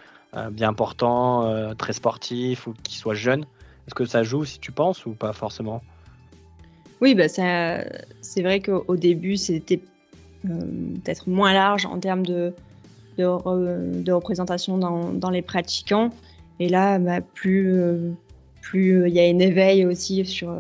bien 0.51 0.75
portants, 0.75 1.75
très 1.77 1.95
sportifs 1.95 2.67
ou 2.67 2.75
qui 2.83 2.99
soient 2.99 3.15
jeunes. 3.15 3.47
Est-ce 3.87 3.95
que 3.95 4.05
ça 4.05 4.23
joue 4.23 4.45
si 4.45 4.59
tu 4.59 4.71
penses 4.71 5.07
ou 5.07 5.13
pas 5.13 5.33
forcément? 5.33 5.81
Oui, 7.01 7.15
bah 7.15 7.29
c'est 7.29 8.43
vrai 8.43 8.61
qu'au 8.61 8.97
début, 8.97 9.39
c'était 9.39 9.81
peut-être 10.43 11.27
moins 11.31 11.55
large 11.55 11.87
en 11.87 11.99
termes 11.99 12.27
de, 12.27 12.53
de, 13.19 14.13
représentation 14.13 14.79
dans, 14.79 15.31
les 15.31 15.43
pratiquants. 15.43 16.11
Et 16.61 16.69
là, 16.69 16.99
bah, 16.99 17.21
plus 17.21 17.73
euh, 17.73 18.11
plus 18.63 19.09
il 19.09 19.15
y 19.15 19.21
a 19.21 19.25
un 19.25 19.39
éveil 19.39 19.87
aussi 19.87 20.25
sur, 20.25 20.55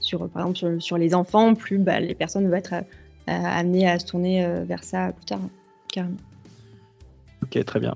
sur 0.00 0.28
par 0.28 0.46
exemple 0.46 0.80
sur, 0.80 0.98
les 0.98 1.14
enfants, 1.14 1.54
plus 1.54 1.78
bah, 1.78 2.00
les 2.00 2.14
personnes 2.14 2.48
vont 2.48 2.56
être 2.56 2.74
euh, 2.74 2.82
amenées 3.26 3.88
à 3.88 3.98
se 3.98 4.06
tourner 4.06 4.44
euh, 4.44 4.64
vers 4.64 4.84
ça 4.84 5.12
plus 5.12 5.26
tard, 5.26 5.40
carrément. 5.88 6.16
Ok, 7.42 7.64
très 7.64 7.80
bien. 7.80 7.94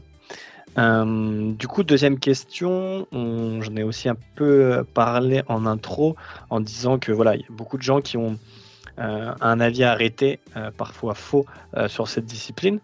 du 1.56 1.68
coup, 1.68 1.82
deuxième 1.82 2.18
question, 2.18 3.06
j'en 3.12 3.76
ai 3.76 3.82
aussi 3.82 4.08
un 4.08 4.16
peu 4.34 4.84
parlé 4.94 5.42
en 5.48 5.66
intro 5.66 6.16
en 6.50 6.60
disant 6.60 6.98
que 6.98 7.12
voilà, 7.12 7.36
il 7.36 7.42
y 7.42 7.44
a 7.44 7.52
beaucoup 7.52 7.76
de 7.76 7.82
gens 7.82 8.00
qui 8.00 8.16
ont 8.16 8.32
euh, 8.32 8.63
un 8.96 9.60
avis 9.60 9.84
arrêté, 9.84 10.40
euh, 10.56 10.70
parfois 10.70 11.14
faux, 11.14 11.46
euh, 11.76 11.88
sur 11.88 12.08
cette 12.08 12.26
discipline. 12.26 12.80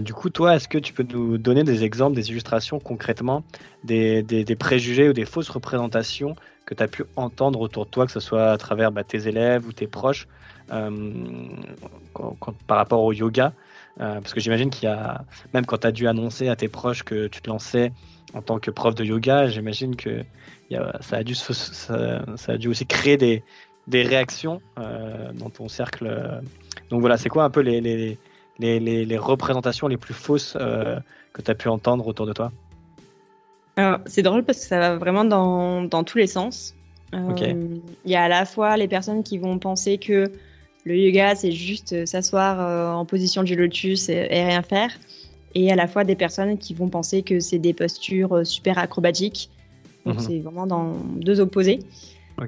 du 0.00 0.12
coup, 0.12 0.30
toi, 0.30 0.56
est-ce 0.56 0.68
que 0.68 0.78
tu 0.78 0.92
peux 0.92 1.06
nous 1.08 1.38
donner 1.38 1.64
des 1.64 1.84
exemples, 1.84 2.16
des 2.16 2.30
illustrations 2.30 2.78
concrètement, 2.78 3.44
des, 3.84 4.56
préjugés 4.58 5.08
ou 5.08 5.12
des 5.12 5.24
fausses 5.24 5.48
représentations 5.48 6.34
que 6.66 6.74
tu 6.74 6.82
as 6.82 6.88
pu 6.88 7.04
entendre 7.14 7.60
autour 7.60 7.86
de 7.86 7.90
toi, 7.90 8.06
que 8.06 8.12
ce 8.12 8.20
soit 8.20 8.50
à 8.50 8.58
travers 8.58 8.90
bah, 8.90 9.04
tes 9.04 9.28
élèves 9.28 9.66
ou 9.66 9.72
tes 9.72 9.86
proches, 9.86 10.26
par 10.68 12.76
rapport 12.76 13.04
au 13.04 13.12
yoga 13.12 13.52
Parce 13.98 14.34
que 14.34 14.40
j'imagine 14.40 14.70
qu'il 14.70 14.88
y 14.88 14.92
a, 14.92 15.24
même 15.54 15.64
quand 15.64 15.78
tu 15.78 15.86
as 15.86 15.92
dû 15.92 16.08
annoncer 16.08 16.48
à 16.48 16.56
tes 16.56 16.68
proches 16.68 17.04
que 17.04 17.28
tu 17.28 17.40
te 17.40 17.48
lançais 17.48 17.92
en 18.34 18.42
tant 18.42 18.58
que 18.58 18.70
prof 18.70 18.94
de 18.94 19.04
yoga, 19.04 19.48
j'imagine 19.48 19.96
que 19.96 20.22
ça, 21.00 21.18
a 21.18 21.22
dû, 21.22 21.34
ça, 21.34 22.24
a 22.48 22.58
dû 22.58 22.68
aussi 22.68 22.86
créer 22.86 23.16
des, 23.16 23.44
des 23.86 24.02
réactions 24.02 24.60
euh, 24.78 25.32
dans 25.32 25.50
ton 25.50 25.68
cercle. 25.68 26.42
Donc 26.90 27.00
voilà, 27.00 27.16
c'est 27.16 27.28
quoi 27.28 27.44
un 27.44 27.50
peu 27.50 27.60
les, 27.60 27.80
les, 27.80 28.18
les, 28.58 29.04
les, 29.04 29.18
représentations 29.18 29.88
les 29.88 29.96
plus 29.96 30.14
fausses 30.14 30.56
euh, 30.60 30.98
que 31.32 31.42
tu 31.42 31.50
as 31.50 31.54
pu 31.54 31.68
entendre 31.68 32.06
autour 32.06 32.26
de 32.26 32.32
toi? 32.32 32.52
C'est 34.06 34.22
drôle 34.22 34.42
parce 34.42 34.58
que 34.58 34.64
ça 34.64 34.78
va 34.78 34.96
vraiment 34.96 35.24
dans, 35.24 35.82
dans 35.82 36.02
tous 36.02 36.16
les 36.16 36.26
sens. 36.26 36.74
Euh, 37.14 37.76
il 38.04 38.10
y 38.10 38.16
a 38.16 38.22
à 38.22 38.28
la 38.28 38.46
fois 38.46 38.76
les 38.78 38.88
personnes 38.88 39.22
qui 39.22 39.36
vont 39.36 39.58
penser 39.58 39.98
que 39.98 40.32
le 40.84 40.96
yoga, 40.96 41.34
c'est 41.34 41.52
juste 41.52 42.06
s'asseoir 42.06 42.96
en 42.96 43.04
position 43.04 43.42
du 43.42 43.54
lotus 43.54 44.08
et, 44.08 44.22
rien 44.22 44.62
faire. 44.62 44.90
Et 45.54 45.70
à 45.70 45.76
la 45.76 45.86
fois 45.86 46.04
des 46.04 46.16
personnes 46.16 46.56
qui 46.56 46.72
vont 46.72 46.88
penser 46.88 47.22
que 47.22 47.38
c'est 47.38 47.58
des 47.58 47.74
postures 47.74 48.46
super 48.46 48.78
acrobatiques. 48.78 49.50
Donc 50.06 50.16
mhm. 50.16 50.20
c'est 50.20 50.38
vraiment 50.38 50.66
dans 50.66 50.92
deux 51.16 51.40
opposés. 51.40 51.80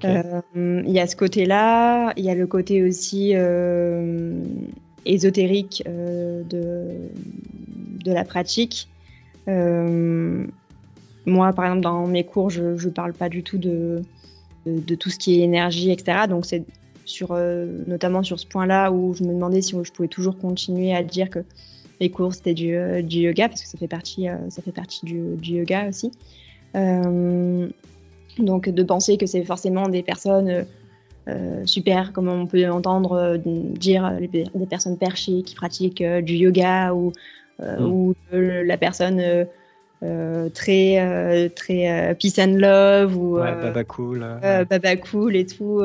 Euh, 0.04 0.82
il 0.86 0.92
y 0.92 1.00
a 1.00 1.06
ce 1.06 1.16
côté-là, 1.16 2.12
il 2.16 2.24
y 2.24 2.30
a 2.30 2.34
le 2.34 2.46
côté 2.46 2.82
aussi 2.82 3.32
euh, 3.34 4.42
ésotérique 5.06 5.82
euh, 5.86 6.42
de, 6.44 7.08
de 8.04 8.12
la 8.12 8.24
pratique. 8.24 8.88
moi, 9.46 11.52
par 11.52 11.66
exemple, 11.66 11.80
dans 11.80 12.06
mes 12.06 12.24
cours, 12.24 12.50
je 12.50 12.62
ne 12.62 12.90
parle 12.90 13.14
pas 13.14 13.28
du 13.28 13.42
tout 13.42 13.58
de, 13.58 14.02
de, 14.66 14.94
tout 14.94 15.10
ce 15.10 15.18
qui 15.18 15.40
est 15.40 15.44
énergie, 15.44 15.90
etc. 15.90 16.26
Donc, 16.28 16.44
c'est 16.44 16.64
sur, 17.04 17.34
notamment 17.86 18.22
sur 18.22 18.38
ce 18.38 18.46
point-là 18.46 18.92
où 18.92 19.14
je 19.14 19.24
me 19.24 19.32
demandais 19.32 19.62
si 19.62 19.74
je 19.82 19.92
pouvais 19.92 20.08
toujours 20.08 20.38
continuer 20.38 20.94
à 20.94 21.02
dire 21.02 21.30
que 21.30 21.40
les 22.00 22.10
cours 22.10 22.34
c'était 22.34 22.54
du, 22.54 22.76
du, 23.02 23.20
yoga 23.20 23.48
parce 23.48 23.62
que 23.62 23.68
ça 23.68 23.78
fait 23.78 23.88
partie, 23.88 24.26
ça 24.50 24.62
fait 24.62 24.72
partie 24.72 25.06
du, 25.06 25.36
du 25.36 25.54
yoga 25.54 25.88
aussi. 25.88 26.12
Donc 28.38 28.68
de 28.68 28.82
penser 28.82 29.16
que 29.16 29.26
c'est 29.26 29.44
forcément 29.44 29.88
des 29.88 30.02
personnes 30.02 30.48
euh, 30.48 30.62
euh, 31.28 31.66
super, 31.66 32.12
comme 32.12 32.28
on 32.28 32.46
peut 32.46 32.68
entendre 32.70 33.12
euh, 33.12 33.36
dire 33.36 34.16
des 34.32 34.66
personnes 34.68 34.96
perchées 34.96 35.42
qui 35.42 35.54
pratiquent 35.54 36.02
du 36.02 36.34
yoga 36.34 36.94
ou, 36.94 37.12
mm. 37.60 37.84
ou 37.84 38.14
la 38.32 38.76
personne 38.78 39.46
très 40.54 41.50
très 41.54 42.16
peace 42.18 42.38
and 42.38 42.56
love 42.56 43.16
ou 43.16 43.36
baba 43.36 43.84
cool, 43.84 44.24
baba 44.70 44.96
cool 44.96 45.36
et 45.36 45.44
tout. 45.44 45.84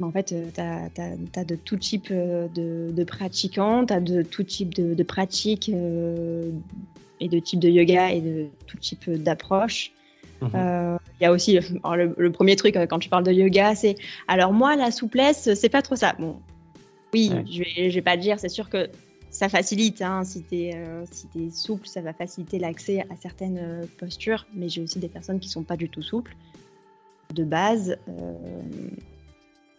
en 0.00 0.10
fait, 0.12 0.34
tu 0.54 0.60
as, 0.60 1.44
de 1.44 1.56
tout 1.56 1.76
type 1.76 2.12
de, 2.12 2.92
de 2.92 3.04
pratiquants, 3.04 3.84
tu 3.86 3.94
as 3.94 4.00
de 4.00 4.22
tout 4.22 4.44
type 4.44 4.74
de, 4.74 4.94
de 4.94 5.02
pratiques 5.02 5.70
et 5.70 7.28
de 7.28 7.38
type 7.40 7.58
de 7.58 7.68
yoga 7.68 8.12
et 8.12 8.20
de 8.20 8.46
tout 8.68 8.76
type 8.76 9.10
d'approche. 9.10 9.92
Mhm. 10.40 10.50
Euh, 10.54 10.96
il 11.20 11.24
y 11.24 11.26
a 11.26 11.32
aussi 11.32 11.58
le, 11.58 12.30
premier 12.30 12.56
truc 12.56 12.76
euh, 12.76 12.86
quand 12.86 12.98
tu 12.98 13.08
parles 13.08 13.24
de 13.24 13.32
yoga, 13.32 13.74
c'est 13.74 13.96
alors 14.28 14.52
moi 14.52 14.76
la 14.76 14.90
souplesse, 14.90 15.52
c'est 15.54 15.68
pas 15.68 15.82
trop 15.82 15.96
ça. 15.96 16.14
Bon, 16.18 16.40
oui, 17.12 17.30
je, 17.50 17.62
vais, 17.62 17.88
vais 17.88 18.02
pas 18.02 18.16
te 18.16 18.22
dire, 18.22 18.38
c'est 18.38 18.48
sûr 18.48 18.70
que 18.70 18.88
ça 19.30 19.48
facilite. 19.48 20.00
Hein, 20.02 20.24
si 20.24 20.42
tu 20.42 20.56
es, 20.56 20.74
euh, 20.74 21.04
es, 21.36 21.50
souple, 21.50 21.86
ça 21.86 22.00
va 22.00 22.12
faciliter 22.12 22.58
l'accès 22.58 23.00
à 23.10 23.16
certaines 23.16 23.86
postures. 23.98 24.46
Mais 24.54 24.68
j'ai 24.68 24.82
aussi 24.82 24.98
des 24.98 25.08
personnes 25.08 25.40
qui 25.40 25.48
sont 25.48 25.62
pas 25.62 25.76
du 25.76 25.88
tout 25.88 26.02
souples 26.02 26.34
de 27.34 27.44
base 27.44 27.96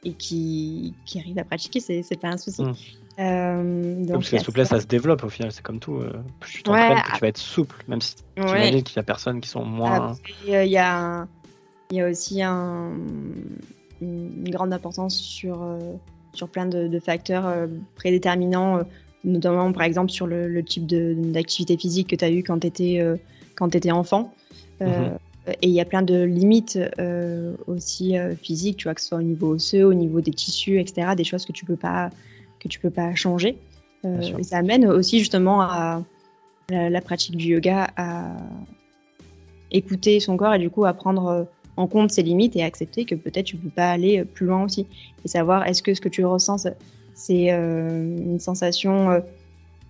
et 0.06 0.14
qui, 0.14 0.94
qui, 1.06 1.20
arrivent 1.20 1.40
à 1.40 1.44
pratiquer. 1.44 1.80
C'est 1.80 2.20
pas 2.20 2.30
un 2.30 2.38
souci. 2.38 2.62
Mhm. 2.62 2.76
Euh, 3.20 4.04
donc, 4.06 4.14
Parce 4.14 4.30
que 4.30 4.36
la 4.38 4.44
souplesse, 4.44 4.70
ça. 4.70 4.80
se 4.80 4.88
développe 4.88 5.24
au 5.24 5.30
final, 5.30 5.52
c'est 5.52 5.64
comme 5.64 5.80
tout. 5.80 5.98
Euh, 5.98 6.12
plus 6.40 6.58
tu 6.58 6.64
t'entraînes, 6.64 7.02
plus 7.04 7.14
tu 7.14 7.20
vas 7.20 7.28
être 7.28 7.38
souple, 7.38 7.76
même 7.88 8.02
si 8.02 8.16
tu 8.16 8.42
imagines 8.42 8.84
qu'il 8.84 8.96
y 8.96 9.00
a 9.00 9.04
personnes 9.04 9.42
qui 9.42 9.50
sont 9.50 9.66
moins. 9.66 10.16
Il 10.46 10.52
y, 10.52 10.78
a, 10.78 11.28
il 11.92 11.98
y 11.98 12.02
a 12.02 12.10
aussi 12.10 12.42
un, 12.42 12.92
une 14.02 14.50
grande 14.50 14.74
importance 14.74 15.16
sur, 15.16 15.62
euh, 15.62 15.80
sur 16.34 16.48
plein 16.48 16.66
de, 16.66 17.00
facteurs 17.00 17.68
prédéterminants, 17.96 18.82
notamment 19.24 19.72
par 19.72 19.84
exemple 19.84 20.12
sur 20.12 20.28
le, 20.28 20.64
type 20.64 20.86
d'activité 20.86 21.78
physique 21.78 22.10
que 22.10 22.16
tu 22.16 22.26
as 22.26 22.32
eu 22.32 22.44
quand 22.44 22.60
tu 22.60 22.68
étais, 22.68 23.06
étais 23.74 23.92
enfant. 23.92 24.34
Mhm. 24.80 25.18
Et 25.48 25.68
il 25.68 25.74
y 25.74 25.82
a 25.82 25.86
plein 25.86 26.04
de 26.04 26.24
limites 26.24 26.80
aussi 27.68 28.16
physiques, 28.42 28.78
tu 28.78 28.84
vois, 28.86 28.96
que 28.96 29.02
ce 29.02 29.08
soit 29.08 29.18
au 29.18 29.24
niveau 29.24 29.56
osseux, 29.56 29.84
au 29.84 29.94
niveau 29.94 30.22
des 30.22 30.32
tissus, 30.32 30.80
etc., 30.80 31.10
des 31.18 31.26
choses 31.26 31.46
que 31.46 31.52
tu 31.52 31.66
peux 31.66 31.76
pas 31.76 32.10
que 32.62 32.68
tu 32.68 32.80
peux 32.80 32.90
pas 32.90 33.14
changer. 33.16 33.58
Euh, 34.06 34.38
et 34.38 34.44
ça 34.44 34.58
amène 34.58 34.86
aussi 34.86 35.20
justement 35.20 35.62
à 35.62 36.04
la, 36.70 37.02
pratique 37.02 37.36
du 37.36 37.48
yoga 37.48 37.90
à 37.98 38.36
écouter 39.72 40.20
son 40.20 40.38
corps 40.38 40.54
et 40.54 40.60
du 40.60 40.70
coup 40.70 40.86
à 40.86 40.94
prendre 40.94 41.28
euh, 41.28 41.44
en 41.78 41.88
compte 41.88 42.12
ses 42.12 42.24
limites 42.24 42.56
et 42.56 42.64
accepter 42.64 43.06
que 43.06 43.16
peut-être 43.16 43.46
tu 43.46 43.58
peux 43.58 43.70
pas 43.70 43.92
aller 43.92 44.20
euh, 44.20 44.26
plus 44.26 44.46
loin 44.46 44.64
aussi 44.64 44.88
et 45.24 45.28
savoir 45.28 45.68
est-ce 45.68 45.84
que 45.84 45.94
ce 45.94 46.02
que 46.02 46.10
tu 46.10 46.26
ressens 46.26 46.68
c'est 47.14 47.50
une 47.50 48.40
sensation 48.40 49.22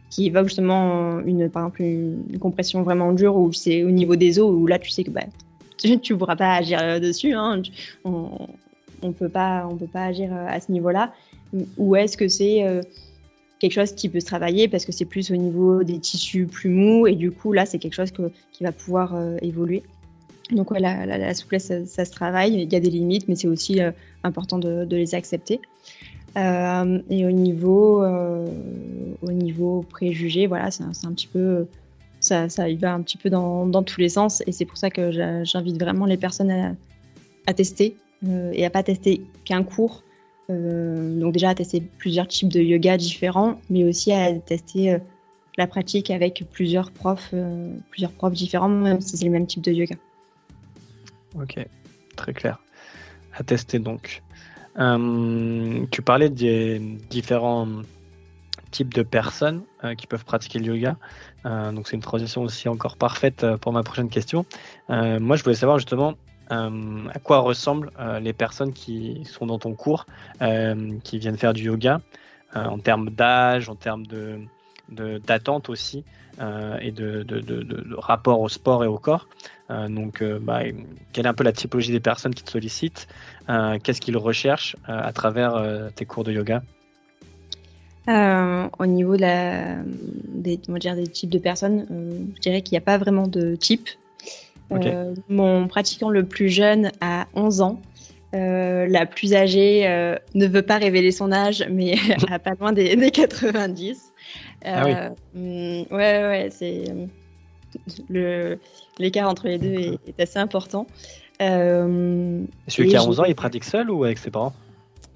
qui 0.09 0.29
va 0.29 0.43
justement 0.43 1.19
une 1.19 1.49
par 1.49 1.63
exemple 1.63 1.83
une, 1.83 2.39
compression 2.39 2.83
vraiment 2.83 3.13
dure 3.13 3.37
ou 3.37 3.53
c'est 3.53 3.83
au 3.83 3.91
niveau 3.91 4.15
des 4.15 4.39
os 4.39 4.51
où 4.51 4.67
là 4.67 4.77
tu 4.79 4.89
sais 4.89 5.03
que 5.03 5.11
bah, 5.11 5.21
tu 5.77 6.13
ne 6.13 6.17
pourras 6.17 6.35
pas 6.35 6.55
agir 6.55 6.99
dessus. 6.99 7.33
Hein. 7.33 7.61
On 8.03 8.49
ne 9.07 9.13
peut, 9.13 9.29
pas, 9.29 9.67
on 9.69 9.75
peut 9.75 9.87
pas 9.87 10.05
agir 10.05 10.33
à 10.33 10.59
ce 10.59 10.71
niveau-là. 10.71 11.13
Ou 11.77 11.95
est-ce 11.95 12.17
que 12.17 12.27
c'est 12.27 12.63
quelque 13.59 13.73
chose 13.73 13.91
qui 13.93 14.09
peut 14.09 14.19
se 14.19 14.25
travailler 14.25 14.67
parce 14.67 14.85
que 14.85 14.91
c'est 14.91 15.05
plus 15.05 15.31
au 15.31 15.35
niveau 15.35 15.83
des 15.83 15.99
tissus 15.99 16.47
plus 16.47 16.69
mous 16.69 17.05
et 17.05 17.13
du 17.13 17.29
coup 17.29 17.53
là 17.53 17.67
c'est 17.67 17.77
quelque 17.77 17.93
chose 17.93 18.11
qui 18.11 18.63
va 18.63 18.71
pouvoir 18.71 19.15
évoluer. 19.41 19.83
Donc 20.51 20.71
ouais, 20.71 20.79
la, 20.79 21.33
souplesse, 21.33 21.71
ça, 21.85 22.05
se 22.05 22.11
travaille. 22.11 22.53
Il 22.53 22.71
y 22.71 22.75
a 22.75 22.79
des 22.79 22.89
limites, 22.89 23.27
mais 23.27 23.35
c'est 23.35 23.47
aussi 23.47 23.79
important 24.23 24.57
de, 24.57 24.87
les 24.89 25.15
accepter. 25.15 25.59
Euh, 26.37 26.99
et 27.09 27.25
au 27.25 27.31
niveau, 27.31 28.03
euh, 28.03 28.47
au 29.21 29.31
niveau 29.31 29.85
préjugé, 29.89 30.47
voilà, 30.47 30.71
c'est 30.71 30.83
un, 30.83 31.11
petit 31.13 31.27
peu, 31.27 31.67
ça, 32.19 32.47
va 32.47 32.93
un 32.93 33.01
petit 33.01 33.17
peu 33.17 33.29
dans, 33.29 33.83
tous 33.83 33.99
les 33.99 34.09
sens. 34.09 34.43
Et 34.47 34.51
c'est 34.51 34.65
pour 34.65 34.77
ça 34.77 34.89
que 34.89 35.11
j'invite 35.43 35.79
vraiment 35.79 36.05
les 36.05 36.17
personnes 36.17 36.75
à, 37.47 37.53
tester 37.53 37.95
euh, 37.97 38.10
et 38.23 38.65
à 38.65 38.69
pas 38.69 38.83
tester 38.83 39.23
qu'un 39.45 39.63
cours. 39.63 40.03
donc 40.49 41.33
déjà 41.33 41.49
à 41.49 41.55
tester 41.55 41.81
plusieurs 41.81 42.27
types 42.27 42.49
de 42.49 42.61
yoga 42.61 42.97
différents, 42.97 43.59
mais 43.69 43.83
aussi 43.83 44.11
à 44.11 44.31
tester 44.33 44.97
la 45.57 45.67
pratique 45.67 46.11
avec 46.11 46.43
plusieurs 46.51 46.91
profs, 46.91 47.33
plusieurs 47.89 48.11
profs 48.11 48.33
différents, 48.33 48.69
même 48.69 49.01
si 49.01 49.17
c'est 49.17 49.25
le 49.25 49.31
même 49.31 49.47
type 49.47 49.63
de 49.63 49.71
yoga. 49.71 49.95
Ok, 51.39 51.65
très 52.15 52.33
clair. 52.33 52.59
À 53.33 53.43
tester 53.43 53.79
donc. 53.79 54.21
Euh, 54.79 55.85
tu 55.91 56.01
parlais 56.01 56.29
des 56.29 56.79
différents 57.09 57.67
types 58.71 58.93
de 58.93 59.03
personnes 59.03 59.63
euh, 59.83 59.95
qui 59.95 60.07
peuvent 60.07 60.23
pratiquer 60.23 60.59
le 60.59 60.65
yoga. 60.65 60.97
Euh, 61.45 61.71
donc 61.71 61.87
c'est 61.87 61.95
une 61.95 62.01
transition 62.01 62.43
aussi 62.43 62.69
encore 62.69 62.97
parfaite 62.97 63.45
pour 63.57 63.73
ma 63.73 63.83
prochaine 63.83 64.09
question. 64.09 64.45
moi, 64.89 65.35
je 65.35 65.43
voulais 65.43 65.55
savoir 65.55 65.77
justement 65.77 66.13
à 66.51 67.19
quoi 67.23 67.39
ressemblent 67.39 67.91
les 68.21 68.33
personnes 68.33 68.73
qui 68.73 69.23
sont 69.25 69.45
dans 69.45 69.59
ton 69.59 69.73
cours, 69.73 70.05
qui 71.03 71.17
viennent 71.17 71.37
faire 71.37 71.53
du 71.53 71.63
yoga, 71.63 72.01
en 72.53 72.77
termes 72.77 73.09
d'âge, 73.09 73.69
en 73.69 73.75
termes 73.75 74.05
de 74.05 74.39
d'attente 75.25 75.69
aussi 75.69 76.03
et 76.81 76.91
de, 76.91 77.23
de, 77.23 77.95
rapport 77.95 78.41
au 78.41 78.49
sport 78.49 78.83
et 78.83 78.87
au 78.87 78.97
corps. 78.97 79.27
Euh, 79.71 79.87
donc, 79.87 80.21
euh, 80.21 80.39
bah, 80.41 80.61
quelle 81.13 81.25
est 81.25 81.29
un 81.29 81.33
peu 81.33 81.43
la 81.43 81.53
typologie 81.53 81.91
des 81.91 81.99
personnes 81.99 82.33
qui 82.33 82.43
te 82.43 82.51
sollicitent 82.51 83.07
euh, 83.49 83.77
Qu'est-ce 83.81 84.01
qu'ils 84.01 84.17
recherchent 84.17 84.75
à 84.85 85.11
travers 85.13 85.63
tes 85.95 86.05
cours 86.05 86.23
de 86.23 86.31
yoga? 86.31 86.61
Au 88.07 88.85
niveau 88.85 89.15
de 89.15 89.21
la, 89.21 89.77
des, 89.85 90.57
dire, 90.57 90.95
des 90.95 91.07
types 91.07 91.29
de 91.29 91.39
personnes, 91.39 91.85
je 92.35 92.41
dirais 92.41 92.61
qu'il 92.61 92.73
n'y 92.73 92.79
a 92.79 92.85
pas 92.85 92.97
vraiment 92.97 93.27
de 93.27 93.55
type. 93.55 93.89
Mon 95.29 95.67
pratiquant 95.67 96.09
le 96.09 96.23
plus 96.23 96.49
jeune 96.49 96.91
a 97.01 97.27
11 97.35 97.61
ans. 97.61 97.81
la 98.33 99.05
plus 99.05 99.33
âgée 99.33 99.83
ne 100.33 100.47
veut 100.47 100.61
pas 100.61 100.77
révéler 100.77 101.11
son 101.11 101.31
âge, 101.31 101.65
mais 101.69 101.95
a 102.29 102.39
pas 102.39 102.51
loin 102.59 102.73
des, 102.73 102.95
des 102.95 103.11
90. 103.11 104.13
ah 104.65 104.83
oui. 104.85 104.93
Hmm, 105.33 105.93
ouais, 105.93 106.23
ouais, 106.23 106.49
c'est 106.51 106.85
le, 108.09 108.59
l'écart 108.99 109.29
entre 109.29 109.47
les 109.47 109.57
deux 109.57 109.97
est, 110.07 110.19
assez 110.19 110.39
important. 110.39 110.87
Euh, 111.41 112.43
Celui 112.67 112.89
qui 112.89 112.95
a 112.95 113.03
11 113.03 113.19
ans, 113.19 113.23
il 113.25 113.35
pratique 113.35 113.63
seul 113.63 113.89
ou 113.89 114.03
avec 114.03 114.17
ses 114.17 114.31
parents? 114.31 114.53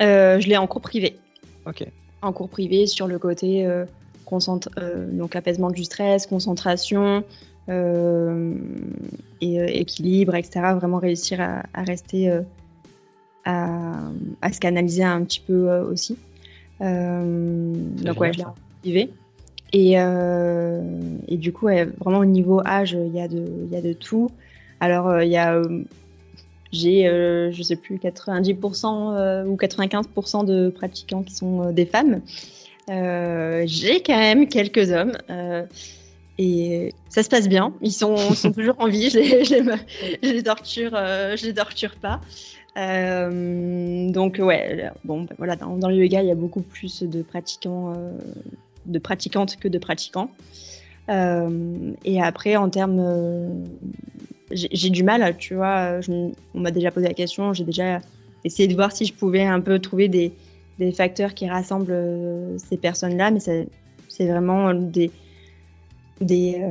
Euh, 0.02 0.40
Je 0.40 0.48
l'ai 0.48 0.58
en 0.58 0.68
cours 0.68 0.82
privé. 0.82 1.18
Ok. 1.66 1.86
En 2.22 2.34
cours 2.34 2.50
privé 2.50 2.88
sur 2.88 3.08
le 3.08 3.20
côté 3.20 3.66
euh, 3.66 3.86
donc 5.12 5.36
apaisement 5.36 5.70
du 5.70 5.84
stress, 5.84 6.26
concentration 6.26 7.24
et 7.68 9.80
équilibre, 9.80 10.36
etc. 10.36 10.74
Vraiment 10.76 11.00
réussir 11.00 11.42
à, 11.42 11.84
rester, 11.84 12.42
à, 13.44 13.94
à, 14.42 14.54
se 14.54 14.60
canaliser 14.60 15.04
un 15.04 15.24
petit 15.24 15.42
peu 15.46 15.70
aussi. 15.80 16.18
donc 16.80 18.20
ouais, 18.20 18.32
je 18.34 18.44
l'ai. 18.84 19.10
Et, 19.74 20.00
euh, 20.00 20.82
et, 21.28 21.38
du 21.38 21.52
coup, 21.52 21.68
vraiment 22.00 22.20
au 22.20 22.26
niveau 22.26 22.62
âge, 22.66 22.94
il 22.94 23.14
y, 23.14 23.20
a 23.20 23.28
de, 23.28 23.44
il 23.66 23.74
y 23.74 23.76
a 23.76 23.82
de 23.82 23.94
tout. 23.94 24.30
Alors, 24.80 25.10
euh, 25.10 25.26
il 25.26 25.32
y 25.32 25.38
a, 25.38 25.56
euh, 25.56 25.84
j'ai, 26.72 27.04
je 27.52 27.64
sais 27.64 27.76
plus, 27.76 27.98
90% 27.98 29.46
ou 29.46 29.56
95% 29.56 30.46
de 30.46 30.70
pratiquants 30.70 31.24
qui 31.24 31.34
sont 31.34 31.72
des 31.72 31.86
femmes. 31.86 32.22
j'ai 32.88 34.02
quand 34.02 34.18
même 34.18 34.48
quelques 34.48 34.92
hommes. 34.92 35.18
Et 36.38 36.94
ça 37.10 37.24
se 37.24 37.30
passe 37.30 37.48
bien. 37.48 37.74
Ils 37.82 37.92
sont, 37.92 38.18
sont 38.18 38.52
toujours 38.54 38.76
en 38.80 38.88
vie. 38.88 39.10
Je 39.10 39.20
les, 39.20 39.46
je 39.46 40.34
les, 40.34 40.44
torture, 40.44 40.92
je 40.92 41.46
les 41.46 41.54
torture 41.54 41.96
pas. 41.96 42.22
donc 42.76 44.38
ouais, 44.40 44.90
bon, 45.04 45.22
ben 45.22 45.36
voilà, 45.38 45.56
dans, 45.56 45.78
dans, 45.78 45.90
le 45.90 45.96
yoga, 45.96 46.22
il 46.22 46.28
y 46.28 46.32
a 46.32 46.36
beaucoup 46.36 46.62
plus 46.62 47.04
de 47.04 47.22
pratiquants 47.22 47.94
de 48.86 49.00
pratiquantes 49.00 49.58
que 49.58 49.68
de 49.68 49.78
pratiquants. 49.78 50.30
Euh, 51.10 51.94
et 52.04 52.22
après, 52.22 52.56
en 52.56 52.70
termes. 52.70 53.00
Euh, 53.00 53.50
j'ai 54.52 54.92
du 54.92 55.04
mal, 55.04 55.36
tu 55.38 55.56
vois, 55.56 56.00
on 56.08 56.60
m'a 56.60 56.70
déjà 56.70 56.92
posé 56.92 57.08
la 57.08 57.16
question, 57.16 57.52
j'ai 57.54 57.64
déjà 57.64 58.00
essayé 58.44 58.68
de 58.68 58.76
voir 58.76 58.92
si 58.92 59.04
je 59.06 59.12
pouvais 59.12 59.42
un 59.42 59.60
peu 59.60 59.80
trouver 59.80 60.08
des, 60.08 60.34
des 60.78 60.92
facteurs 60.92 61.34
qui 61.34 61.50
rassemblent 61.50 61.92
euh, 61.92 62.56
ces 62.60 62.78
personnes-là, 62.78 63.32
mais 63.32 63.40
c'est 63.40 64.28
vraiment 64.28 64.72
des, 64.76 65.10
des, 66.22 66.62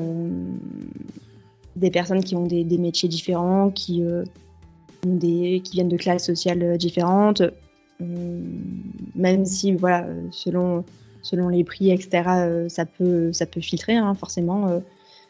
des 1.76 1.90
personnes 1.90 2.22
qui 2.22 2.36
ont 2.36 2.47
des, 2.47 2.64
des 2.64 2.78
métiers 2.78 3.09
différents, 3.09 3.70
qui, 3.70 4.03
des, 5.05 5.61
qui 5.62 5.72
viennent 5.72 5.88
de 5.88 5.97
classes 5.97 6.24
sociales 6.24 6.78
différentes, 6.78 7.42
même 8.01 9.45
si, 9.45 9.72
voilà, 9.72 10.07
selon 10.30 10.84
selon 11.24 11.49
les 11.49 11.64
prix, 11.64 11.90
etc., 11.90 12.22
euh, 12.28 12.68
ça, 12.68 12.84
peut, 12.84 13.32
ça 13.32 13.47
peut 13.47 13.61
filtrer, 13.61 13.97
hein, 13.97 14.14
forcément. 14.14 14.68
Euh, 14.68 14.78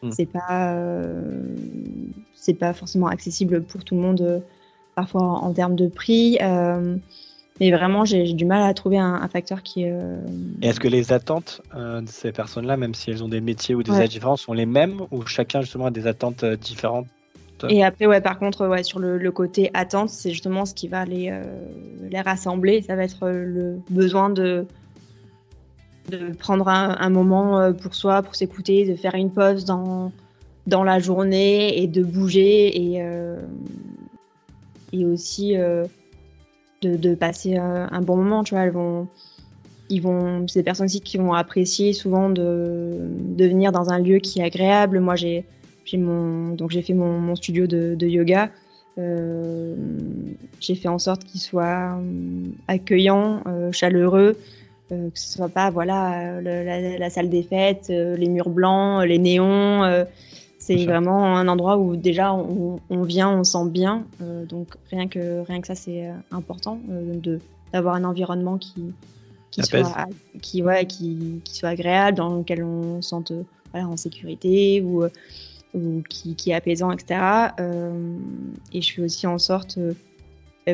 mm. 0.03 0.11
C'est 0.11 0.25
pas, 0.27 0.73
euh, 0.75 1.55
c'est 2.35 2.53
pas 2.53 2.73
forcément 2.73 3.07
accessible 3.07 3.63
pour 3.63 3.83
tout 3.83 3.95
le 3.95 4.01
monde, 4.01 4.43
parfois 4.93 5.23
en, 5.23 5.51
termes 5.53 5.75
de 5.75 5.87
prix. 5.87 6.37
Mais 7.59 7.71
vraiment, 7.71 8.05
j'ai 8.05 8.33
du 8.33 8.45
mal 8.45 8.63
à 8.63 8.73
trouver 8.73 8.97
un, 8.97 9.27
facteur 9.27 9.63
qui. 9.63 9.85
Est-ce 10.61 10.79
que 10.79 10.87
les 10.87 11.13
attentes 11.13 11.61
de 11.73 12.07
ces 12.07 12.31
personnes-là, 12.31 12.77
même 12.77 12.93
si 12.93 13.11
elles 13.11 13.23
ont 13.23 13.29
des 13.29 13.41
métiers 13.41 13.75
ou 13.75 13.83
des 13.83 13.91
âges 13.91 14.09
différents, 14.09 14.37
sont 14.37 14.53
les 14.53 14.65
mêmes 14.65 15.01
ou 15.11 15.25
chacun 15.25 15.61
justement 15.61 15.85
a 15.85 15.91
des 15.91 16.07
attentes 16.07 16.43
différentes? 16.43 17.07
Et 17.69 17.85
après, 17.85 18.05
ouais, 18.05 18.19
par 18.19 18.37
contre, 18.37 18.67
ouais, 18.67 18.83
sur 18.83 18.99
le, 18.99 19.31
côté 19.31 19.71
attente, 19.73 20.09
c'est 20.09 20.31
justement 20.31 20.65
ce 20.65 20.73
qui 20.73 20.89
va 20.89 21.05
les, 21.05 21.33
les 22.11 22.21
rassembler. 22.21 22.81
Ça 22.81 22.97
va 22.97 23.03
être 23.03 23.29
le 23.29 23.79
besoin 23.89 24.29
de, 24.29 24.67
de 26.09 26.33
prendre 26.33 26.67
un, 26.67 27.09
moment 27.09 27.59
euh, 27.59 27.73
pour 27.73 27.95
soi, 27.95 28.21
pour 28.21 28.35
s'écouter, 28.35 28.85
de 28.85 28.95
faire 28.95 29.15
une 29.15 29.31
pause 29.31 29.65
dans, 29.65 30.11
dans 30.67 30.83
la 30.83 30.99
journée 30.99 31.81
et 31.81 31.87
de 31.87 32.03
bouger 32.03 32.93
et, 32.93 33.01
euh, 33.01 33.39
et 34.93 35.05
aussi 35.05 35.57
euh, 35.57 35.85
de, 36.81 37.15
passer 37.15 37.57
un, 37.57 38.01
bon 38.01 38.15
moment. 38.17 38.43
Tu 38.43 38.53
vois, 38.53 38.63
elles 38.63 38.73
ils 39.89 40.01
vont, 40.01 40.47
c'est 40.47 40.59
des 40.59 40.63
personnes 40.63 40.85
aussi 40.85 41.01
qui 41.01 41.17
vont 41.17 41.33
apprécier 41.33 41.93
souvent 41.93 42.29
de, 42.29 43.09
venir 43.37 43.71
dans 43.71 43.89
un 43.89 43.99
lieu 43.99 44.19
qui 44.19 44.39
est 44.39 44.43
agréable. 44.43 44.99
Moi, 44.99 45.15
j'ai, 45.15 45.45
mon, 45.93 46.55
donc 46.55 46.71
j'ai 46.71 46.81
fait 46.81 46.93
mon, 46.93 47.35
studio 47.35 47.67
de, 47.67 48.07
yoga. 48.07 48.49
j'ai 48.97 50.75
fait 50.75 50.87
en 50.87 50.99
sorte 50.99 51.23
qu'il 51.23 51.41
soit 51.41 51.99
accueillant, 52.67 53.43
chaleureux, 53.71 54.37
euh, 54.91 55.09
que 55.09 55.19
ce 55.19 55.33
soit 55.33 55.49
pas 55.49 55.71
voilà 55.71 56.39
la, 56.41 57.09
salle 57.09 57.29
des 57.29 57.41
fêtes, 57.41 57.87
euh, 57.89 58.15
les 58.15 58.29
murs 58.29 58.49
blancs, 58.49 59.03
les 59.03 59.17
néons. 59.17 59.83
C'est 60.65 60.85
vraiment 60.85 61.37
un 61.37 61.47
endroit 61.47 61.77
où 61.77 61.95
déjà 61.95 62.33
on, 62.33 63.03
vient, 63.03 63.29
on 63.29 63.43
sent 63.43 63.69
bien. 63.69 64.03
donc 64.49 64.69
rien 64.89 65.07
que 65.07 65.41
rien 65.41 65.61
que 65.61 65.67
ça 65.67 65.75
c'est 65.75 66.09
important 66.31 66.79
de 66.87 67.39
d'avoir 67.71 67.95
un 67.95 68.03
environnement 68.03 68.57
qui 68.57 68.93
qui 69.51 69.61
soit 69.63 70.07
qui 70.41 70.63
ouais 70.63 70.85
qui, 70.85 71.41
qui, 71.43 71.55
soit 71.55 71.69
agréable 71.69 72.17
dans 72.17 72.37
lequel 72.37 72.63
on 72.63 73.01
se 73.01 73.09
sente 73.09 73.31
voilà, 73.71 73.87
en 73.87 73.97
sécurité 73.97 74.81
ou 74.81 75.03
ou 75.73 76.01
qui, 76.09 76.35
qui, 76.35 76.51
est 76.51 76.53
apaisant, 76.53 76.91
etc. 76.91 77.19
et 78.73 78.81
je 78.81 78.93
fais 78.93 79.01
aussi 79.01 79.27
en 79.27 79.37
sorte, 79.37 79.77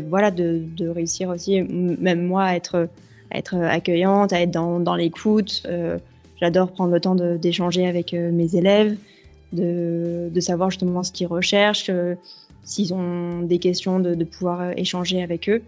voilà, 0.07 0.29
de, 0.29 0.61
de, 0.77 0.87
réussir 0.87 1.29
aussi, 1.29 1.59
même 1.63 2.23
moi, 2.23 2.43
à 2.43 2.55
être 2.55 2.87
à 3.31 3.37
être 3.37 3.55
accueillante, 3.55 4.33
à 4.33 4.41
être 4.41 4.51
dans, 4.51 4.79
dans 4.79 4.95
l'écoute. 4.95 5.63
Euh, 5.65 5.97
j'adore 6.39 6.71
prendre 6.71 6.91
le 6.93 6.99
temps 6.99 7.15
d'échanger 7.15 7.87
avec 7.87 8.13
euh, 8.13 8.31
mes 8.31 8.55
élèves, 8.55 8.97
de, 9.53 10.39
savoir 10.39 10.69
justement 10.69 11.03
ce 11.03 11.11
qu'ils 11.11 11.27
recherchent, 11.27 11.89
euh, 11.89 12.15
s'ils 12.63 12.93
ont 12.93 13.41
des 13.41 13.59
questions, 13.59 13.99
de, 13.99 14.23
pouvoir 14.23 14.77
échanger 14.77 15.21
avec 15.21 15.49
eux. 15.49 15.61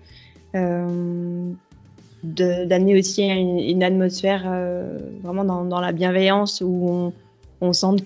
D'amener 2.24 2.98
aussi 2.98 3.24
une, 3.24 3.84
atmosphère 3.84 4.44
vraiment 5.24 5.44
dans, 5.44 5.82
la 5.82 5.92
bienveillance 5.92 6.62
où 6.62 7.12
on, 7.60 7.74
sente 7.74 8.04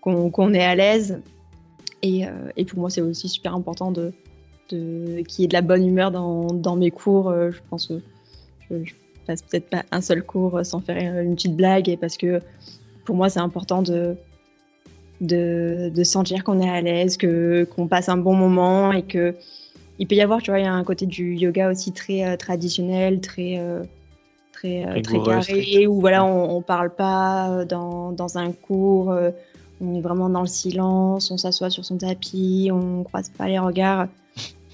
qu'on 0.00 0.54
est 0.54 0.62
à 0.62 0.74
l'aise 0.74 1.20
Et, 2.02 2.26
pour 2.68 2.78
moi, 2.78 2.90
c'est 2.90 3.00
aussi 3.00 3.28
super 3.28 3.54
important 3.54 3.90
de, 3.90 4.12
de 4.70 5.22
qu'il 5.22 5.42
y 5.42 5.44
ait 5.46 5.48
de 5.48 5.54
la 5.54 5.62
bonne 5.62 5.86
humeur 5.86 6.10
dans, 6.10 6.76
mes 6.76 6.90
cours. 6.90 7.32
je 7.32 7.58
pense 7.70 7.86
que 7.88 7.94
je, 8.70 8.84
je 8.84 8.94
passe 9.26 9.42
peut-être 9.42 9.70
pas 9.70 9.84
un 9.90 10.02
seul 10.02 10.22
cours 10.22 10.60
sans 10.64 10.80
faire 10.80 11.18
une 11.18 11.34
petite 11.34 11.56
blague, 11.56 11.96
parce 12.00 12.18
que 12.18 12.40
pour 13.04 13.16
moi, 13.16 13.30
c'est 13.30 13.40
important 13.40 13.82
de, 13.82 14.16
de, 15.26 15.90
de 15.94 16.04
sentir 16.04 16.44
qu'on 16.44 16.60
est 16.60 16.68
à 16.68 16.80
l'aise, 16.80 17.16
que 17.16 17.64
qu'on 17.74 17.86
passe 17.86 18.08
un 18.08 18.16
bon 18.16 18.34
moment 18.34 18.92
et 18.92 19.02
que 19.02 19.34
il 19.98 20.06
peut 20.06 20.16
y 20.16 20.20
avoir, 20.20 20.42
tu 20.42 20.50
vois, 20.50 20.58
il 20.58 20.64
y 20.64 20.68
a 20.68 20.72
un 20.72 20.84
côté 20.84 21.06
du 21.06 21.34
yoga 21.34 21.70
aussi 21.70 21.92
très 21.92 22.24
euh, 22.24 22.36
traditionnel, 22.36 23.20
très 23.20 23.58
euh, 23.58 23.84
très 24.52 24.84
euh, 24.86 25.00
très 25.02 25.22
carré, 25.22 25.86
où 25.86 26.00
voilà, 26.00 26.24
on, 26.24 26.56
on 26.56 26.62
parle 26.62 26.90
pas 26.90 27.64
dans, 27.64 28.12
dans 28.12 28.38
un 28.38 28.52
cours, 28.52 29.14
on 29.80 29.94
est 29.94 30.00
vraiment 30.00 30.28
dans 30.28 30.40
le 30.40 30.46
silence, 30.46 31.30
on 31.30 31.36
s'assoit 31.36 31.70
sur 31.70 31.84
son 31.84 31.98
tapis, 31.98 32.70
on 32.72 33.04
croise 33.04 33.30
pas 33.30 33.48
les 33.48 33.58
regards. 33.58 34.08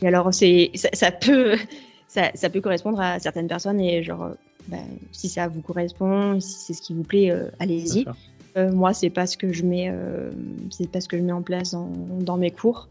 Et 0.03 0.07
alors, 0.07 0.33
c'est 0.33 0.71
ça, 0.75 0.89
ça, 0.93 1.11
peut 1.11 1.57
ça, 2.09 2.31
ça, 2.35 2.49
peut 2.49 2.61
correspondre 2.61 3.01
à 3.01 3.19
certaines 3.19 3.49
personnes 3.49 3.81
et 3.81 4.03
genre, 4.03 4.31
ben, 4.69 4.85
si 5.13 5.29
ça 5.29 5.49
vous 5.49 5.61
correspond, 5.61 6.41
si 6.41 6.53
c'est 6.53 6.75
ce 6.75 6.83
qui 6.83 6.95
vous 6.95 7.03
plaît, 7.03 7.35
allez-y. 7.59 8.07
Euh, 8.57 8.73
moi, 8.73 8.93
c'est 8.93 9.11
pas 9.11 9.27
ce 9.27 9.37
que 9.37 9.53
je 9.53 9.65
mets, 9.65 9.91
euh, 9.91 10.31
c'est 10.71 10.91
pas 10.91 11.01
ce 11.01 11.09
que 11.09 11.17
je 11.17 11.23
mets 11.23 11.33
en 11.33 11.43
place 11.43 11.75
dans, 12.21 12.37
mes 12.37 12.51
cours. 12.51 12.89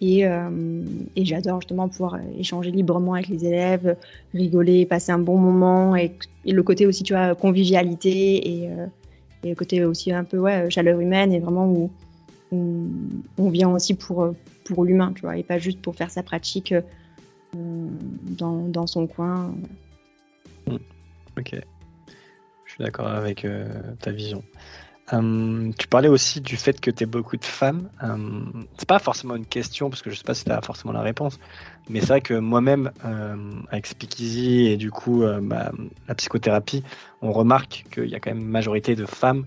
Et, 0.00 0.26
euh, 0.26 0.84
et 1.16 1.24
j'adore 1.24 1.60
justement 1.60 1.88
pouvoir 1.88 2.18
échanger 2.38 2.70
librement 2.70 3.14
avec 3.14 3.28
les 3.28 3.44
élèves, 3.44 3.96
rigoler, 4.32 4.86
passer 4.86 5.10
un 5.10 5.18
bon 5.18 5.38
moment 5.38 5.96
et, 5.96 6.12
le 6.44 6.62
côté 6.62 6.86
aussi, 6.86 7.02
tu 7.02 7.14
vois, 7.14 7.34
convivialité 7.34 8.10
et, 8.10 8.70
et, 9.44 9.48
le 9.48 9.54
côté 9.54 9.84
aussi 9.84 10.12
un 10.12 10.24
peu 10.24 10.38
ouais, 10.38 10.70
chaleur 10.70 11.00
humaine 11.00 11.32
et 11.32 11.40
vraiment 11.40 11.66
où, 11.66 11.90
on 12.52 13.50
vient 13.50 13.68
aussi 13.68 13.94
pour, 13.94 14.34
pour 14.64 14.84
l'humain, 14.84 15.12
tu 15.14 15.22
vois, 15.22 15.36
et 15.36 15.42
pas 15.42 15.58
juste 15.58 15.82
pour 15.82 15.94
faire 15.94 16.10
sa 16.10 16.22
pratique 16.22 16.74
dans, 17.52 18.68
dans 18.68 18.86
son 18.86 19.06
coin. 19.06 19.54
Ok, 21.36 21.54
je 22.64 22.72
suis 22.72 22.82
d'accord 22.82 23.08
avec 23.08 23.46
ta 24.00 24.12
vision. 24.12 24.42
Euh, 25.12 25.70
tu 25.78 25.88
parlais 25.88 26.08
aussi 26.08 26.40
du 26.40 26.56
fait 26.56 26.80
que 26.80 26.90
tu 26.90 27.04
es 27.04 27.06
beaucoup 27.06 27.36
de 27.36 27.44
femmes. 27.44 27.88
Euh, 28.02 28.16
c'est 28.76 28.88
pas 28.88 28.98
forcément 28.98 29.36
une 29.36 29.46
question, 29.46 29.90
parce 29.90 30.02
que 30.02 30.10
je 30.10 30.16
sais 30.16 30.24
pas 30.24 30.34
si 30.34 30.44
tu 30.44 30.50
as 30.50 30.60
forcément 30.60 30.92
la 30.92 31.00
réponse, 31.00 31.38
mais 31.88 32.00
c'est 32.00 32.08
vrai 32.08 32.20
que 32.20 32.34
moi-même, 32.34 32.90
euh, 33.04 33.36
avec 33.70 33.86
Speakeasy 33.86 34.66
et 34.66 34.76
du 34.76 34.90
coup 34.90 35.24
bah, 35.42 35.72
la 36.06 36.14
psychothérapie, 36.14 36.82
on 37.22 37.32
remarque 37.32 37.86
qu'il 37.90 38.06
y 38.06 38.14
a 38.14 38.20
quand 38.20 38.30
même 38.30 38.40
une 38.42 38.48
majorité 38.48 38.94
de 38.94 39.06
femmes 39.06 39.46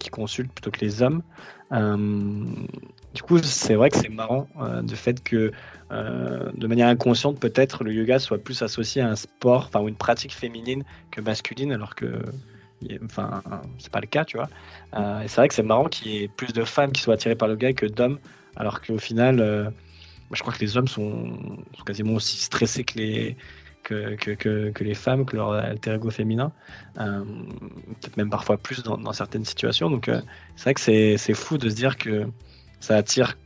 qui 0.00 0.10
consultent 0.10 0.52
plutôt 0.52 0.72
que 0.72 0.80
les 0.80 1.00
hommes. 1.00 1.22
du 1.70 3.22
coup, 3.22 3.38
c'est 3.38 3.76
vrai 3.76 3.88
que 3.88 3.98
c'est 3.98 4.08
marrant 4.08 4.48
du 4.82 4.96
fait 4.96 5.22
que 5.22 5.52
de 5.90 6.66
manière 6.66 6.88
inconsciente, 6.88 7.38
peut-être 7.38 7.84
le 7.84 7.92
yoga 7.92 8.18
soit 8.18 8.38
plus 8.38 8.62
associé 8.62 9.00
à 9.00 9.08
un 9.08 9.14
sport, 9.14 9.70
enfin, 9.72 9.86
une 9.86 9.94
pratique 9.94 10.34
féminine 10.34 10.82
que 11.12 11.20
masculine, 11.20 11.70
alors 11.70 11.94
que 11.94 12.20
Enfin, 13.04 13.42
c'est 13.78 13.92
pas 13.92 14.00
le 14.00 14.06
cas, 14.06 14.24
tu 14.24 14.36
vois. 14.36 14.48
Euh, 14.94 15.22
et 15.22 15.28
c'est 15.28 15.36
vrai 15.36 15.48
que 15.48 15.54
c'est 15.54 15.62
marrant 15.62 15.86
qu'il 15.86 16.12
y 16.12 16.22
ait 16.22 16.28
plus 16.28 16.52
de 16.52 16.64
femmes 16.64 16.92
qui 16.92 17.02
soient 17.02 17.14
attirées 17.14 17.34
par 17.34 17.48
le 17.48 17.56
gars 17.56 17.72
que 17.72 17.86
d'hommes, 17.86 18.18
alors 18.56 18.80
qu'au 18.80 18.98
final, 18.98 19.40
euh, 19.40 19.70
je 20.32 20.40
crois 20.40 20.52
que 20.52 20.60
les 20.60 20.76
hommes 20.76 20.88
sont, 20.88 21.38
quasiment 21.84 22.14
aussi 22.14 22.38
stressés 22.38 22.84
que 22.84 22.98
les, 22.98 23.36
que, 23.82 24.14
que, 24.14 24.84
les 24.84 24.94
femmes, 24.94 25.26
que 25.26 25.36
leur 25.36 25.52
alter 25.52 25.94
ego 25.94 26.10
féminin. 26.10 26.52
Euh, 26.98 27.24
peut-être 28.00 28.16
même 28.16 28.30
parfois 28.30 28.56
plus 28.56 28.82
dans, 28.82 28.96
dans 28.96 29.12
certaines 29.12 29.44
situations. 29.44 29.90
Donc, 29.90 30.10
c'est 30.56 30.62
vrai 30.62 30.74
que 30.74 30.80
c'est 31.16 31.34
fou 31.34 31.58
de 31.58 31.68
se 31.68 31.74
dire 31.74 31.98
que 31.98 32.26
ça 32.78 32.96
attire 32.96 33.36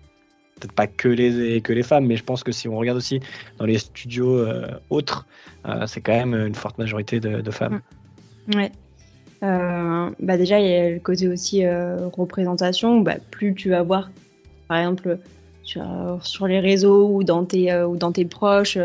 peut-être 0.61 0.73
pas 0.73 0.87
que 0.87 1.09
les, 1.09 1.61
que 1.61 1.73
les 1.73 1.83
femmes, 1.83 2.07
mais 2.07 2.17
je 2.17 2.23
pense 2.23 2.45
que 2.45 2.53
si 2.53 2.69
on 2.69 2.77
regarde 2.77 2.99
aussi 2.99 3.19
dans 3.59 3.65
les 3.65 3.79
studios 3.79 4.47
autres, 4.91 5.27
c'est 5.87 6.03
quand 6.03 6.13
même 6.13 6.35
une 6.35 6.55
forte 6.55 6.79
majorité 6.79 7.19
de, 7.19 7.41
de 7.41 7.51
femmes. 7.51 7.81
Ouais, 8.55 8.71
euh, 9.43 10.11
bah 10.21 10.37
déjà, 10.37 10.61
il 10.61 10.69
y 10.69 10.75
a 10.75 10.91
le 10.91 11.01
côté 11.01 11.29
aussi 11.29 11.65
euh, 11.65 12.09
représentation. 12.09 13.01
Bah, 13.01 13.17
plus 13.31 13.55
tu 13.55 13.71
vas 13.71 13.83
voir, 13.83 14.11
par 14.69 14.79
exemple, 14.79 15.19
sur, 15.63 16.47
les 16.47 16.61
réseaux 16.61 17.09
ou 17.09 17.25
dans 17.25 17.45
tes, 17.45 17.73
euh, 17.73 17.87
ou 17.87 17.97
dans 17.97 18.13
tes 18.13 18.25
proches, 18.25 18.79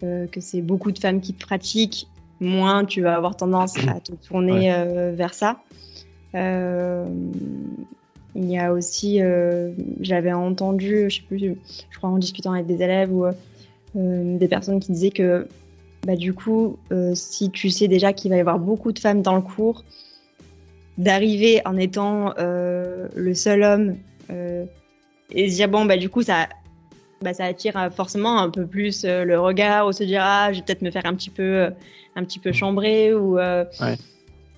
que 0.00 0.40
c'est 0.40 0.62
beaucoup 0.62 0.92
de 0.92 0.98
femmes 0.98 1.20
qui 1.20 1.34
pratiquent, 1.34 2.08
moins 2.40 2.86
tu 2.86 3.02
vas 3.02 3.16
avoir 3.16 3.36
tendance 3.36 3.76
à 3.86 4.00
te 4.00 4.12
tourner 4.12 4.72
vers 5.12 5.34
ça. 5.34 5.58
il 6.32 6.40
y 8.34 8.58
a 8.58 8.72
aussi, 8.72 9.20
j'avais 10.00 10.32
entendu, 10.32 11.10
je 11.10 11.16
sais 11.16 11.22
plus, 11.28 11.38
je 11.38 11.98
crois 11.98 12.08
en 12.08 12.16
discutant 12.16 12.54
avec 12.54 12.66
des 12.66 12.82
élèves 12.82 13.12
ou 13.12 13.26
des 13.94 14.48
personnes 14.48 14.80
qui 14.80 14.90
disaient 14.92 15.10
que 15.10 15.46
bah, 16.06 16.16
du 16.16 16.32
coup, 16.32 16.78
euh, 16.92 17.14
si 17.14 17.50
tu 17.50 17.70
sais 17.70 17.88
déjà 17.88 18.12
qu'il 18.12 18.30
va 18.30 18.36
y 18.36 18.40
avoir 18.40 18.58
beaucoup 18.58 18.92
de 18.92 18.98
femmes 18.98 19.22
dans 19.22 19.34
le 19.34 19.42
cours, 19.42 19.84
d'arriver 20.98 21.60
en 21.64 21.76
étant 21.76 22.34
euh, 22.38 23.08
le 23.14 23.34
seul 23.34 23.62
homme 23.62 23.96
euh, 24.30 24.64
et 25.30 25.50
se 25.50 25.56
dire, 25.56 25.68
bon, 25.68 25.84
bah, 25.84 25.96
du 25.96 26.08
coup, 26.08 26.22
ça, 26.22 26.48
bah, 27.20 27.34
ça 27.34 27.44
attire 27.44 27.90
forcément 27.94 28.40
un 28.40 28.50
peu 28.50 28.66
plus 28.66 29.04
le 29.04 29.38
regard 29.38 29.86
ou 29.86 29.92
se 29.92 30.04
dire, 30.04 30.22
ah, 30.22 30.52
je 30.52 30.58
vais 30.58 30.64
peut-être 30.64 30.82
me 30.82 30.90
faire 30.90 31.04
un 31.04 31.14
petit 31.14 31.30
peu, 31.30 31.70
un 32.16 32.24
petit 32.24 32.38
peu 32.38 32.52
chambrer 32.52 33.14
ou 33.14 33.38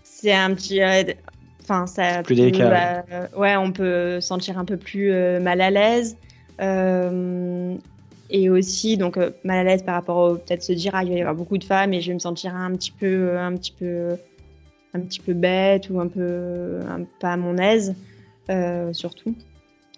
c'est 0.04 0.32
un 0.32 0.54
petit. 0.54 0.80
Enfin, 1.62 1.86
ça. 1.86 2.22
Plus 2.22 2.36
délicat. 2.36 3.04
Bah, 3.10 3.28
ouais, 3.36 3.56
on 3.56 3.72
peut 3.72 4.20
sentir 4.20 4.58
un 4.58 4.64
peu 4.64 4.76
plus 4.76 5.10
mal 5.40 5.60
à 5.60 5.70
l'aise 5.70 6.16
et 8.32 8.48
aussi 8.48 8.96
donc 8.96 9.18
euh, 9.18 9.30
mal 9.44 9.58
à 9.58 9.64
l'aise 9.64 9.82
par 9.82 9.94
rapport 9.94 10.16
au 10.16 10.34
peut-être 10.34 10.62
se 10.62 10.72
dire 10.72 10.92
ah 10.94 11.04
il 11.04 11.10
va 11.10 11.16
y 11.16 11.20
avoir 11.20 11.36
beaucoup 11.36 11.58
de 11.58 11.64
femmes 11.64 11.92
et 11.92 12.00
je 12.00 12.08
vais 12.08 12.14
me 12.14 12.18
sentir 12.18 12.56
un 12.56 12.72
petit 12.72 12.90
peu 12.90 13.38
un 13.38 13.54
petit 13.54 13.72
peu 13.72 14.16
un 14.94 15.00
petit 15.00 15.20
peu 15.20 15.34
bête 15.34 15.88
ou 15.90 16.00
un 16.00 16.08
peu 16.08 16.80
pas 17.20 17.34
à 17.34 17.36
mon 17.36 17.56
aise 17.58 17.94
euh, 18.50 18.92
surtout. 18.92 19.34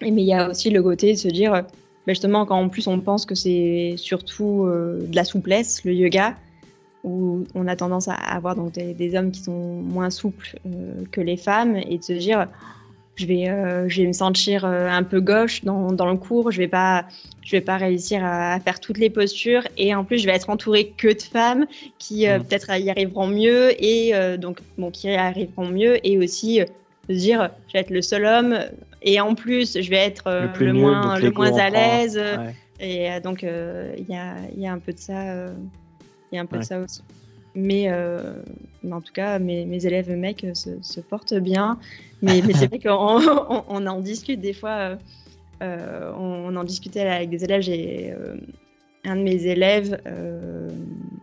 Et 0.03 0.11
mais 0.11 0.23
il 0.23 0.27
y 0.27 0.35
a 0.35 0.51
aussi 0.51 0.71
le 0.71 0.83
côté 0.83 1.13
de 1.13 1.19
se 1.19 1.29
dire 1.29 1.53
bah, 1.53 1.67
justement 2.09 2.45
quand 2.45 2.59
en 2.59 2.69
plus 2.69 2.87
on 2.89 3.01
pense 3.01 3.25
que 3.25 3.37
c'est 3.37 3.95
surtout 3.97 4.65
euh, 4.67 5.07
de 5.07 5.17
la 5.17 5.25
souplesse 5.25 5.85
le 5.85 5.95
yoga 5.95 6.37
où 7.05 7.45
on 7.55 7.69
a 7.69 7.77
tendance 7.77 8.09
à 8.09 8.15
avoir 8.15 8.57
donc 8.57 8.73
des 8.73 9.15
hommes 9.15 9.31
qui 9.31 9.43
sont 9.43 9.83
moins 9.83 10.09
souples 10.09 10.59
que 11.13 11.21
les 11.21 11.37
femmes 11.37 11.77
et 11.77 11.99
de 11.99 12.03
se 12.03 12.15
dire 12.15 12.49
je 13.17 13.27
vais, 13.27 13.49
euh, 13.49 13.89
je 13.89 14.03
vais 14.03 14.09
me 14.09 14.13
sentir 14.13 14.65
euh, 14.65 14.89
un 14.89 15.03
peu 15.03 15.21
gauche 15.21 15.65
dans, 15.65 15.93
dans, 15.93 16.11
le 16.11 16.17
cours. 16.17 16.51
Je 16.51 16.59
vais 16.59 16.69
pas, 16.69 17.07
je 17.43 17.53
vais 17.53 17.61
pas 17.61 17.77
réussir 17.77 18.25
à, 18.25 18.59
faire 18.61 18.81
toutes 18.81 18.99
les 18.99 19.11
postures. 19.11 19.63
Et 19.77 19.95
en 19.95 20.05
plus, 20.05 20.19
je 20.19 20.27
vais 20.27 20.35
être 20.35 20.51
entourée 20.51 20.93
que 20.97 21.09
de 21.09 21.23
femmes 21.23 21.67
qui 21.99 22.27
euh, 22.27 22.39
mmh. 22.39 22.45
peut-être 22.45 22.79
y 22.79 22.91
arriveront 22.91 23.27
mieux 23.27 23.71
et 23.83 24.13
donc 24.39 24.59
bon, 24.79 24.91
qui 24.91 25.09
y 25.09 25.15
arriveront 25.15 25.69
mieux 25.69 26.05
et 26.07 26.19
aussi 26.19 26.61
se 27.09 27.13
dire, 27.13 27.51
je 27.69 27.75
vais 27.75 27.81
être 27.81 27.91
le 27.91 28.03
seul 28.03 28.25
homme 28.25 28.59
et 29.03 29.21
en 29.21 29.35
plus, 29.35 29.81
je 29.81 29.91
vais 29.91 29.97
être 29.97 30.25
le, 30.59 30.73
moins, 30.73 31.19
le 31.19 31.31
moins 31.31 31.57
à 31.59 31.71
l'aise. 31.71 32.21
Et 32.81 33.09
donc, 33.21 33.43
il 33.43 34.07
y 34.09 34.17
a, 34.17 34.35
y, 34.57 34.67
a, 34.67 34.73
un 34.73 34.79
peu 34.79 34.93
de 34.93 34.99
ça, 34.99 35.47
il 36.33 36.37
y 36.37 36.39
a 36.39 36.41
un 36.41 36.47
peu 36.47 36.59
de 36.59 36.65
ça 36.65 36.81
aussi. 36.81 37.03
Mais, 37.57 37.89
mais, 38.83 38.93
en 38.93 39.01
tout 39.01 39.13
cas, 39.13 39.39
mes, 39.39 39.65
mes 39.65 39.87
élèves 39.87 40.11
mecs 40.11 40.47
se, 40.55 40.71
se 40.83 41.01
portent 41.01 41.35
bien. 41.35 41.79
Mais, 42.25 42.43
c'est 42.55 42.67
vrai 42.67 42.79
qu'on 42.79 43.21
on, 43.69 43.87
en 43.87 44.01
discute 44.01 44.41
des 44.41 44.53
fois. 44.53 44.71
Euh, 44.71 44.97
euh, 45.63 46.13
on, 46.19 46.57
en 46.57 46.65
discutait 46.65 47.01
avec 47.01 47.31
des 47.31 47.45
élèves. 47.45 47.63
J'ai 47.63 48.13
euh, 48.13 48.37
un 49.05 49.17
de 49.17 49.23
mes 49.23 49.47
élèves, 49.47 50.01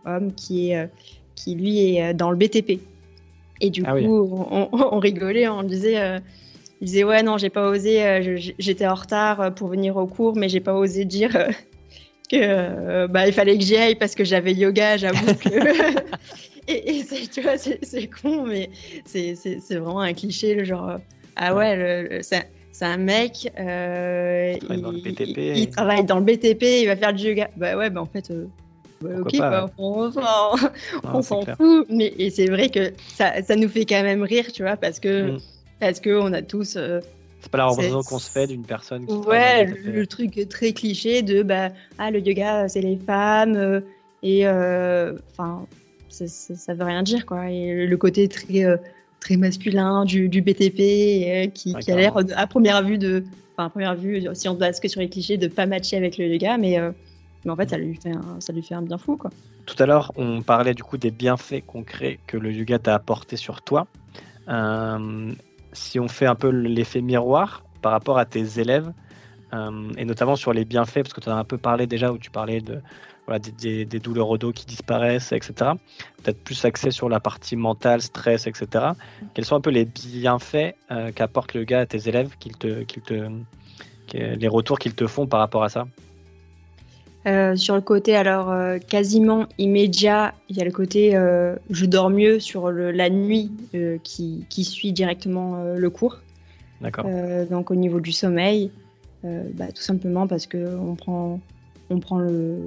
homme, 0.06 0.32
qui, 0.34 0.70
est, 0.70 0.88
qui 1.34 1.54
lui 1.54 1.96
est 1.96 2.14
dans 2.14 2.30
le 2.30 2.36
BTP. 2.36 2.80
Et 3.60 3.70
du 3.70 3.82
ah 3.86 3.94
coup, 4.00 4.46
on, 4.72 4.98
rigolait, 4.98 5.48
on 5.48 5.62
disait. 5.62 6.20
il 6.80 6.86
disait 6.86 7.04
ouais 7.04 7.22
non 7.22 7.38
j'ai 7.38 7.50
pas 7.50 7.68
osé 7.68 8.52
j'étais 8.58 8.86
en 8.86 8.94
retard 8.94 9.54
pour 9.54 9.68
venir 9.68 9.96
au 9.96 10.06
cours 10.06 10.34
mais 10.34 10.48
j'ai 10.48 10.58
pas 10.58 10.74
osé 10.74 11.04
dire 11.04 11.48
que 12.32 13.06
bah 13.06 13.26
il 13.26 13.32
fallait 13.32 13.56
que 13.58 13.64
j'y 13.64 13.76
aille 13.76 13.94
parce 13.94 14.14
que 14.14 14.24
j'avais 14.24 14.52
yoga 14.52 14.96
j'avoue 14.96 15.34
que 15.34 15.48
et, 16.68 17.04
tu 17.32 17.40
vois, 17.42 17.56
c'est 17.58 18.08
con, 18.08 18.46
mais 18.46 18.70
c'est 19.04 19.34
vraiment 19.70 20.00
un 20.00 20.12
cliché, 20.12 20.54
le 20.54 20.64
genre, 20.64 20.98
ah 21.36 21.54
ouais, 21.54 22.20
c'est 22.22 22.84
un 22.84 22.96
mec, 22.96 23.52
euh, 23.58 24.54
il, 24.70 25.70
travaille 25.70 26.04
dans 26.04 26.18
le 26.18 26.24
BTP, 26.24 26.62
il 26.62 26.86
va 26.86 26.96
faire 26.96 27.12
du 27.12 27.28
yoga. 27.28 27.50
Bah 27.56 27.76
ouais, 27.76 27.90
bah 27.90 28.00
en 28.00 28.06
fait, 28.06 28.30
euh, 28.30 29.20
ok, 29.20 29.38
bah, 29.38 29.70
on, 29.76 30.10
s'en 31.22 31.44
fout. 31.44 31.86
Mais 31.90 32.12
et 32.18 32.30
c'est 32.30 32.46
vrai 32.46 32.70
que 32.70 32.92
ça, 33.08 33.42
ça, 33.42 33.56
nous 33.56 33.68
fait 33.68 33.84
quand 33.84 34.02
même 34.02 34.22
rire, 34.22 34.50
tu 34.52 34.62
vois, 34.62 34.76
parce 34.76 35.00
que, 35.00 35.32
mm. 35.32 35.40
parce 35.80 36.00
que 36.00 36.18
on 36.18 36.32
a 36.32 36.42
tous. 36.42 36.78
Euh, 37.42 37.46
c'est 37.46 37.50
pas 37.50 37.58
la 37.58 37.66
représentation 37.66 38.02
qu'on 38.02 38.18
se 38.18 38.30
fait 38.30 38.46
d'une 38.46 38.64
personne 38.64 39.06
qui. 39.06 39.14
Ouais, 39.14 39.64
le, 39.64 40.06
truc 40.06 40.48
très 40.48 40.72
cliché 40.72 41.22
de 41.22 41.42
bah, 41.42 41.70
ah, 41.98 42.10
le 42.10 42.20
yoga, 42.20 42.68
c'est 42.68 42.80
les 42.80 42.96
femmes. 42.96 43.56
Euh, 43.56 43.80
et 44.22 44.46
enfin, 44.46 45.66
ça, 46.08 46.26
ça, 46.28 46.74
veut 46.74 46.84
rien 46.84 47.02
dire, 47.02 47.26
quoi. 47.26 47.50
Et 47.50 47.86
le 47.86 47.96
côté 47.96 48.28
très, 48.28 48.64
euh, 48.64 48.76
très 49.20 49.36
masculin 49.36 50.04
du, 50.04 50.28
du 50.28 50.42
BTP 50.42 50.80
euh, 50.80 51.46
qui, 51.48 51.74
qui, 51.74 51.90
a 51.90 51.96
l'air, 51.96 52.16
à 52.36 52.46
première 52.46 52.82
vue, 52.84 52.98
de, 52.98 53.24
enfin, 53.52 53.66
à 53.66 53.70
première 53.70 53.96
vue, 53.96 54.24
si 54.34 54.48
on 54.48 54.54
se 54.54 54.58
base 54.58 54.78
que 54.78 54.88
sur 54.88 55.00
les 55.00 55.08
clichés, 55.08 55.38
de 55.38 55.48
pas 55.48 55.66
matcher 55.66 55.96
avec 55.96 56.18
le 56.18 56.26
yoga, 56.26 56.56
mais, 56.56 56.78
mais 57.44 57.50
en 57.50 57.56
fait, 57.56 57.70
ça 57.70 57.78
lui, 57.78 57.96
fait 57.96 58.12
un, 58.12 58.40
ça 58.40 58.52
lui 58.52 58.62
fait 58.62 58.74
un 58.74 58.82
bien 58.82 58.98
fou. 58.98 59.16
Quoi. 59.16 59.30
Tout 59.66 59.80
à 59.82 59.86
l'heure, 59.86 60.12
on 60.16 60.42
parlait 60.42 60.74
du 60.74 60.84
coup 60.84 60.98
des 60.98 61.10
bienfaits 61.10 61.64
concrets 61.66 62.20
que 62.28 62.36
le 62.36 62.52
yoga 62.52 62.78
t'a 62.78 62.94
apporté 62.94 63.36
sur 63.36 63.62
toi. 63.62 63.88
Si 65.72 66.00
on 66.00 66.08
fait 66.08 66.26
un 66.26 66.34
peu 66.34 66.48
l'effet 66.48 67.00
miroir 67.00 67.64
par 67.80 67.92
rapport 67.92 68.18
à 68.18 68.24
tes 68.24 68.60
élèves, 68.60 68.92
et 69.98 70.04
notamment 70.06 70.34
sur 70.34 70.54
les 70.54 70.64
bienfaits, 70.64 71.02
parce 71.02 71.12
que 71.12 71.20
tu 71.20 71.28
en 71.28 71.32
as 71.32 71.40
un 71.40 71.44
peu 71.44 71.58
parlé 71.58 71.86
déjà, 71.86 72.10
où 72.10 72.16
tu 72.16 72.30
parlais 72.30 72.62
des, 72.62 73.84
douleurs 73.84 74.30
au 74.30 74.38
dos 74.38 74.52
qui 74.52 74.64
disparaissent, 74.64 75.32
etc. 75.32 75.72
Peut-être 76.22 76.42
plus 76.42 76.64
axé 76.64 76.90
sur 76.90 77.08
la 77.08 77.20
partie 77.20 77.56
mentale, 77.56 78.00
stress, 78.00 78.46
etc. 78.46 78.92
Quels 79.34 79.44
sont 79.44 79.56
un 79.56 79.60
peu 79.60 79.70
les 79.70 79.84
bienfaits 79.84 80.74
euh, 80.90 81.12
qu'apporte 81.12 81.54
le 81.54 81.64
gars 81.64 81.80
à 81.80 81.86
tes 81.86 82.08
élèves, 82.08 82.36
qu'ils 82.38 82.56
te, 82.56 82.82
te, 82.84 83.30
les 84.14 84.48
retours 84.48 84.78
qu'ils 84.78 84.94
te 84.94 85.06
font 85.06 85.26
par 85.26 85.40
rapport 85.40 85.64
à 85.64 85.68
ça? 85.68 85.86
Euh, 87.26 87.56
sur 87.56 87.74
le 87.74 87.80
côté 87.80 88.16
alors 88.16 88.50
euh, 88.50 88.78
quasiment 88.78 89.46
immédiat, 89.58 90.34
il 90.48 90.56
y 90.56 90.60
a 90.60 90.64
le 90.64 90.72
côté 90.72 91.12
je 91.70 91.86
dors 91.86 92.10
mieux 92.10 92.40
sur 92.40 92.70
la 92.70 93.10
nuit 93.10 93.50
qui, 94.02 94.44
qui, 94.48 94.64
suit 94.64 94.92
directement 94.92 95.62
le 95.74 95.90
cours. 95.90 96.20
D'accord. 96.80 97.06
donc 97.48 97.70
au 97.70 97.76
niveau 97.76 98.00
du 98.00 98.12
sommeil, 98.12 98.70
bah, 99.22 99.70
tout 99.72 99.82
simplement 99.82 100.26
parce 100.26 100.46
que 100.46 100.76
on 100.76 100.96
prend 100.96 101.38
on 101.92 102.00
prend 102.00 102.18
le, 102.18 102.58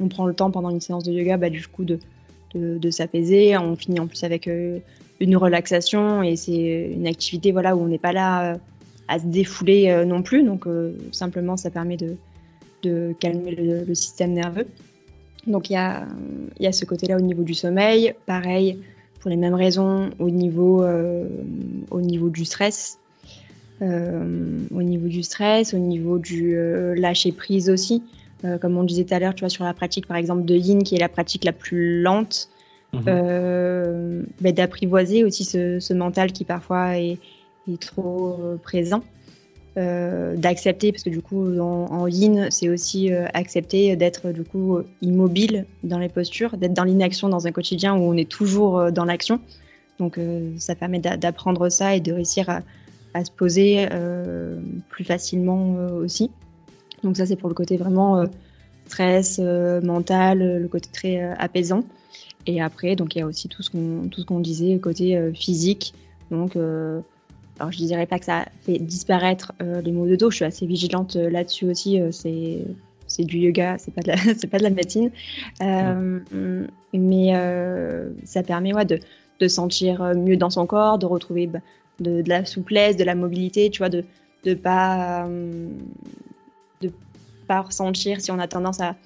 on 0.00 0.08
prend 0.08 0.26
le 0.26 0.34
temps 0.34 0.50
pendant 0.50 0.70
une 0.70 0.80
séance 0.80 1.04
de 1.04 1.12
yoga, 1.12 1.36
bah, 1.36 1.50
du 1.50 1.66
coup, 1.66 1.84
de, 1.84 1.98
de, 2.54 2.90
s'apaiser. 2.90 3.56
On 3.56 3.76
finit 3.76 4.00
en 4.00 4.06
plus 4.06 4.22
avec 4.24 4.48
euh, 4.48 4.78
une 5.20 5.36
relaxation 5.36 6.22
et 6.22 6.36
c'est 6.36 6.92
une 6.94 7.06
activité 7.06 7.52
voilà, 7.52 7.76
où 7.76 7.80
on 7.80 7.88
n'est 7.88 7.98
pas 7.98 8.12
là 8.12 8.52
euh, 8.52 8.58
à 9.08 9.18
se 9.18 9.26
défouler 9.26 9.90
euh, 9.90 10.04
non 10.04 10.22
plus. 10.22 10.42
Donc, 10.42 10.66
simplement, 11.12 11.56
ça 11.56 11.70
permet 11.70 11.96
de, 11.96 12.16
de 12.82 13.14
calmer 13.18 13.54
le, 13.54 13.94
système 13.94 14.32
nerveux. 14.32 14.66
Donc, 15.46 15.70
il 15.70 15.74
y 15.74 15.76
a, 15.76 16.06
y 16.58 16.66
a 16.66 16.72
ce 16.72 16.84
côté-là 16.84 17.16
au 17.16 17.20
niveau 17.20 17.42
du 17.42 17.54
sommeil. 17.54 18.14
Pareil, 18.26 18.80
pour 19.20 19.30
les 19.30 19.36
mêmes 19.36 19.54
raisons, 19.54 20.10
au 20.18 20.30
niveau, 20.30 20.84
au 21.90 22.00
niveau 22.00 22.28
du 22.28 22.44
stress. 22.44 22.98
Euh, 23.82 24.58
au 24.74 24.82
niveau 24.82 25.06
du 25.06 25.22
stress, 25.22 25.74
au 25.74 25.78
niveau 25.78 26.18
du 26.18 26.56
euh, 26.56 26.94
lâcher 26.94 27.32
prise 27.32 27.68
aussi. 27.68 28.02
Euh, 28.44 28.56
comme 28.56 28.76
on 28.78 28.84
disait 28.84 29.04
tout 29.04 29.12
à 29.12 29.18
l'heure, 29.18 29.34
tu 29.34 29.40
vois, 29.40 29.50
sur 29.50 29.64
la 29.64 29.74
pratique 29.74 30.06
par 30.06 30.16
exemple 30.16 30.44
de 30.44 30.54
Yin, 30.54 30.82
qui 30.82 30.94
est 30.94 30.98
la 30.98 31.10
pratique 31.10 31.44
la 31.44 31.52
plus 31.52 32.00
lente, 32.00 32.48
bah, 32.92 34.52
d'apprivoiser 34.52 35.24
aussi 35.24 35.44
ce, 35.44 35.92
mental 35.92 36.32
qui 36.32 36.44
parfois 36.44 36.98
est, 36.98 37.18
trop 37.80 38.38
présent. 38.62 39.02
D'accepter 39.76 40.90
parce 40.90 41.02
que 41.02 41.10
du 41.10 41.20
coup 41.20 41.58
en, 41.58 42.06
yin 42.06 42.48
c'est 42.50 42.70
aussi 42.70 43.12
accepter 43.12 43.94
d'être 43.94 44.32
du 44.32 44.42
coup 44.42 44.78
immobile 45.02 45.66
dans 45.84 45.98
les 45.98 46.08
postures 46.08 46.56
d'être 46.56 46.72
dans 46.72 46.84
l'inaction 46.84 47.28
dans 47.28 47.46
un 47.46 47.52
quotidien 47.52 47.94
où 47.94 48.00
on 48.00 48.14
est 48.14 48.28
toujours 48.28 48.90
dans 48.90 49.04
l'action 49.04 49.38
donc 49.98 50.18
ça 50.58 50.74
permet 50.74 50.98
d'apprendre 50.98 51.68
ça 51.68 51.94
et 51.94 52.00
de 52.00 52.12
réussir 52.12 52.48
à, 52.50 52.62
se 53.24 53.30
poser 53.30 53.88
euh, 53.92 54.60
plus 54.90 55.04
facilement 55.04 55.76
euh, 55.78 56.04
aussi. 56.04 56.30
Donc 57.02 57.16
ça, 57.16 57.24
c'est 57.24 57.36
pour 57.36 57.48
le 57.48 57.54
côté 57.54 57.78
vraiment 57.78 58.18
euh, 58.18 58.26
stress 58.88 59.38
mental, 59.38 60.60
le 60.60 60.68
côté 60.68 60.90
très 60.92 61.22
apaisant. 61.38 61.82
Et 62.46 62.60
après, 62.60 62.94
donc 62.94 63.14
il 63.14 63.20
y 63.20 63.22
a 63.22 63.26
aussi 63.26 63.48
tout 63.48 63.62
ce 63.62 63.70
qu'on 63.70 64.08
tout 64.10 64.20
ce 64.20 64.26
qu'on 64.26 64.40
disait, 64.40 64.78
côté 64.78 65.32
physique. 65.34 65.94
Donc, 66.30 66.56
alors 67.58 67.72
je 67.72 67.78
dirais 67.78 68.06
pas 68.06 68.18
que 68.18 68.24
ça 68.24 68.46
fait 68.62 68.78
disparaître 68.78 69.52
les 69.60 69.92
maux 69.92 70.06
de 70.06 70.16
dos. 70.16 70.30
Je 70.30 70.36
suis 70.36 70.44
assez 70.44 70.66
vigilante 70.66 71.16
là-dessus 71.16 71.66
aussi. 71.70 72.00
c'est 72.12 72.64
c'est 73.08 73.24
du 73.24 73.38
yoga, 73.38 73.76
c'est 73.78 73.94
pas 73.94 74.02
de 74.02 74.08
la, 74.08 74.16
pas 74.50 74.58
de 74.58 74.62
la 74.64 74.70
médecine, 74.70 75.10
mais 76.92 77.32
ça 78.24 78.42
permet 78.42 78.74
ouais, 78.74 78.84
de, 78.84 78.98
de 79.40 79.48
sentir 79.48 80.02
mieux 80.16 80.36
dans 80.36 80.50
son 80.50 80.66
corps, 80.66 80.98
de 80.98 81.06
retrouver 81.06 81.46
bah, 81.46 81.60
de, 82.00 82.22
la 82.26 82.44
souplesse, 82.44 82.96
de 82.96 83.04
la 83.04 83.14
mobilité, 83.14 83.70
tu 83.70 83.78
vois, 83.78 83.88
de 83.88 84.04
ne 84.44 84.54
pas, 84.54 85.26
euh, 85.26 85.68
de 86.80 86.90
pas 87.46 87.62
ressentir 87.62 88.20
si 88.20 88.30
on 88.30 88.38
a 88.38 88.48
tendance 88.48 88.80
à, 88.80 88.96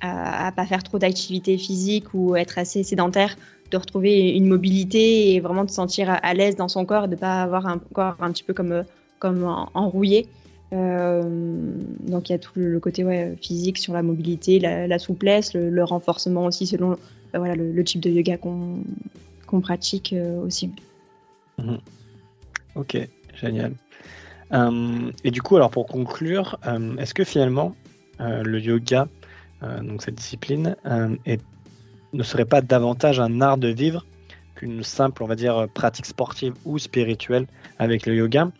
à, 0.00 0.52
pas 0.52 0.66
faire 0.66 0.82
trop 0.82 0.98
d'activité 0.98 1.58
physique 1.58 2.14
ou 2.14 2.36
être 2.36 2.58
assez 2.58 2.82
sédentaire, 2.82 3.36
de 3.70 3.76
retrouver 3.76 4.30
une 4.30 4.46
mobilité 4.46 5.34
et 5.34 5.40
vraiment 5.40 5.64
de 5.64 5.70
se 5.70 5.76
sentir 5.76 6.10
à, 6.10 6.34
l'aise 6.34 6.56
dans 6.56 6.68
son 6.68 6.84
corps 6.84 7.04
et 7.04 7.08
de 7.08 7.16
pas 7.16 7.42
avoir 7.42 7.66
un 7.66 7.78
corps 7.78 8.16
un 8.20 8.32
petit 8.32 8.42
peu 8.42 8.54
comme, 8.54 8.84
comme 9.18 9.44
enrouillé. 9.74 10.26
Euh, 10.72 11.22
donc 12.06 12.28
il 12.28 12.32
y 12.32 12.34
a 12.34 12.38
tout 12.38 12.52
le 12.54 12.78
côté 12.78 13.04
ouais, 13.04 13.36
physique 13.40 13.78
sur 13.78 13.92
la 13.92 14.02
mobilité, 14.02 14.58
la, 14.58 14.98
souplesse, 14.98 15.54
le, 15.54 15.84
renforcement 15.84 16.44
aussi 16.44 16.66
selon 16.66 16.96
voilà, 17.34 17.54
le, 17.54 17.84
type 17.84 18.00
de 18.00 18.10
yoga 18.10 18.36
qu'on 18.36 19.60
pratique 19.60 20.12
euh, 20.12 20.40
aussi. 20.40 20.70
Mhm. 21.58 21.78
Ok, 22.76 22.96
génial. 23.34 23.74
Euh, 24.52 25.12
et 25.24 25.30
du 25.30 25.42
coup, 25.42 25.56
alors 25.56 25.70
pour 25.70 25.86
conclure, 25.86 26.58
euh, 26.66 26.96
est-ce 26.96 27.14
que 27.14 27.24
finalement 27.24 27.74
euh, 28.20 28.42
le 28.42 28.60
yoga, 28.60 29.08
donc 29.82 30.02
cette 30.02 30.14
discipline, 30.14 30.74
ne 32.12 32.22
serait 32.22 32.44
pas 32.44 32.60
davantage 32.60 33.20
un 33.20 33.40
art 33.40 33.58
de 33.58 33.68
vivre 33.68 34.04
qu'une 34.54 34.82
simple, 34.82 35.22
on 35.22 35.26
va 35.26 35.36
dire, 35.36 35.68
pratique 35.72 36.06
sportive 36.06 36.54
ou 36.64 36.78
spirituelle 36.78 37.46
avec 37.78 38.06
le 38.06 38.14
yoga 38.14 38.50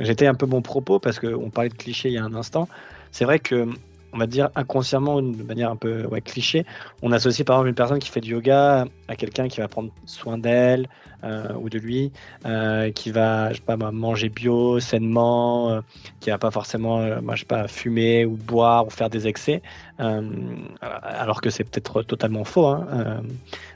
J'étais 0.00 0.26
un 0.26 0.34
peu 0.34 0.46
mon 0.46 0.62
propos 0.62 0.98
parce 0.98 1.18
qu'on 1.18 1.50
parlait 1.50 1.70
de 1.70 1.74
clichés 1.74 2.08
il 2.08 2.14
y 2.14 2.18
a 2.18 2.24
un 2.24 2.34
instant. 2.34 2.68
C'est 3.10 3.24
vrai 3.24 3.38
que 3.38 3.68
on 4.12 4.18
va 4.18 4.26
dire 4.26 4.50
inconsciemment, 4.54 5.20
de 5.20 5.42
manière 5.42 5.70
un 5.70 5.76
peu 5.76 6.06
ouais, 6.06 6.20
cliché, 6.20 6.64
on 7.02 7.12
associe 7.12 7.44
par 7.44 7.56
exemple 7.56 7.68
une 7.68 7.74
personne 7.74 7.98
qui 7.98 8.10
fait 8.10 8.20
du 8.20 8.32
yoga 8.32 8.86
à 9.08 9.16
quelqu'un 9.16 9.48
qui 9.48 9.60
va 9.60 9.68
prendre 9.68 9.90
soin 10.06 10.38
d'elle 10.38 10.88
euh, 11.24 11.52
ou 11.54 11.68
de 11.68 11.78
lui, 11.78 12.12
euh, 12.46 12.90
qui 12.92 13.10
va, 13.10 13.50
je 13.50 13.56
sais 13.56 13.62
pas, 13.62 13.76
manger 13.76 14.28
bio, 14.28 14.80
sainement, 14.80 15.70
euh, 15.70 15.80
qui 16.20 16.30
va 16.30 16.38
pas 16.38 16.50
forcément, 16.50 17.00
moi, 17.20 17.34
je 17.34 17.40
sais 17.40 17.46
pas, 17.46 17.68
fumer 17.68 18.24
ou 18.24 18.36
boire 18.36 18.86
ou 18.86 18.90
faire 18.90 19.10
des 19.10 19.26
excès, 19.26 19.62
alors 19.98 21.40
que 21.40 21.50
c'est 21.50 21.64
peut-être 21.64 22.02
totalement 22.02 22.44
faux. 22.44 22.66
Hein, 22.66 23.22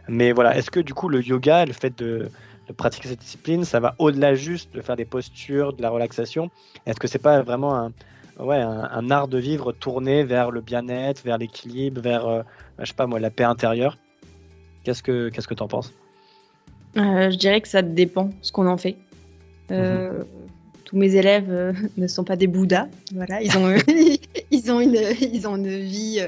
mais 0.09 0.33
voilà, 0.33 0.57
est-ce 0.57 0.71
que 0.71 0.81
du 0.81 0.95
coup 0.95 1.09
le 1.09 1.23
yoga, 1.23 1.65
le 1.65 1.73
fait 1.73 1.97
de, 1.99 2.31
de 2.69 2.73
pratiquer 2.73 3.09
cette 3.09 3.21
discipline, 3.21 3.65
ça 3.65 3.81
va 3.81 3.95
au-delà 3.99 4.35
juste 4.35 4.75
de 4.75 4.81
faire 4.81 4.97
des 4.97 5.05
postures, 5.05 5.73
de 5.73 5.83
la 5.83 5.91
relaxation? 5.91 6.51
Est-ce 6.87 6.99
que 6.99 7.09
c'est 7.09 7.19
pas 7.19 7.43
vraiment 7.43 7.77
un 7.77 7.93
ouais, 8.39 8.61
un, 8.61 9.11
art 9.11 9.29
de 9.29 9.39
vivre 9.39 9.73
tourné 9.73 10.25
vers 10.25 10.51
le 10.51 10.61
bien-être, 10.61 11.23
vers 11.23 11.39
l'équilibre, 11.39 12.01
vers, 12.01 12.27
euh, 12.27 12.43
je 12.79 12.87
sais 12.87 12.95
pas 12.95 13.07
moi, 13.07 13.21
la 13.21 13.31
paix 13.31 13.45
intérieure. 13.45 13.99
Qu'est-ce 14.85 15.03
que 15.03 15.29
qu'est-ce 15.29 15.47
que 15.47 15.55
en 15.63 15.69
penses? 15.69 15.93
Euh, 16.97 17.31
Je 17.31 17.37
dirais 17.37 17.61
que 17.61 17.69
ça 17.69 17.83
dépend 17.83 18.31
ce 18.43 18.53
qu'on 18.53 18.67
en 18.67 18.77
fait. 18.77 18.97
Euh, 19.71 20.11
mhm. 20.11 20.25
Tous 20.85 20.97
mes 20.97 21.15
élèves 21.15 21.75
ne 21.97 22.07
sont 22.07 22.25
pas 22.25 22.37
des 22.37 22.47
Bouddhas, 22.47 22.89
voilà, 23.15 23.41
ils 23.43 23.57
ont 23.57 23.75
ils 24.51 24.73
ont 24.73 24.81
une 24.81 24.99
ils 25.21 25.47
ont 25.47 25.57
une 25.57 25.69
vie 25.69 26.21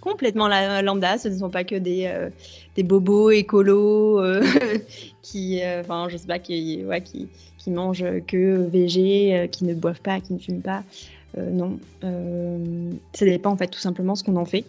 complètement 0.00 0.48
lambda. 0.48 1.18
Ce 1.18 1.28
ne 1.28 1.38
sont 1.38 1.50
pas 1.50 1.64
que 1.64 1.76
des, 1.76 2.12
des 2.74 2.82
bobos 2.82 3.30
écolos 3.30 4.20
qui, 5.22 5.60
enfin, 5.80 6.08
je 6.10 6.16
sais 6.16 6.26
pas, 6.26 6.38
qui, 6.38 6.84
ouais, 6.84 7.00
qui, 7.00 7.28
qui 7.56 7.70
mangent 7.70 8.04
que 8.26 8.66
végé, 8.66 9.48
qui 9.50 9.64
ne 9.64 9.72
boivent 9.72 10.02
pas, 10.02 10.20
qui 10.20 10.34
ne 10.34 10.38
fument 10.38 10.60
pas. 10.60 10.82
Euh, 11.38 11.50
non. 11.50 11.78
Euh, 12.04 12.92
ça 13.12 13.24
dépend 13.24 13.50
en 13.50 13.56
fait 13.56 13.68
tout 13.68 13.80
simplement 13.80 14.14
ce 14.14 14.24
qu'on 14.24 14.36
en 14.36 14.44
fait. 14.44 14.64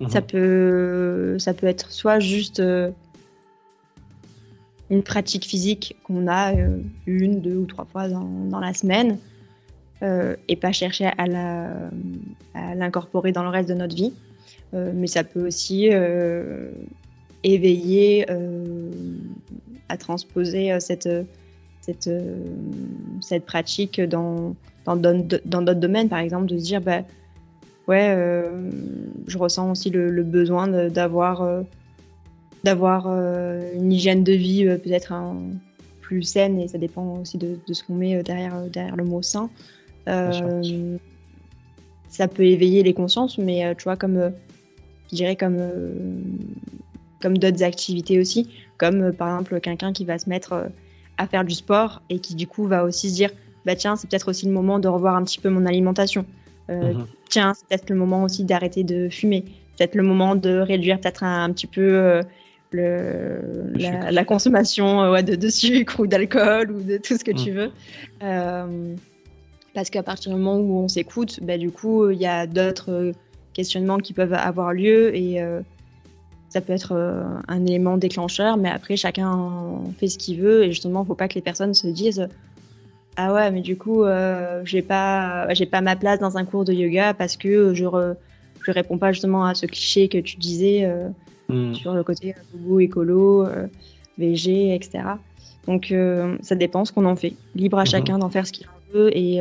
Mhm. 0.00 0.08
Ça, 0.08 0.22
peut, 0.22 1.36
ça 1.38 1.54
peut 1.54 1.66
être 1.66 1.90
soit 1.92 2.20
juste 2.20 2.60
euh, 2.60 2.90
une 4.90 5.02
pratique 5.02 5.44
physique 5.44 5.96
qu'on 6.04 6.28
a 6.28 6.52
une, 7.06 7.40
deux 7.40 7.56
ou 7.56 7.66
trois 7.66 7.84
fois 7.84 8.08
dans, 8.08 8.60
la 8.60 8.74
semaine 8.74 9.18
et 10.48 10.56
pas 10.56 10.72
chercher 10.72 11.06
à, 11.16 11.26
l'incorporer 12.74 13.32
dans 13.32 13.42
le 13.42 13.48
reste 13.48 13.70
de 13.70 13.74
notre 13.74 13.96
vie. 13.96 14.12
mais 14.74 15.06
ça 15.06 15.24
peut 15.24 15.46
aussi 15.46 15.88
éveiller 17.42 18.26
à 19.88 19.96
transposer 19.96 20.78
cette, 20.80 21.08
cette, 21.84 22.10
cette 23.20 23.44
pratique 23.44 24.00
dans, 24.00 24.54
dans 24.86 24.96
d'autres 24.96 25.74
domaines, 25.74 26.08
par 26.08 26.20
exemple, 26.20 26.46
de 26.46 26.58
se 26.58 26.64
dire, 26.64 26.80
bah, 26.80 27.02
ouais, 27.88 28.14
euh, 28.16 28.70
je 29.26 29.38
ressens 29.38 29.70
aussi 29.70 29.90
le, 29.90 30.22
besoin 30.22 30.68
d'avoir 30.88 31.42
euh, 31.42 31.62
d'avoir 32.62 33.06
euh, 33.08 33.72
une 33.74 33.92
hygiène 33.92 34.24
de 34.24 34.32
vie 34.32 34.64
peut-être 34.64 35.12
plus 36.00 36.22
saine, 36.22 36.58
et 36.58 36.68
ça 36.68 36.78
dépend 36.78 37.20
aussi 37.20 37.38
de, 37.38 37.58
ce 37.70 37.84
qu'on 37.84 37.94
met 37.94 38.22
derrière, 38.22 38.62
derrière 38.70 38.96
le 38.96 39.04
mot 39.04 39.22
sain. 39.22 39.50
ça 40.06 40.60
peut 42.28 42.44
éveiller 42.44 42.82
les 42.82 42.94
consciences, 42.94 43.38
mais 43.38 43.74
tu 43.76 43.84
vois, 43.84 43.96
comme 43.96 44.32
je 45.10 45.16
dirais 45.16 45.36
comme 45.36 45.58
comme 47.20 47.38
d'autres 47.38 47.62
activités 47.62 48.20
aussi, 48.20 48.50
comme 48.76 49.12
par 49.12 49.28
exemple 49.28 49.60
quelqu'un 49.60 49.92
qui 49.92 50.04
va 50.04 50.18
se 50.18 50.28
mettre 50.28 50.66
à 51.18 51.26
faire 51.26 51.44
du 51.44 51.54
sport 51.54 52.02
et 52.10 52.18
qui 52.18 52.34
du 52.34 52.46
coup 52.46 52.66
va 52.66 52.84
aussi 52.84 53.10
se 53.10 53.14
dire 53.14 53.30
bah 53.64 53.74
tiens, 53.76 53.96
c'est 53.96 54.08
peut-être 54.08 54.28
aussi 54.28 54.46
le 54.46 54.52
moment 54.52 54.78
de 54.78 54.88
revoir 54.88 55.16
un 55.16 55.24
petit 55.24 55.40
peu 55.40 55.48
mon 55.48 55.64
alimentation. 55.66 56.26
Mhm. 56.68 57.06
Tiens, 57.30 57.52
c'est 57.54 57.66
peut-être 57.66 57.90
le 57.90 57.96
moment 57.96 58.24
aussi 58.24 58.44
d'arrêter 58.44 58.84
de 58.84 59.08
fumer. 59.08 59.44
Peut-être 59.76 59.94
le 59.94 60.02
moment 60.02 60.34
de 60.34 60.58
réduire 60.58 61.00
peut-être 61.00 61.24
un, 61.24 61.50
petit 61.50 61.66
peu 61.66 62.20
le, 62.70 63.40
la, 63.74 64.24
consommation 64.24 65.12
de, 65.22 65.34
de, 65.34 65.48
sucre 65.48 66.00
ou 66.00 66.06
d'alcool 66.06 66.70
ou 66.70 66.82
de 66.82 66.98
tout 66.98 67.16
ce 67.16 67.24
que 67.24 67.32
tu 67.32 67.52
mhm. 67.52 67.56
veux. 67.56 68.96
parce 69.74 69.90
qu'à 69.90 70.02
partir 70.02 70.32
du 70.32 70.38
moment 70.38 70.58
où 70.58 70.78
on 70.78 70.88
s'écoute, 70.88 71.40
bah, 71.42 71.58
du 71.58 71.70
coup, 71.70 72.10
il 72.10 72.20
y 72.20 72.26
a 72.26 72.46
d'autres 72.46 73.12
questionnements 73.54 73.98
qui 73.98 74.12
peuvent 74.12 74.34
avoir 74.34 74.72
lieu 74.72 75.16
et 75.16 75.40
ça 76.54 76.60
peut 76.60 76.72
être 76.72 76.92
euh, 76.92 77.24
un 77.48 77.66
élément 77.66 77.96
déclencheur, 77.96 78.56
mais 78.56 78.68
après, 78.68 78.96
chacun 78.96 79.50
fait 79.98 80.06
ce 80.06 80.16
qu'il 80.16 80.40
veut. 80.40 80.62
Et 80.62 80.70
justement, 80.70 81.00
il 81.00 81.02
ne 81.02 81.08
faut 81.08 81.16
pas 81.16 81.26
que 81.26 81.34
les 81.34 81.40
personnes 81.40 81.74
se 81.74 81.88
disent 81.88 82.28
Ah 83.16 83.34
ouais, 83.34 83.50
mais 83.50 83.60
du 83.60 83.76
coup, 83.76 84.04
euh, 84.04 84.62
j'ai 84.64 84.80
pas, 84.80 85.52
j'ai 85.52 85.66
pas 85.66 85.80
ma 85.80 85.96
place 85.96 86.20
dans 86.20 86.38
un 86.38 86.44
cours 86.44 86.64
de 86.64 86.72
yoga 86.72 87.12
parce 87.12 87.36
que 87.36 87.74
je, 87.74 87.84
ne 87.86 88.14
je 88.62 88.70
réponds 88.70 88.98
pas 88.98 89.10
justement 89.10 89.44
à 89.44 89.56
ce 89.56 89.66
cliché 89.66 90.06
que 90.06 90.18
tu 90.18 90.36
disais 90.36 90.84
euh, 90.84 91.08
hmm. 91.48 91.74
sur 91.74 91.92
le 91.92 92.04
côté 92.04 92.36
goût 92.54 92.78
écolo, 92.78 93.48
VG, 94.16 94.76
etc. 94.76 95.00
Donc, 95.66 95.92
ça 96.40 96.54
dépend 96.54 96.84
ce 96.84 96.92
qu'on 96.92 97.04
en 97.04 97.16
fait. 97.16 97.32
Libre 97.56 97.78
à 97.78 97.82
mhm. 97.82 97.86
chacun 97.88 98.18
d'en 98.18 98.30
faire 98.30 98.46
ce 98.46 98.52
qu'il 98.52 98.68
veut. 98.92 99.10
Et 99.16 99.40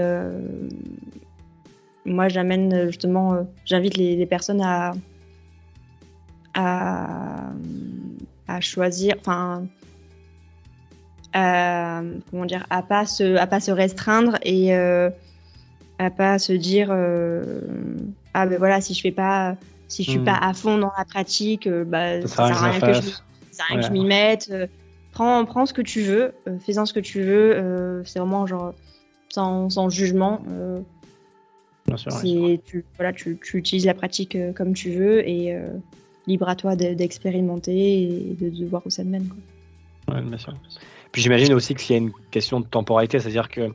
moi, 2.05 2.27
j'amène 2.27 2.87
justement, 2.87 3.45
j'invite 3.65 3.97
les 3.97 4.25
personnes 4.25 4.61
à 4.61 4.93
à, 6.53 7.51
à 8.47 8.61
choisir, 8.61 9.15
enfin, 9.19 9.65
comment 11.33 12.45
dire, 12.45 12.65
à 12.69 12.81
pas 12.81 13.05
se, 13.05 13.35
à 13.37 13.47
pas 13.47 13.59
se 13.59 13.71
restreindre 13.71 14.37
et 14.43 14.75
euh, 14.75 15.09
à 15.99 16.09
pas 16.09 16.39
se 16.39 16.53
dire 16.53 16.89
euh, 16.91 17.61
ah 18.33 18.45
ben 18.45 18.57
voilà 18.57 18.81
si 18.81 18.93
je 18.93 19.01
fais 19.01 19.11
pas, 19.11 19.55
si 19.87 20.03
je 20.03 20.11
suis 20.11 20.19
pas 20.19 20.33
hmm. 20.33 20.49
à 20.49 20.53
fond 20.53 20.77
dans 20.77 20.91
la 20.97 21.05
pratique, 21.05 21.67
euh, 21.67 21.83
bah 21.83 22.21
ça 22.21 22.47
sert 22.47 22.63
à 22.63 22.71
rien 22.71 22.79
que 22.79 22.93
je, 22.93 23.09
ça 23.51 23.63
rien 23.69 23.79
que 23.79 23.85
je 23.85 23.91
m'y 23.91 24.05
mette. 24.05 24.49
Euh, 24.51 24.67
prends, 25.11 25.43
prends 25.45 25.65
ce 25.65 25.73
que 25.73 25.81
tu 25.81 26.01
veux, 26.01 26.33
fais-en 26.65 26.85
ce 26.85 26.93
que 26.93 26.99
tu 26.99 27.21
veux. 27.21 28.03
c'est 28.05 28.19
vraiment 28.19 28.47
genre 28.47 28.73
sans, 29.29 29.69
sans 29.69 29.89
jugement. 29.89 30.41
Bien 31.85 31.97
sûr, 31.97 32.11
tu, 32.21 32.85
voilà, 32.95 33.11
tu, 33.11 33.37
tu, 33.43 33.57
utilises 33.57 33.85
la 33.85 33.93
pratique 33.93 34.37
comme 34.55 34.73
tu 34.73 34.91
veux 34.91 35.27
et 35.27 35.55
libre 36.27 36.47
à 36.47 36.55
toi 36.55 36.75
d'expérimenter 36.75 38.03
et 38.03 38.37
de, 38.39 38.65
voir 38.65 38.81
où 38.85 38.89
ça 38.89 39.03
te 39.03 39.07
mène. 39.07 39.27
Quoi. 39.27 40.21
bien 40.21 40.37
sûr. 40.37 40.53
Puis 41.11 41.21
j'imagine 41.21 41.53
aussi 41.53 41.75
qu'il 41.75 41.95
y 41.95 41.99
a 41.99 42.01
une 42.01 42.11
question 42.31 42.59
de 42.59 42.65
temporalité, 42.65 43.19
c'est-à-dire 43.19 43.49
que 43.49 43.71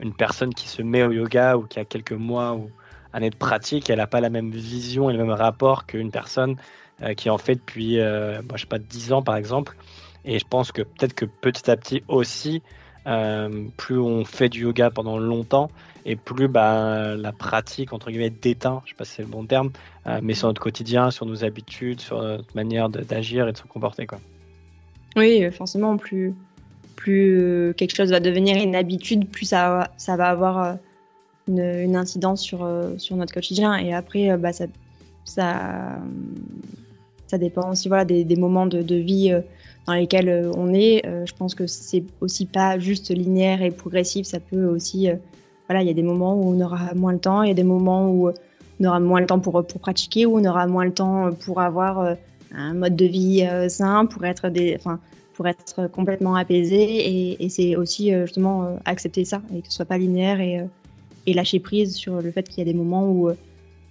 une 0.00 0.12
personne 0.12 0.54
qui 0.54 0.68
se 0.68 0.82
met 0.82 1.02
au 1.02 1.12
yoga 1.12 1.56
ou 1.56 1.62
qui 1.62 1.80
a 1.80 1.84
quelques 1.84 2.12
mois 2.12 2.54
ou 2.54 2.70
années 3.12 3.30
de 3.30 3.36
pratique, 3.36 3.90
elle 3.90 3.98
n'a 3.98 4.06
pas 4.06 4.20
la 4.20 4.30
même 4.30 4.50
vision 4.50 5.10
et 5.10 5.12
le 5.12 5.18
même 5.18 5.30
rapport 5.32 5.86
qu'une 5.86 6.10
personne 6.10 6.56
euh, 7.02 7.14
qui 7.14 7.30
en 7.30 7.38
fait 7.38 7.54
depuis, 7.56 7.98
euh, 7.98 8.40
je 8.54 8.60
sais 8.60 8.66
pas, 8.66 8.78
10 8.78 9.12
ans 9.12 9.22
par 9.22 9.36
exemple. 9.36 9.76
Et 10.24 10.38
je 10.38 10.44
pense 10.48 10.72
que 10.72 10.82
peut-être 10.82 11.14
que 11.14 11.24
petit 11.24 11.70
à 11.70 11.76
petit 11.76 12.02
aussi, 12.08 12.62
euh, 13.08 13.64
plus 13.76 13.98
on 13.98 14.24
fait 14.24 14.48
du 14.48 14.62
yoga 14.62 14.90
pendant 14.90 15.18
longtemps 15.18 15.70
et 16.04 16.14
plus 16.14 16.46
bah, 16.46 17.16
la 17.16 17.32
pratique 17.32 17.92
entre 17.92 18.10
guillemets 18.10 18.30
déteint, 18.30 18.82
je 18.84 18.90
sais 18.90 18.96
pas 18.96 19.04
si 19.04 19.14
c'est 19.14 19.22
le 19.22 19.28
bon 19.28 19.46
terme, 19.46 19.70
euh, 20.06 20.20
mais 20.22 20.34
sur 20.34 20.48
notre 20.48 20.60
quotidien, 20.60 21.10
sur 21.10 21.24
nos 21.24 21.42
habitudes, 21.42 22.00
sur 22.00 22.22
notre 22.22 22.54
manière 22.54 22.88
d'agir 22.88 23.48
et 23.48 23.52
de 23.52 23.56
se 23.56 23.62
comporter 23.62 24.06
quoi. 24.06 24.18
Oui, 25.16 25.50
forcément, 25.50 25.96
plus 25.96 26.34
euh, 27.08 27.72
quelque 27.72 27.96
chose 27.96 28.10
va 28.10 28.20
devenir 28.20 28.62
une 28.62 28.76
habitude, 28.76 29.28
plus 29.28 29.46
ça, 29.46 29.88
va 30.06 30.28
avoir 30.28 30.76
une, 31.48 31.96
incidence 31.96 32.42
sur, 32.42 32.60
notre 33.12 33.32
quotidien. 33.32 33.76
Et 33.76 33.94
après, 33.94 34.36
bah, 34.36 34.50
ça, 35.24 35.98
dépend 37.32 37.70
aussi 37.70 37.88
voilà, 37.88 38.04
des, 38.04 38.36
moments 38.36 38.66
de 38.66 38.94
vie 38.94 39.32
dans 39.88 39.94
lesquels 39.94 40.28
euh, 40.28 40.52
on 40.54 40.72
est. 40.74 41.04
Euh, 41.06 41.24
je 41.24 41.32
pense 41.32 41.54
que 41.54 41.66
c'est 41.66 42.04
aussi 42.20 42.44
pas 42.44 42.78
juste 42.78 43.10
linéaire 43.10 43.62
et 43.62 43.70
progressif. 43.70 44.26
Ça 44.26 44.38
peut 44.38 44.66
aussi, 44.66 45.08
euh, 45.08 45.14
voilà, 45.66 45.82
il 45.82 45.88
y 45.88 45.90
a 45.90 45.94
des 45.94 46.02
moments 46.02 46.34
où 46.34 46.54
on 46.54 46.60
aura 46.60 46.92
moins 46.94 47.12
le 47.12 47.18
temps, 47.18 47.42
il 47.42 47.48
y 47.48 47.50
a 47.50 47.54
des 47.54 47.64
moments 47.64 48.10
où 48.10 48.30
on 48.80 48.84
aura 48.84 49.00
moins 49.00 49.20
le 49.20 49.26
temps 49.26 49.40
pour, 49.40 49.66
pour 49.66 49.80
pratiquer, 49.80 50.26
où 50.26 50.38
on 50.38 50.44
aura 50.44 50.66
moins 50.66 50.84
le 50.84 50.92
temps 50.92 51.32
pour 51.32 51.60
avoir 51.62 52.16
un 52.54 52.74
mode 52.74 52.96
de 52.96 53.06
vie 53.06 53.48
sain, 53.68 54.06
pour 54.06 54.24
être 54.24 54.50
des, 54.50 54.76
enfin, 54.78 55.00
pour 55.34 55.48
être 55.48 55.88
complètement 55.90 56.36
apaisé. 56.36 57.40
Et, 57.42 57.48
c'est 57.48 57.74
aussi 57.74 58.12
justement 58.12 58.78
accepter 58.84 59.24
ça 59.24 59.42
et 59.54 59.62
que 59.62 59.68
ce 59.68 59.74
soit 59.74 59.84
pas 59.84 59.98
linéaire 59.98 60.40
et 60.40 61.34
lâcher 61.34 61.58
prise 61.58 61.96
sur 61.96 62.22
le 62.22 62.30
fait 62.30 62.48
qu'il 62.48 62.58
y 62.58 62.68
a 62.68 62.72
des 62.72 62.78
moments 62.78 63.10
où 63.10 63.30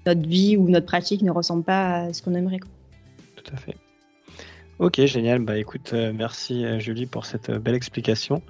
notre 0.06 0.28
vie 0.28 0.56
ou 0.56 0.70
notre 0.70 0.86
pratique 0.86 1.22
ne 1.22 1.32
ressemble 1.32 1.64
pas 1.64 2.04
à 2.04 2.14
ce 2.14 2.22
qu'on 2.22 2.34
aimerait. 2.34 2.62
Tout 3.36 3.54
à 3.54 3.58
fait. 3.58 3.76
Ok, 4.80 5.04
génial. 5.06 5.40
Bah 5.40 5.58
écoute, 5.58 5.92
euh, 5.94 6.14
merci 6.14 6.64
euh, 6.64 6.78
Julie 6.78 7.08
pour 7.08 7.26
cette 7.26 7.50
euh, 7.50 7.58
belle 7.58 7.74
explication. 7.74 8.44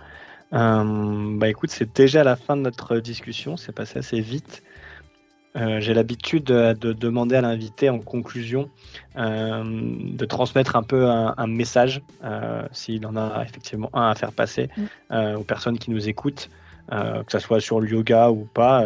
bah 0.51 1.47
écoute, 1.47 1.69
c'est 1.69 1.95
déjà 1.95 2.25
la 2.25 2.35
fin 2.35 2.57
de 2.57 2.61
notre 2.63 2.97
discussion, 2.97 3.55
c'est 3.55 3.71
passé 3.71 3.99
assez 3.99 4.19
vite. 4.19 4.63
J'ai 5.79 5.95
l'habitude 5.95 6.43
de, 6.43 6.93
demander 6.93 7.35
à 7.35 7.41
l'invité 7.41 7.89
en 7.89 7.97
conclusion 7.97 8.69
de 9.15 10.25
transmettre 10.25 10.75
un 10.75 10.83
peu 10.83 11.07
un, 11.07 11.47
message, 11.47 12.03
s'il 12.71 13.07
en 13.07 13.15
a 13.15 13.43
effectivement 13.43 13.89
un 13.93 14.11
à 14.11 14.13
faire 14.13 14.33
passer 14.33 14.69
mm. 14.77 15.35
aux 15.35 15.43
personnes 15.43 15.79
qui 15.79 15.89
nous 15.89 16.07
écoutent, 16.07 16.51
que 16.91 17.31
ce 17.31 17.39
soit 17.39 17.59
sur 17.59 17.79
le 17.81 17.89
yoga 17.89 18.29
ou 18.29 18.45
pas. 18.45 18.85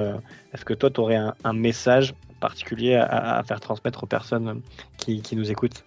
Est-ce 0.54 0.64
que 0.64 0.74
toi, 0.74 0.89
tu 0.89 1.02
aurais 1.02 1.20
un, 1.44 1.54
message 1.54 2.16
particulier 2.39 2.96
à, 2.96 3.44
faire 3.46 3.60
transmettre 3.60 4.06
aux 4.06 4.08
personnes 4.08 4.62
qui 4.98 5.36
nous 5.36 5.52
écoutent? 5.52 5.84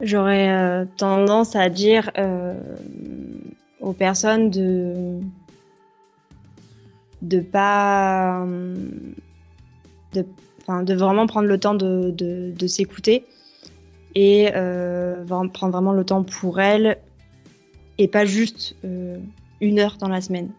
J'aurais 0.00 0.48
euh, 0.48 0.84
tendance 0.96 1.56
à 1.56 1.68
dire 1.68 2.10
euh, 2.18 2.54
aux 3.80 3.92
personnes 3.92 4.50
de 4.50 5.20
de 7.20 7.40
pas 7.40 8.46
de, 10.12 10.24
de 10.84 10.94
vraiment 10.94 11.26
prendre 11.26 11.48
le 11.48 11.58
temps 11.58 11.74
de, 11.74 12.12
de, 12.12 12.66
s'écouter 12.68 13.24
et 14.14 14.50
euh, 14.54 15.24
prendre 15.52 15.72
vraiment 15.72 15.92
le 15.92 16.04
temps 16.04 16.22
pour 16.22 16.60
elles 16.60 16.98
et 17.98 18.06
pas 18.06 18.24
juste 18.24 18.76
une 19.60 19.80
heure 19.80 19.96
dans 19.98 20.08
la 20.08 20.20
semaine. 20.20 20.50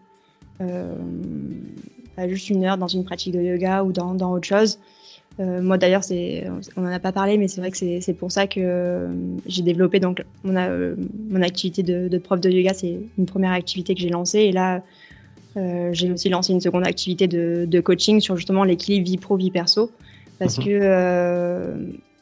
pas 0.58 2.28
juste 2.28 2.50
une 2.50 2.62
heure 2.66 2.76
dans 2.76 2.88
une 2.88 3.04
pratique 3.04 3.32
de 3.32 3.40
yoga 3.40 3.84
ou 3.84 3.92
dans, 3.92 4.14
dans 4.14 4.32
autre 4.32 4.46
chose. 4.46 4.78
Euh, 5.38 5.62
moi 5.62 5.78
d'ailleurs, 5.78 6.02
on 6.76 6.82
n'en 6.82 6.92
a 6.92 6.98
pas 6.98 7.12
parlé, 7.12 7.38
mais 7.38 7.48
c'est 7.48 7.60
vrai 7.60 7.70
que 7.70 7.76
c'est 7.76 8.14
pour 8.14 8.32
ça 8.32 8.46
que 8.46 8.60
euh, 8.60 9.08
j'ai 9.46 9.62
développé 9.62 10.00
donc 10.00 10.24
mon, 10.44 10.56
euh, 10.56 10.94
mon 11.30 11.42
activité 11.42 11.82
de, 11.82 12.18
prof 12.18 12.40
de 12.40 12.50
yoga. 12.50 12.74
C'est 12.74 12.98
une 13.16 13.26
première 13.26 13.52
activité 13.52 13.94
que 13.94 14.00
j'ai 14.00 14.10
lancée 14.10 14.40
et 14.40 14.52
là 14.52 14.82
j'ai 15.92 16.12
aussi 16.12 16.28
lancé 16.28 16.52
une 16.52 16.60
seconde 16.60 16.86
activité 16.86 17.26
de, 17.26 17.80
coaching 17.80 18.20
sur 18.20 18.36
justement 18.36 18.64
l'équilibre 18.64 19.06
vie 19.06 19.18
pro 19.18 19.36
vie 19.36 19.50
perso 19.50 19.90
parce 20.38 20.58
mhm. 20.58 20.64
que 20.64 21.74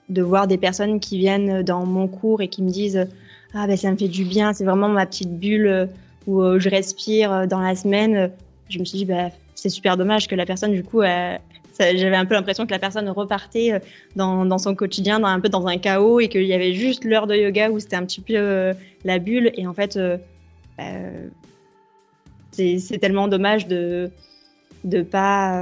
de 0.08 0.22
voir 0.22 0.46
des 0.46 0.56
personnes 0.56 0.98
qui 0.98 1.18
viennent 1.18 1.62
dans 1.62 1.84
mon 1.84 2.08
cours 2.08 2.40
et 2.40 2.48
qui 2.48 2.62
me 2.62 2.70
disent 2.70 3.06
ah 3.54 3.66
ben 3.66 3.76
ça 3.76 3.90
me 3.90 3.96
fait 3.96 4.08
du 4.08 4.24
bien, 4.24 4.52
c'est 4.52 4.64
vraiment 4.64 4.88
ma 4.88 5.06
petite 5.06 5.38
bulle 5.38 5.88
où 6.26 6.42
je 6.58 6.68
respire 6.68 7.46
dans 7.46 7.60
la 7.60 7.74
semaine. 7.74 8.30
Je 8.70 8.78
me 8.78 8.84
suis 8.84 8.98
dit 8.98 9.04
bah 9.04 9.30
c'est 9.54 9.68
super 9.68 9.96
dommage 9.96 10.26
que 10.26 10.34
la 10.34 10.46
personne 10.46 10.72
du 10.72 10.82
coup 10.82 11.02
elle, 11.02 11.40
j'avais 11.78 12.16
un 12.16 12.26
peu 12.26 12.34
l'impression 12.34 12.66
que 12.66 12.70
la 12.70 12.78
personne 12.78 13.08
repartait 13.08 13.72
euh, 13.72 13.78
dans, 14.16 14.58
son 14.58 14.74
quotidien, 14.74 15.20
dans, 15.20 15.28
un 15.28 15.40
peu 15.40 15.48
dans 15.48 15.66
un 15.66 15.78
chaos, 15.78 16.20
et 16.20 16.28
qu'il 16.28 16.44
y 16.44 16.54
avait 16.54 16.72
juste 16.72 17.04
l'heure 17.04 17.26
de 17.26 17.34
yoga 17.34 17.70
où 17.70 17.78
c'était 17.78 17.96
un 17.96 18.04
petit 18.04 18.20
peu 18.20 18.34
euh, 18.36 18.74
la 19.04 19.18
bulle. 19.18 19.52
Et 19.54 19.66
en 19.66 19.74
fait, 19.74 19.96
euh, 19.96 20.16
bah, 20.76 20.84
c'est 22.52 22.98
tellement 23.00 23.28
dommage 23.28 23.68
de 23.68 24.10
de 24.84 25.02
pas 25.02 25.60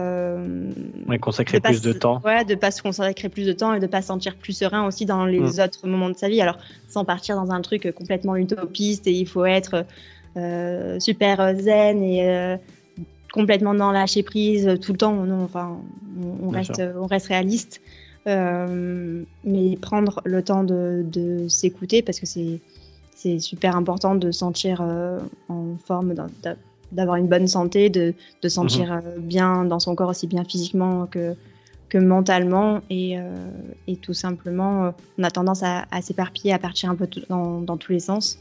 consacrer 1.22 1.58
plus 1.58 1.80
de 1.80 1.94
temps 1.94 2.20
ouais 2.22 2.44
de 2.44 2.54
pas 2.54 2.70
se 2.70 2.82
consacrer 2.82 3.30
plus 3.30 3.46
de 3.46 3.54
temps 3.54 3.72
et 3.72 3.80
de 3.80 3.86
pas 3.86 4.02
se 4.02 4.08
sentir 4.08 4.36
plus 4.36 4.52
serein 4.52 4.86
aussi 4.86 5.06
dans 5.06 5.24
les 5.24 5.40
mm. 5.40 5.60
autres 5.64 5.86
moments 5.86 6.10
de 6.10 6.16
sa 6.18 6.28
vie 6.28 6.42
alors 6.42 6.58
sans 6.86 7.06
partir 7.06 7.34
dans 7.34 7.50
un 7.50 7.62
truc 7.62 7.90
complètement 7.94 8.36
utopiste 8.36 9.06
et 9.06 9.12
il 9.12 9.26
faut 9.26 9.46
être 9.46 9.86
super 11.00 11.54
zen 11.56 12.02
et 12.02 12.58
complètement 13.36 13.74
dans 13.74 13.92
lâcher 13.92 14.22
prise 14.22 14.78
tout 14.80 14.92
le 14.92 14.98
temps. 14.98 15.12
Non, 15.12 15.44
enfin, 15.44 15.78
on, 16.42 16.48
reste, 16.48 16.82
on 16.98 17.06
reste 17.06 17.28
réaliste. 17.28 17.80
Euh, 18.26 19.22
mais 19.44 19.76
prendre 19.76 20.20
le 20.24 20.42
temps 20.42 20.64
de, 20.64 21.04
de 21.06 21.46
s'écouter 21.46 22.02
parce 22.02 22.18
que 22.18 22.26
c'est 22.26 22.60
c'est 23.14 23.38
super 23.38 23.76
important 23.76 24.14
de 24.14 24.30
sentir 24.32 24.80
euh, 24.82 25.20
en 25.48 25.76
forme, 25.86 26.12
d'avoir 26.92 27.16
une 27.16 27.28
bonne 27.28 27.46
santé, 27.46 27.88
de, 27.88 28.14
de 28.42 28.48
sentir 28.48 28.92
mhm. 28.92 29.02
euh, 29.06 29.18
bien 29.18 29.64
dans 29.64 29.78
son 29.78 29.94
corps 29.94 30.10
aussi 30.10 30.26
bien 30.26 30.44
physiquement 30.44 31.06
que, 31.06 31.34
que 31.88 31.98
mentalement 31.98 32.80
et, 32.90 33.16
et 33.86 33.96
tout 33.96 34.12
simplement 34.12 34.92
on 35.18 35.22
a 35.22 35.30
tendance 35.30 35.62
à, 35.62 35.86
à 35.92 36.02
s'éparpiller, 36.02 36.52
à 36.52 36.58
partir 36.58 36.90
un 36.90 36.96
peu 36.96 37.08
dans, 37.28 37.60
dans 37.60 37.76
tous 37.76 37.92
les 37.92 38.00
sens 38.00 38.38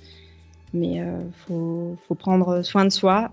mais 0.73 0.95
il 0.95 1.31
faut, 1.45 1.97
faut, 2.07 2.15
prendre 2.15 2.61
soin 2.61 2.85
de 2.85 2.89
soi. 2.89 3.31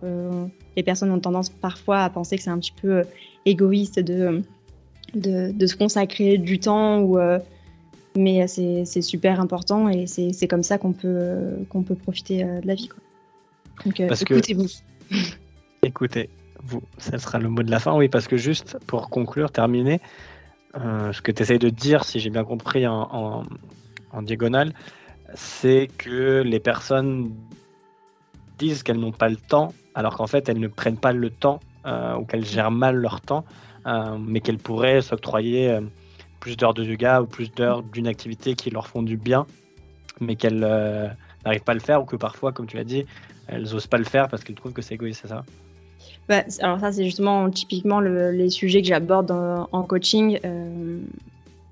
les 0.76 0.82
personnes 0.82 1.10
ont 1.10 1.20
tendance 1.20 1.50
parfois 1.50 2.04
à 2.04 2.10
penser 2.10 2.36
que 2.36 2.42
c'est 2.42 2.50
un 2.50 2.58
petit 2.58 2.74
peu 2.80 3.02
égoïste 3.46 3.98
de, 3.98 4.42
de, 5.14 5.50
de, 5.52 5.66
se 5.66 5.74
consacrer 5.76 6.38
du 6.38 6.60
temps 6.60 7.00
ou 7.00 7.18
mais 8.16 8.46
c'est 8.46 9.02
super 9.02 9.40
important 9.40 9.88
et 9.88 10.06
c'est 10.06 10.46
comme 10.46 10.62
ça 10.62 10.78
qu'on 10.78 10.92
peut, 10.92 11.56
qu'on 11.68 11.82
peut 11.82 11.96
profiter 11.96 12.44
de 12.44 12.66
la 12.66 12.74
vie. 12.74 12.88
Quoi. 12.88 13.00
Donc 13.84 14.00
écoutez-vous. 14.00 14.68
Écoutez, 15.84 16.30
vous, 16.62 16.82
ça 16.98 17.18
sera 17.18 17.38
le 17.38 17.48
mot 17.48 17.62
de 17.62 17.70
la 17.70 17.80
fin, 17.80 17.96
oui, 17.96 18.08
parce 18.08 18.28
que 18.28 18.36
juste 18.36 18.78
pour 18.86 19.10
conclure, 19.10 19.50
terminer, 19.50 20.00
euh, 20.76 21.12
ce 21.12 21.20
que 21.20 21.32
tu 21.32 21.42
essayes 21.42 21.58
de 21.58 21.70
dire, 21.70 22.04
si 22.04 22.20
j'ai 22.20 22.30
bien 22.30 22.44
compris 22.44 22.86
en, 22.86 23.44
diagonale, 24.22 24.72
c'est 25.34 25.88
que 25.98 26.42
les 26.42 26.60
personnes 26.60 27.34
disent 28.58 28.82
qu'elles 28.82 28.98
n'ont 28.98 29.12
pas 29.12 29.28
le 29.28 29.36
temps, 29.36 29.72
alors 29.94 30.16
qu'en 30.16 30.26
fait 30.26 30.48
elles 30.48 30.60
ne 30.60 30.68
prennent 30.68 30.98
pas 30.98 31.12
le 31.12 31.30
temps 31.30 31.60
euh, 31.86 32.16
ou 32.16 32.24
qu'elles 32.24 32.44
gèrent 32.44 32.70
mal 32.70 32.96
leur 32.96 33.20
temps, 33.20 33.44
euh, 33.86 34.16
mais 34.18 34.40
qu'elles 34.40 34.58
pourraient 34.58 35.02
s'octroyer 35.02 35.78
plus 36.40 36.56
d'heures 36.56 36.74
de 36.74 36.84
yoga 36.84 37.22
ou 37.22 37.26
plus 37.26 37.52
d'heures 37.52 37.82
d'une 37.82 38.06
activité 38.06 38.54
qui 38.54 38.70
leur 38.70 38.86
font 38.86 39.02
du 39.02 39.16
bien, 39.16 39.46
mais 40.20 40.36
qu'elles 40.36 40.60
n'arrivent 41.44 41.64
pas 41.64 41.72
à 41.72 41.76
le 41.76 41.80
faire 41.80 42.02
ou 42.02 42.04
que 42.04 42.16
parfois, 42.16 42.52
comme 42.52 42.66
tu 42.66 42.76
l'as 42.76 42.84
dit, 42.84 43.06
elles 43.48 43.62
n'osent 43.62 43.86
pas 43.86 43.98
le 43.98 44.04
faire 44.04 44.28
parce 44.28 44.44
qu'elles 44.44 44.56
trouvent 44.56 44.72
que 44.72 44.82
c'est 44.82 44.94
égoïste, 44.94 45.20
c'est 45.22 45.28
ça? 45.28 45.44
Bah, 46.28 46.42
alors 46.60 46.80
ça, 46.80 46.92
c'est 46.92 47.04
justement 47.04 47.50
typiquement 47.50 48.00
les 48.00 48.50
sujets 48.50 48.82
que 48.82 48.88
j'aborde 48.88 49.30
en, 49.30 49.82
coaching, 49.82 50.38
euh, 50.44 51.00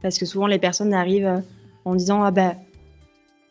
parce 0.03 0.19
que 0.19 0.27
souvent 0.27 0.47
les 0.47 0.59
personnes 0.59 0.93
arrivent 0.93 1.43
en 1.85 1.95
disant 1.95 2.23
ah 2.23 2.31
ben 2.31 2.55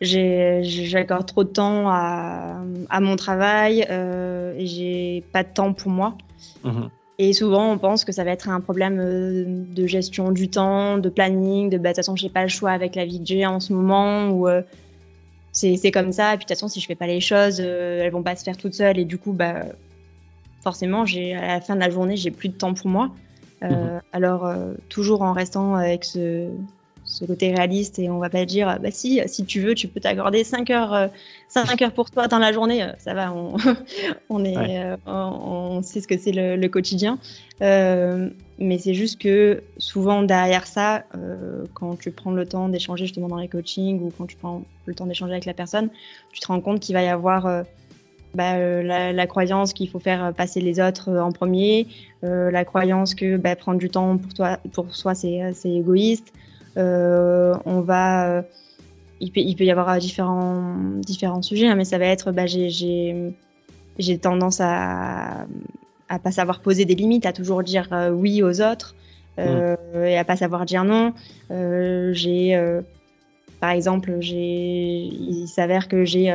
j'accorde 0.02 1.26
trop 1.26 1.44
de 1.44 1.50
temps 1.50 1.90
à, 1.90 3.00
mon 3.02 3.16
travail 3.16 3.86
euh, 3.90 4.54
et 4.58 4.66
j'ai 4.66 5.24
pas 5.32 5.44
de 5.44 5.50
temps 5.50 5.74
pour 5.74 5.92
moi. 5.92 6.16
Mhm. 6.64 6.90
Et 7.22 7.34
souvent, 7.34 7.70
on 7.74 7.78
pense 7.78 8.06
que 8.06 8.14
ça 8.14 8.24
va 8.24 8.32
être 8.32 8.48
un 8.48 8.62
problème 8.62 8.98
euh, 9.00 9.44
de 9.46 9.88
gestion 9.88 10.32
du 10.32 10.50
temps, 10.50 10.98
de 10.98 11.10
planning, 11.10 11.70
de 11.70 11.78
bah, 11.78 11.90
de 11.90 11.94
toute 11.94 11.98
façon, 11.98 12.16
j'ai 12.16 12.30
pas 12.30 12.44
le 12.44 12.48
choix 12.48 12.72
avec 12.72 12.96
la 12.96 13.06
vie 13.06 13.20
que 13.20 13.28
j'ai 13.28 13.46
en 13.46 13.60
ce 13.60 13.74
moment, 13.74 14.30
ou 14.30 14.48
c'est 15.52 15.92
comme 15.92 16.14
ça. 16.14 16.34
Et 16.34 16.38
puis 16.38 16.46
de 16.46 16.50
toute 16.50 16.58
façon, 16.58 16.70
si 16.70 16.80
je 16.80 16.86
fais 16.86 16.96
pas 16.96 17.08
les 17.08 17.20
choses, 17.20 17.60
elles 17.60 18.12
vont 18.12 18.24
pas 18.24 18.38
se 18.38 18.44
faire 18.44 18.56
toutes 18.56 18.76
seules. 18.76 19.00
Et 19.00 19.06
du 19.06 19.18
coup, 19.18 19.34
bah, 19.34 19.66
forcément, 20.62 21.06
j'ai 21.06 21.36
à 21.36 21.48
la 21.48 21.62
fin 21.62 21.76
de 21.76 21.80
la 21.80 21.90
journée, 21.90 22.16
j'ai 22.16 22.32
plus 22.32 22.50
de 22.50 22.54
temps 22.54 22.74
pour 22.74 22.88
moi. 22.88 23.12
Euh, 23.64 23.68
mhm. 23.68 24.02
Alors, 24.14 24.46
euh, 24.46 24.74
toujours 24.90 25.22
en 25.22 25.34
restant 25.34 25.76
avec 25.76 26.06
ce, 26.06 26.50
côté 27.26 27.54
réaliste 27.54 28.00
et 28.00 28.10
on 28.10 28.20
va 28.20 28.30
pas 28.30 28.46
dire, 28.46 28.80
bah 28.82 28.92
si, 28.92 29.22
si 29.28 29.46
tu 29.46 29.62
veux, 29.62 29.76
tu 29.76 29.88
peux 29.88 30.00
t'accorder 30.00 30.44
5 30.44 30.70
heures, 30.70 31.10
5 31.48 31.82
euh, 31.82 31.86
heures 31.86 31.92
pour 31.92 32.12
toi 32.12 32.28
dans 32.28 32.40
la 32.40 32.52
journée, 32.52 32.88
ça 32.98 33.14
va, 33.14 33.34
on, 33.34 33.56
on 34.30 34.46
est, 34.46 34.96
on, 35.06 35.82
sait 35.82 36.02
ce 36.02 36.08
que 36.08 36.18
c'est 36.18 36.32
le, 36.32 36.68
quotidien. 36.68 37.20
mais 37.60 38.78
c'est 38.80 38.94
juste 38.94 39.20
que 39.22 39.64
souvent 39.78 40.24
derrière 40.24 40.68
ça, 40.68 41.04
quand 41.74 41.98
tu 42.00 42.12
prends 42.12 42.32
le 42.32 42.46
temps 42.46 42.70
d'échanger 42.70 43.06
justement 43.06 43.28
dans 43.28 43.38
les 43.38 43.48
coachings 43.48 44.02
ou 44.02 44.12
quand 44.18 44.28
tu 44.28 44.38
prends 44.38 44.64
le 44.86 44.94
temps 44.94 45.06
d'échanger 45.06 45.34
avec 45.34 45.46
la 45.46 45.54
personne, 45.54 45.90
tu 46.32 46.40
te 46.40 46.48
rends 46.48 46.62
compte 46.62 46.80
qu'il 46.80 46.96
va 46.96 47.04
y 47.04 47.08
avoir 47.08 47.66
bah, 48.34 48.56
euh, 48.56 48.84
la, 48.84 49.28
croyance 49.28 49.74
qu'il 49.74 49.90
faut 49.90 50.00
faire 50.00 50.34
passer 50.34 50.62
les 50.62 50.80
autres 50.80 51.10
euh, 51.10 51.22
en 51.22 51.32
premier, 51.32 51.88
euh, 52.24 52.52
la 52.52 52.64
croyance 52.64 53.16
que 53.16 53.38
bah, 53.38 53.56
prendre 53.56 53.80
du 53.80 53.90
temps 53.90 54.18
pour 54.18 54.34
toi, 54.34 54.60
pour 54.72 54.96
soi, 54.96 55.16
c'est 55.16 55.54
égoïste. 55.66 56.32
On 56.76 57.82
va, 57.82 58.44
il 59.20 59.32
peut, 59.32 59.42
il 59.42 59.56
peut 59.56 59.66
y 59.66 59.72
avoir 59.72 59.98
différents, 59.98 60.76
différents 61.02 61.42
sujets, 61.42 61.68
hein, 61.68 61.76
mais 61.76 61.86
ça 61.86 61.98
va 61.98 62.06
être, 62.06 62.32
bah, 62.32 62.46
j'ai 62.48 64.18
tendance 64.22 64.60
à, 64.62 65.46
à 66.08 66.20
pas 66.20 66.32
savoir 66.32 66.62
poser 66.62 66.86
des 66.86 66.96
limites, 66.96 67.26
à 67.26 67.34
toujours 67.34 67.64
dire 67.64 67.90
oui 68.14 68.44
aux 68.44 68.62
autres 68.62 68.96
mmh. 69.38 70.04
et 70.06 70.18
à 70.18 70.24
pas 70.24 70.36
savoir 70.36 70.66
dire 70.66 70.84
non. 70.84 71.14
j'ai, 71.50 72.80
par 73.60 73.72
exemple, 73.72 74.18
j'ai, 74.20 75.02
il 75.06 75.48
s'avère 75.48 75.88
que 75.88 76.06
j'ai 76.06 76.34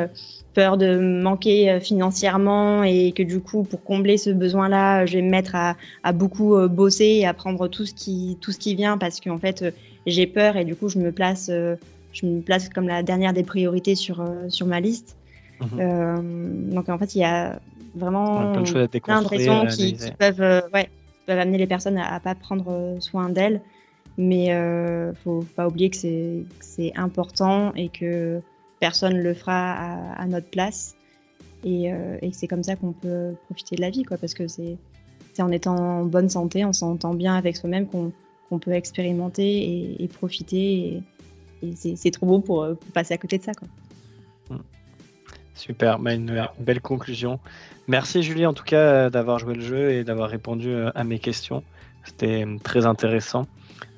peur 0.54 0.78
de 0.78 0.98
manquer 0.98 1.70
euh, 1.70 1.80
financièrement 1.80 2.84
et 2.84 3.12
que 3.12 3.22
du 3.22 3.40
coup, 3.40 3.64
pour 3.64 3.82
combler 3.82 4.16
ce 4.16 4.30
besoin-là, 4.30 5.04
je 5.04 5.14
vais 5.14 5.22
me 5.22 5.30
mettre 5.30 5.54
à, 5.54 6.12
beaucoup 6.12 6.56
euh, 6.56 6.68
bosser 6.68 7.04
et 7.04 7.26
à 7.26 7.34
prendre 7.34 7.68
tout 7.68 7.84
ce 7.84 7.92
qui, 7.92 8.38
tout 8.40 8.52
ce 8.52 8.58
qui 8.58 8.74
vient 8.74 8.96
parce 8.96 9.20
qu'en 9.20 9.38
fait, 9.38 9.62
euh, 9.62 9.70
j'ai 10.06 10.26
peur 10.26 10.56
et 10.56 10.64
du 10.64 10.76
coup, 10.76 10.88
je 10.88 10.98
me 10.98 11.12
place, 11.12 11.50
je 11.50 12.26
me 12.26 12.40
place 12.40 12.68
comme 12.68 12.88
la 12.88 13.02
dernière 13.02 13.32
des 13.32 13.44
priorités 13.44 13.94
sur, 13.94 14.24
sur 14.48 14.66
ma 14.66 14.80
liste. 14.80 15.16
Mhm. 15.60 16.70
donc 16.74 16.88
en 16.88 16.98
fait, 16.98 17.14
il 17.14 17.20
y 17.20 17.24
a 17.24 17.60
vraiment 17.94 18.52
plein 18.52 19.22
de, 19.22 19.28
raisons 19.28 19.66
qui, 19.66 19.96
peuvent, 20.18 20.64
ouais, 20.74 20.88
peuvent 21.26 21.38
amener 21.38 21.58
les 21.58 21.66
personnes 21.66 21.96
à, 21.96 22.14
ne 22.14 22.18
pas 22.18 22.34
prendre 22.34 22.96
soin 23.00 23.28
d'elles. 23.28 23.60
Mais 24.18 24.48
ne 24.54 25.12
faut 25.24 25.44
pas 25.56 25.66
oublier 25.66 25.90
que 25.90 25.96
c'est 25.96 26.92
important 26.96 27.72
et 27.74 27.88
que 27.88 28.42
personne 28.84 29.16
le 29.18 29.32
fera 29.32 29.72
à, 30.12 30.26
notre 30.26 30.48
place. 30.50 30.94
Euh, 31.64 32.18
et, 32.20 32.32
c'est 32.32 32.46
comme 32.46 32.62
ça 32.62 32.76
qu'on 32.76 32.92
peut 32.92 33.34
profiter 33.46 33.76
de 33.76 33.80
la 33.80 33.88
vie, 33.88 34.02
quoi, 34.02 34.18
parce 34.18 34.34
que 34.34 34.46
c'est 34.46 34.76
en 35.38 35.50
étant 35.50 35.76
en 35.76 36.04
bonne 36.04 36.28
santé, 36.28 36.66
on 36.66 36.74
s'entend 36.74 37.14
bien 37.14 37.34
avec 37.34 37.56
soi-même 37.56 37.86
qu'on 37.86 38.12
peut 38.58 38.72
expérimenter 38.72 40.02
et, 40.02 40.08
profiter. 40.08 41.02
Et, 41.62 41.74
c'est 41.74 42.10
trop 42.10 42.26
beau 42.26 42.40
pour, 42.40 42.66
passer 42.92 43.14
à 43.14 43.18
côté 43.18 43.38
de 43.38 43.42
ça. 43.42 43.52
Mmh. 44.50 44.56
Super, 45.54 45.98
bah, 45.98 46.14
une, 46.14 46.46
belle 46.58 46.80
conclusion. 46.80 47.40
Merci 47.86 48.22
Julie 48.22 48.46
en 48.46 48.54
tout 48.54 48.64
cas 48.64 49.10
d'avoir 49.10 49.38
joué 49.38 49.54
le 49.54 49.60
jeu 49.60 49.90
et 49.90 50.04
d'avoir 50.04 50.30
répondu 50.30 50.70
euh, 50.70 50.90
à 50.94 51.04
mes 51.04 51.18
questions. 51.18 51.62
C'était 52.04 52.46
très 52.62 52.86
intéressant. 52.86 53.46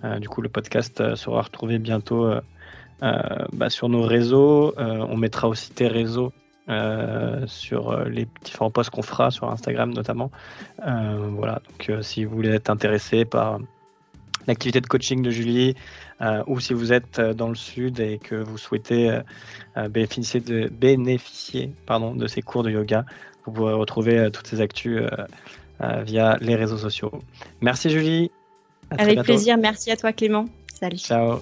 Euh, 0.05 0.19
du 0.19 0.29
coup, 0.29 0.43
le 0.43 0.49
podcast 0.49 1.15
sera 1.17 1.43
retrouvé 1.43 1.79
bientôt 1.79 2.31
euh, 3.03 3.19
bah, 3.53 3.69
sur 3.69 3.89
nos 3.89 4.03
réseaux. 4.03 4.75
Euh, 4.79 5.05
on 5.09 5.17
mettra 5.17 5.49
aussi 5.49 5.71
tes 5.73 5.87
réseaux 5.87 6.33
euh, 6.69 7.47
sur 7.47 8.05
les 8.05 8.27
différents 8.43 8.71
posts 8.71 8.91
qu'on 8.91 9.03
fera 9.03 9.31
sur 9.31 9.51
Instagram 9.51 9.93
notamment. 9.93 10.31
voilà, 10.79 11.61
donc 11.69 12.03
si 12.03 12.25
vous 12.25 12.35
voulez 12.35 12.51
être 12.51 12.71
intéressé 12.71 13.25
par 13.25 13.61
l'activité 14.47 14.81
de 14.81 14.87
coaching 14.87 15.23
de 15.23 15.31
Julie, 15.31 15.75
ou 16.47 16.61
si 16.61 16.75
vous 16.75 16.93
êtes 16.93 17.21
dans 17.21 17.49
le 17.49 17.55
sud 17.55 18.01
et 18.01 18.19
que 18.19 18.35
vous 18.35 18.59
souhaitez 18.59 19.21
bénéficier, 19.91 20.41
de, 20.41 20.69
bénéficier 20.69 21.73
pardon, 21.87 22.15
de 22.15 22.27
ces 22.27 22.43
cours 22.43 22.63
de 22.63 22.71
yoga, 22.71 23.05
vous 23.45 23.53
pourrez 23.53 23.75
retrouver 23.75 24.31
toutes 24.33 24.47
ces 24.47 24.61
actus 24.61 25.03
via 25.81 26.37
les 26.41 26.55
réseaux 26.55 26.79
sociaux. 26.79 27.13
Merci 27.61 27.91
Julie. 27.91 28.31
Avec 28.91 29.23
plaisir, 29.23 29.59
merci 29.59 29.91
à 29.91 29.97
toi 29.97 30.13
Clément. 30.13 30.47
Salut. 30.79 30.99
Ciao. 30.99 31.41